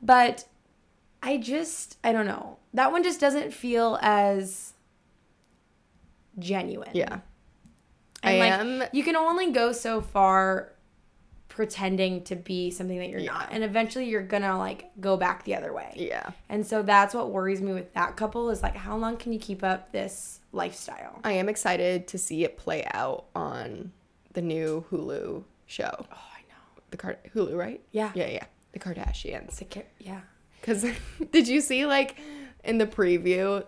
But 0.03 0.45
I 1.23 1.37
just 1.37 1.99
I 2.03 2.11
don't 2.11 2.27
know. 2.27 2.57
That 2.73 2.91
one 2.91 3.05
just 3.05 3.21
doesn't 3.21 3.55
feel 3.55 3.97
as 4.03 4.73
genuine. 6.37 6.91
Yeah. 6.95 7.21
And 8.25 8.37
I 8.37 8.39
like 8.39 8.53
am 8.53 8.83
you 8.93 9.05
can 9.05 9.17
only 9.17 9.53
go 9.53 9.73
so 9.73 10.01
far 10.01 10.73
pretending 11.49 12.25
to 12.25 12.35
be 12.35 12.71
something 12.71 12.99
that 12.99 13.09
you're 13.09 13.21
not. 13.21 13.49
And 13.53 13.63
eventually 13.63 14.07
you're 14.09 14.23
gonna 14.23 14.59
like 14.59 14.91
go 15.01 15.17
back 15.17 15.45
the 15.45 15.55
other 15.55 15.73
way. 15.73 15.93
yeah. 15.97 16.31
And 16.49 16.67
so 16.67 16.83
that's 16.83 17.15
what 17.15 17.31
worries 17.31 17.61
me 17.61 17.73
with 17.73 17.93
that 17.95 18.17
couple 18.17 18.51
is 18.51 18.63
like 18.63 18.75
how 18.75 18.97
long 18.97 19.17
can 19.17 19.33
you 19.33 19.39
keep 19.39 19.63
up 19.63 19.93
this 19.93 20.41
lifestyle? 20.53 21.21
I 21.23 21.33
am 21.33 21.49
excited 21.49 22.09
to 22.09 22.19
see 22.19 22.45
it 22.45 22.57
play 22.57 22.85
out 22.93 23.27
on 23.37 23.93
the 24.33 24.43
new 24.43 24.85
Hulu 24.91 25.45
show. 25.67 25.93
Oh, 25.95 26.05
I 26.11 26.41
know. 26.49 26.83
The 26.91 26.97
Card 26.97 27.19
Hulu, 27.35 27.57
right? 27.57 27.81
Yeah. 27.93 28.11
Yeah, 28.15 28.29
yeah. 28.29 28.45
The 28.73 28.81
Kardashians. 28.81 29.69
Ki- 29.71 29.83
yeah. 30.01 30.23
Cuz 30.63 30.85
did 31.31 31.47
you 31.47 31.61
see 31.61 31.87
like 31.87 32.19
in 32.65 32.79
the 32.79 32.87
preview 32.87 33.65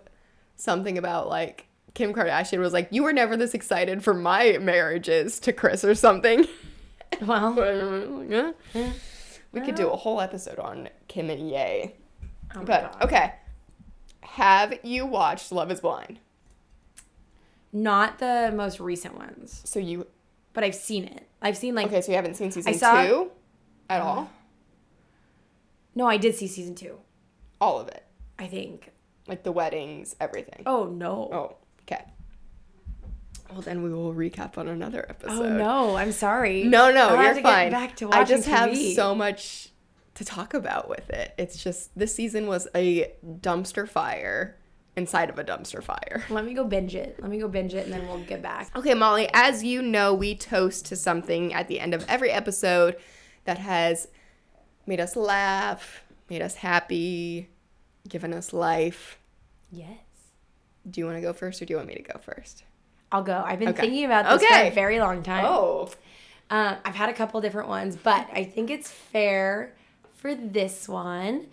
something 0.56 0.98
about 0.98 1.28
like 1.28 1.66
Kim 1.96 2.12
Kardashian 2.14 2.58
was 2.60 2.72
like, 2.72 2.88
"You 2.90 3.02
were 3.02 3.12
never 3.12 3.36
this 3.36 3.54
excited 3.54 4.04
for 4.04 4.12
my 4.14 4.58
marriages 4.60 5.40
to 5.40 5.52
Kris 5.52 5.84
or 5.84 5.94
something." 5.96 6.46
Well, 7.22 8.24
yeah. 8.28 8.52
We 9.52 9.60
could 9.62 9.76
do 9.76 9.88
a 9.88 9.96
whole 9.96 10.20
episode 10.20 10.58
on 10.58 10.88
Kim 11.08 11.30
and 11.30 11.48
Ye. 11.48 11.92
oh 12.54 12.62
But 12.64 13.00
okay. 13.00 13.32
Have 14.22 14.74
you 14.82 15.06
watched 15.06 15.50
Love 15.52 15.70
is 15.70 15.80
Blind? 15.80 16.18
not 17.72 18.18
the 18.18 18.52
most 18.54 18.80
recent 18.80 19.16
ones, 19.16 19.62
So 19.64 19.78
you 19.78 20.06
but 20.52 20.64
I've 20.64 20.74
seen 20.74 21.04
it. 21.04 21.28
I've 21.40 21.56
seen 21.56 21.74
like 21.74 21.86
Okay, 21.86 22.00
so 22.02 22.10
you 22.12 22.16
haven't 22.16 22.34
seen 22.34 22.50
season 22.50 22.74
saw- 22.74 23.06
2 23.06 23.30
at 23.88 24.00
all? 24.02 24.28
no, 25.94 26.06
I 26.06 26.16
did 26.16 26.34
see 26.34 26.48
season 26.48 26.74
2. 26.74 26.98
All 27.60 27.78
of 27.80 27.88
it. 27.88 28.04
I 28.38 28.46
think. 28.48 28.90
Like 29.28 29.42
the 29.44 29.52
weddings, 29.52 30.16
everything. 30.20 30.64
Oh 30.66 30.86
no. 30.86 31.30
Oh. 31.32 31.56
Well, 33.50 33.62
then 33.62 33.82
we 33.82 33.92
will 33.92 34.14
recap 34.14 34.58
on 34.58 34.68
another 34.68 35.04
oh, 35.08 35.10
episode. 35.10 35.46
Oh 35.46 35.56
no, 35.56 35.96
I'm 35.96 36.12
sorry. 36.12 36.64
No, 36.64 36.90
no, 36.90 37.08
I'll 37.08 37.22
you're 37.22 37.34
to 37.34 37.42
fine. 37.42 37.70
Get 37.70 37.78
back 37.78 37.96
to 37.96 38.10
I 38.10 38.24
just 38.24 38.48
have 38.48 38.76
so 38.76 39.14
much 39.14 39.70
to 40.14 40.24
talk 40.24 40.54
about 40.54 40.88
with 40.88 41.10
it. 41.10 41.34
It's 41.38 41.62
just 41.62 41.96
this 41.96 42.14
season 42.14 42.46
was 42.46 42.68
a 42.74 43.12
dumpster 43.24 43.88
fire 43.88 44.56
inside 44.96 45.28
of 45.28 45.38
a 45.38 45.44
dumpster 45.44 45.82
fire. 45.82 46.24
Let 46.30 46.44
me 46.44 46.54
go 46.54 46.64
binge 46.64 46.94
it. 46.94 47.18
Let 47.20 47.30
me 47.30 47.38
go 47.38 47.48
binge 47.48 47.74
it, 47.74 47.84
and 47.84 47.92
then 47.92 48.08
we'll 48.08 48.24
get 48.24 48.42
back. 48.42 48.74
Okay, 48.74 48.94
Molly, 48.94 49.28
as 49.32 49.62
you 49.62 49.82
know, 49.82 50.14
we 50.14 50.34
toast 50.34 50.86
to 50.86 50.96
something 50.96 51.52
at 51.52 51.68
the 51.68 51.78
end 51.78 51.94
of 51.94 52.04
every 52.08 52.30
episode 52.30 52.96
that 53.44 53.58
has 53.58 54.08
made 54.86 55.00
us 55.00 55.14
laugh, 55.16 56.02
made 56.30 56.42
us 56.42 56.56
happy, 56.56 57.50
given 58.08 58.32
us 58.32 58.52
life. 58.52 59.18
Yes. 59.70 59.98
Do 60.88 61.00
you 61.00 61.04
want 61.04 61.18
to 61.18 61.22
go 61.22 61.32
first 61.32 61.60
or 61.60 61.66
do 61.66 61.72
you 61.72 61.76
want 61.76 61.88
me 61.88 61.94
to 61.94 62.02
go 62.02 62.18
first? 62.18 62.64
I'll 63.12 63.22
go. 63.22 63.42
I've 63.46 63.58
been 63.58 63.68
Okay. 63.68 63.82
thinking 63.82 64.04
about 64.04 64.38
this 64.38 64.46
for 64.48 64.54
a 64.56 64.70
very 64.70 64.98
long 65.00 65.22
time. 65.22 65.44
Oh, 65.46 65.88
Um, 66.50 66.76
I've 66.84 66.94
had 66.94 67.08
a 67.08 67.12
couple 67.12 67.40
different 67.40 67.68
ones, 67.68 67.96
but 67.96 68.28
I 68.32 68.44
think 68.44 68.70
it's 68.70 68.88
fair 68.90 69.74
for 70.14 70.34
this 70.34 70.88
one 70.88 71.46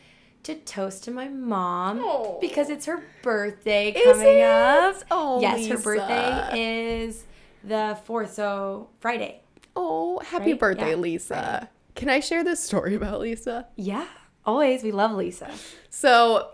to 0.43 0.53
toast 0.55 1.03
to 1.05 1.11
my 1.11 1.27
mom 1.29 1.99
Oh. 2.03 2.37
because 2.41 2.69
it's 2.69 2.85
her 2.85 3.01
birthday 3.23 3.91
Is 3.91 4.03
coming 4.17 4.37
it? 4.39 4.43
up. 4.43 4.95
Oh, 5.09 5.41
yes, 5.41 5.65
her 5.67 5.77
birthday 5.77 6.99
is 7.05 7.23
the 7.63 7.97
fourth, 8.05 8.33
so 8.33 8.89
Friday. 8.99 9.41
oh, 9.75 10.19
happy 10.19 10.51
Right? 10.51 10.59
birthday, 10.59 10.89
Yeah, 10.91 10.95
Lisa. 10.97 11.69
Can 11.95 12.09
I 12.09 12.19
share 12.19 12.43
this 12.43 12.59
story 12.59 12.93
about 12.93 13.19
Lisa? 13.21 13.67
Yeah, 13.75 14.05
always. 14.45 14.83
We 14.83 14.91
love 14.91 15.11
Lisa. 15.13 15.49
So, 15.89 16.49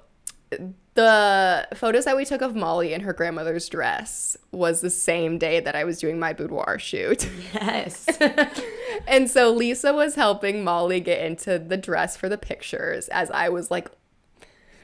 the 0.99 1.67
photos 1.75 2.03
that 2.05 2.17
we 2.17 2.25
took 2.25 2.41
of 2.41 2.55
Molly 2.55 2.93
in 2.93 3.01
her 3.01 3.13
grandmother's 3.13 3.69
dress 3.69 4.35
was 4.51 4.81
the 4.81 4.89
same 4.89 5.37
day 5.37 5.61
that 5.61 5.73
I 5.75 5.85
was 5.85 5.99
doing 5.99 6.19
my 6.19 6.33
boudoir 6.33 6.77
shoot. 6.77 7.29
Yes. 7.53 8.07
And 9.07 9.29
so 9.29 9.51
Lisa 9.51 9.93
was 9.93 10.15
helping 10.15 10.63
Molly 10.63 10.99
get 10.99 11.25
into 11.25 11.57
the 11.57 11.77
dress 11.77 12.17
for 12.17 12.27
the 12.27 12.37
pictures 12.37 13.07
as 13.07 13.31
I 13.31 13.47
was 13.47 13.71
like 13.71 13.89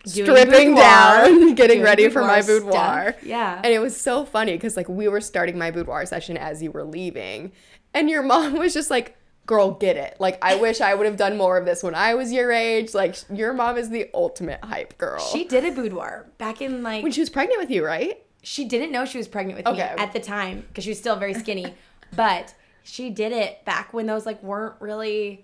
Doing 0.06 0.26
stripping 0.26 0.76
boudoir, 0.76 1.26
down, 1.26 1.56
getting 1.56 1.82
ready 1.82 2.08
for 2.10 2.22
my 2.22 2.42
boudoir 2.42 3.12
stuff. 3.12 3.24
Yeah. 3.24 3.60
And 3.62 3.74
it 3.74 3.80
was 3.80 4.00
so 4.00 4.24
funny 4.24 4.54
because 4.54 4.78
like 4.78 4.88
we 4.88 5.10
were 5.10 5.20
starting 5.20 5.58
my 5.58 5.70
boudoir 5.70 6.06
session 6.06 6.38
as 6.38 6.64
you 6.64 6.72
were 6.72 6.86
leaving. 6.86 7.52
And 7.94 8.10
your 8.10 8.24
mom 8.32 8.58
was 8.58 8.74
just 8.74 8.90
like, 8.90 9.18
girl, 9.46 9.72
get 9.72 9.96
it. 9.98 10.18
Like, 10.20 10.38
I 10.44 10.56
wish 10.56 10.82
I 10.82 10.94
would 10.96 11.06
have 11.06 11.18
done 11.18 11.38
more 11.38 11.58
of 11.58 11.66
this 11.66 11.84
when 11.84 11.94
I 11.96 12.16
was 12.16 12.32
your 12.32 12.52
age. 12.52 12.94
Like, 12.94 13.16
your 13.32 13.54
mom 13.54 13.78
is 13.78 13.90
the 13.90 14.10
ultimate 14.14 14.64
hype 14.64 14.98
girl. 14.98 15.20
she 15.20 15.44
did 15.46 15.64
a 15.66 15.72
boudoir 15.72 16.26
back 16.38 16.62
in 16.62 16.82
like 16.84 17.04
when 17.04 17.12
she 17.12 17.22
was 17.22 17.30
pregnant 17.30 17.60
with 17.60 17.70
you, 17.72 17.86
right? 17.86 18.22
she 18.42 18.64
didn't 18.66 18.92
know 18.92 19.06
she 19.06 19.18
was 19.18 19.28
pregnant 19.28 19.58
with 19.58 19.66
me 19.76 19.82
at 19.82 20.14
the 20.14 20.20
time 20.20 20.62
because 20.68 20.84
she 20.84 20.92
was 20.92 21.00
still 21.00 21.16
very 21.16 21.34
skinny 21.34 21.74
but 22.16 22.54
she 22.84 23.10
did 23.10 23.32
it 23.32 23.66
back 23.66 23.92
when 23.92 24.06
those 24.06 24.24
like 24.28 24.42
weren't 24.44 24.80
really 24.80 25.44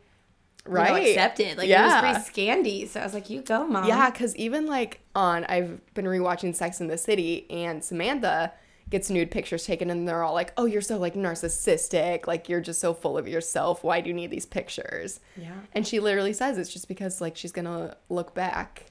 you 0.67 0.71
know, 0.71 0.79
Right. 0.81 1.07
accepted 1.07 1.57
like 1.57 1.67
Yeah. 1.67 1.81
it 1.81 2.13
was 2.13 2.29
pretty 2.29 2.51
scandy 2.51 2.87
so 2.87 2.99
i 2.99 3.03
was 3.03 3.15
like 3.15 3.27
you 3.31 3.41
go 3.41 3.65
mom 3.65 3.87
Yeah, 3.87 4.11
because 4.11 4.35
even 4.35 4.67
like 4.67 4.99
on, 5.15 5.45
I've 5.45 5.81
been 5.95 6.05
rewatching 6.05 6.55
Sex 6.55 6.79
in 6.79 6.87
the 6.89 6.97
City, 6.97 7.47
and 7.49 7.83
Samantha 7.83 8.53
gets 8.91 9.09
nude 9.09 9.31
pictures 9.31 9.65
taken, 9.65 9.89
and 9.89 10.07
they're 10.07 10.21
all 10.23 10.33
like, 10.35 10.53
"Oh, 10.57 10.65
you're 10.65 10.81
so 10.81 10.97
like 10.99 11.15
narcissistic. 11.15 12.27
Like 12.27 12.47
you're 12.49 12.61
just 12.61 12.79
so 12.79 12.93
full 12.93 13.17
of 13.17 13.27
yourself. 13.27 13.83
Why 13.83 14.01
do 14.01 14.09
you 14.09 14.13
need 14.13 14.29
these 14.29 14.45
pictures?" 14.45 15.19
Yeah. 15.35 15.53
And 15.73 15.87
she 15.87 15.99
literally 15.99 16.33
says 16.33 16.57
it's 16.59 16.71
just 16.71 16.87
because 16.87 17.19
like 17.21 17.35
she's 17.35 17.51
gonna 17.51 17.95
look 18.09 18.33
back 18.35 18.85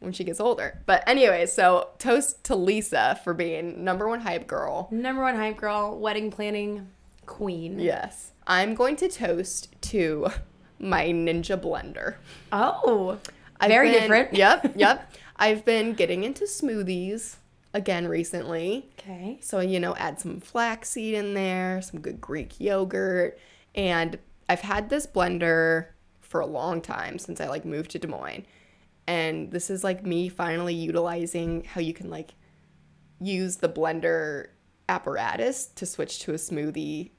when 0.00 0.12
she 0.12 0.24
gets 0.24 0.40
older. 0.40 0.80
But 0.86 1.04
anyway, 1.06 1.46
so 1.46 1.90
toast 1.98 2.42
to 2.44 2.56
Lisa 2.56 3.20
for 3.22 3.34
being 3.34 3.84
number 3.84 4.08
one 4.08 4.20
hype 4.20 4.46
girl. 4.46 4.88
number 4.90 5.22
one 5.22 5.36
hype 5.36 5.56
girl 5.58 5.98
wedding 5.98 6.30
planning 6.30 6.88
queen 7.26 7.78
Yes, 7.78 8.32
I'm 8.48 8.74
going 8.74 8.96
to 8.96 9.08
toast 9.08 9.68
to 9.82 10.28
my 10.80 11.06
Ninja 11.06 11.56
blender. 11.56 12.16
oh 12.50 13.18
I've 13.60 13.68
very 13.68 13.90
been- 13.92 14.00
different 14.00 14.34
Yep, 14.34 14.72
yep. 14.76 15.12
I've 15.36 15.64
been 15.64 15.92
getting 15.94 16.24
into 16.24 16.44
smoothies 16.46 17.36
again 17.74 18.06
recently. 18.08 18.90
okay 19.00 19.38
So, 19.40 19.60
you 19.60 19.80
know, 19.80 19.94
add 19.96 20.20
some 20.20 20.40
flaxseed 20.40 21.14
in 21.14 21.34
there, 21.34 21.80
some 21.82 22.00
good 22.00 22.20
Greek 22.20 22.60
yogurt. 22.60 23.38
And 23.74 24.18
I've 24.48 24.60
had 24.60 24.90
this 24.90 25.06
blender 25.06 25.86
for 26.20 26.40
a 26.40 26.46
long 26.46 26.80
time 26.80 27.18
since 27.18 27.40
I 27.40 27.48
like 27.48 27.64
moved 27.64 27.90
to 27.92 27.98
Des 27.98 28.08
Moines. 28.08 28.44
And 29.06 29.50
this 29.50 29.70
is 29.70 29.82
like 29.82 30.04
me 30.04 30.28
finally 30.28 30.74
utilizing 30.74 31.64
how 31.64 31.80
you 31.80 31.92
can 31.94 32.10
like 32.10 32.34
use 33.20 33.56
the 33.56 33.68
blender 33.68 34.48
apparatus 34.88 35.66
to 35.66 35.86
switch 35.86 36.18
to 36.20 36.32
a 36.32 36.36
smoothie 36.36 37.10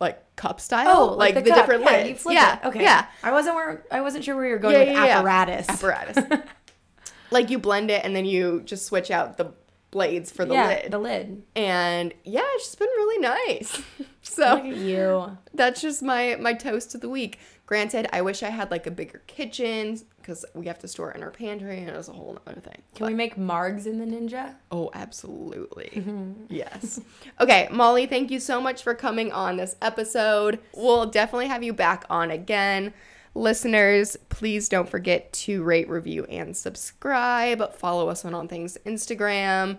like 0.00 0.34
cup 0.36 0.60
style. 0.60 0.88
oh 0.88 1.14
like, 1.14 1.34
the, 1.34 1.42
the, 1.42 1.50
cup. 1.50 1.58
different 1.60 1.82
yeah, 1.84 1.90
lids. 2.02 2.26
yeah. 2.28 2.58
it. 2.58 2.64
okay 2.66 2.82
Yeah. 2.82 3.06
i 3.22 3.30
wasn't 3.30 3.54
where 3.54 3.84
i 3.92 4.00
wasn't 4.00 4.24
sure 4.24 4.34
where 4.34 4.46
you 4.46 4.52
were 4.52 4.58
going 4.58 4.74
Yeah, 4.74 4.80
with 4.80 4.88
yeah. 4.88 5.18
apparatus 5.18 5.68
Apparatus. 5.68 6.40
like 7.30 7.50
you 7.50 7.58
blend 7.58 7.90
it 7.90 8.04
and 8.04 8.16
then 8.16 8.24
you 8.24 8.62
just 8.64 8.86
switch 8.86 9.10
out 9.10 9.36
the 9.36 9.52
blades 9.94 10.30
for 10.30 10.44
the 10.44 10.52
yeah 10.54 10.66
lid. 10.68 10.90
the 10.92 10.98
lid 10.98 11.42
and 11.56 12.12
yeah, 12.24 12.42
it's 12.54 12.64
just 12.66 12.78
been 12.78 12.88
really 12.88 13.20
nice. 13.20 13.78
look 13.98 14.08
so 14.22 14.58
at 14.58 14.66
you 14.66 15.38
that's 15.54 15.80
just 15.80 16.02
my 16.02 16.36
my 16.40 16.52
toast 16.52 16.94
of 16.94 17.00
the 17.00 17.08
week. 17.08 17.38
Granted, 17.66 18.06
I 18.12 18.20
wish 18.20 18.42
I 18.42 18.50
had 18.50 18.70
like 18.70 18.86
a 18.86 18.90
bigger 18.90 19.22
kitchen 19.26 19.98
because 20.18 20.44
we 20.54 20.66
have 20.66 20.78
to 20.80 20.88
store 20.88 21.12
it 21.12 21.16
in 21.16 21.22
our 21.22 21.30
pantry 21.30 21.78
and 21.78 21.88
it's 21.88 22.08
a 22.08 22.12
whole 22.12 22.38
other 22.46 22.60
thing. 22.60 22.82
can 22.94 23.06
we 23.06 23.14
make 23.14 23.36
margs 23.36 23.86
in 23.86 23.98
the 23.98 24.04
ninja 24.04 24.54
Oh, 24.70 24.90
absolutely. 24.92 26.04
yes. 26.50 27.00
Okay, 27.40 27.68
Molly, 27.70 28.06
thank 28.06 28.30
you 28.30 28.38
so 28.40 28.60
much 28.60 28.82
for 28.82 28.94
coming 28.94 29.32
on 29.32 29.56
this 29.56 29.76
episode. 29.80 30.58
We'll 30.74 31.06
definitely 31.06 31.46
have 31.48 31.62
you 31.62 31.72
back 31.72 32.04
on 32.10 32.30
again. 32.30 32.92
Listeners, 33.34 34.16
please 34.28 34.68
don't 34.68 34.88
forget 34.88 35.32
to 35.32 35.62
rate, 35.64 35.88
review, 35.88 36.24
and 36.24 36.56
subscribe. 36.56 37.74
Follow 37.74 38.08
us 38.08 38.24
on 38.24 38.32
all 38.32 38.46
things 38.46 38.78
Instagram. 38.86 39.78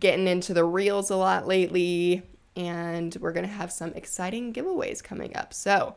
Getting 0.00 0.26
into 0.26 0.54
the 0.54 0.64
reels 0.64 1.10
a 1.10 1.16
lot 1.16 1.46
lately. 1.46 2.22
And 2.56 3.14
we're 3.20 3.32
going 3.32 3.46
to 3.46 3.52
have 3.52 3.70
some 3.70 3.92
exciting 3.92 4.54
giveaways 4.54 5.04
coming 5.04 5.36
up. 5.36 5.52
So 5.52 5.96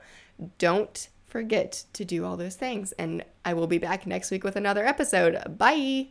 don't 0.58 1.08
forget 1.26 1.86
to 1.93 2.04
do 2.04 2.26
all 2.26 2.36
those 2.36 2.56
things. 2.56 2.91
And 2.93 3.24
I 3.45 3.54
will 3.54 3.68
be 3.68 3.78
back 3.78 4.06
next 4.06 4.30
week 4.30 4.43
with 4.43 4.58
another 4.58 4.86
episode. 4.86 5.58
Bye. 5.58 6.10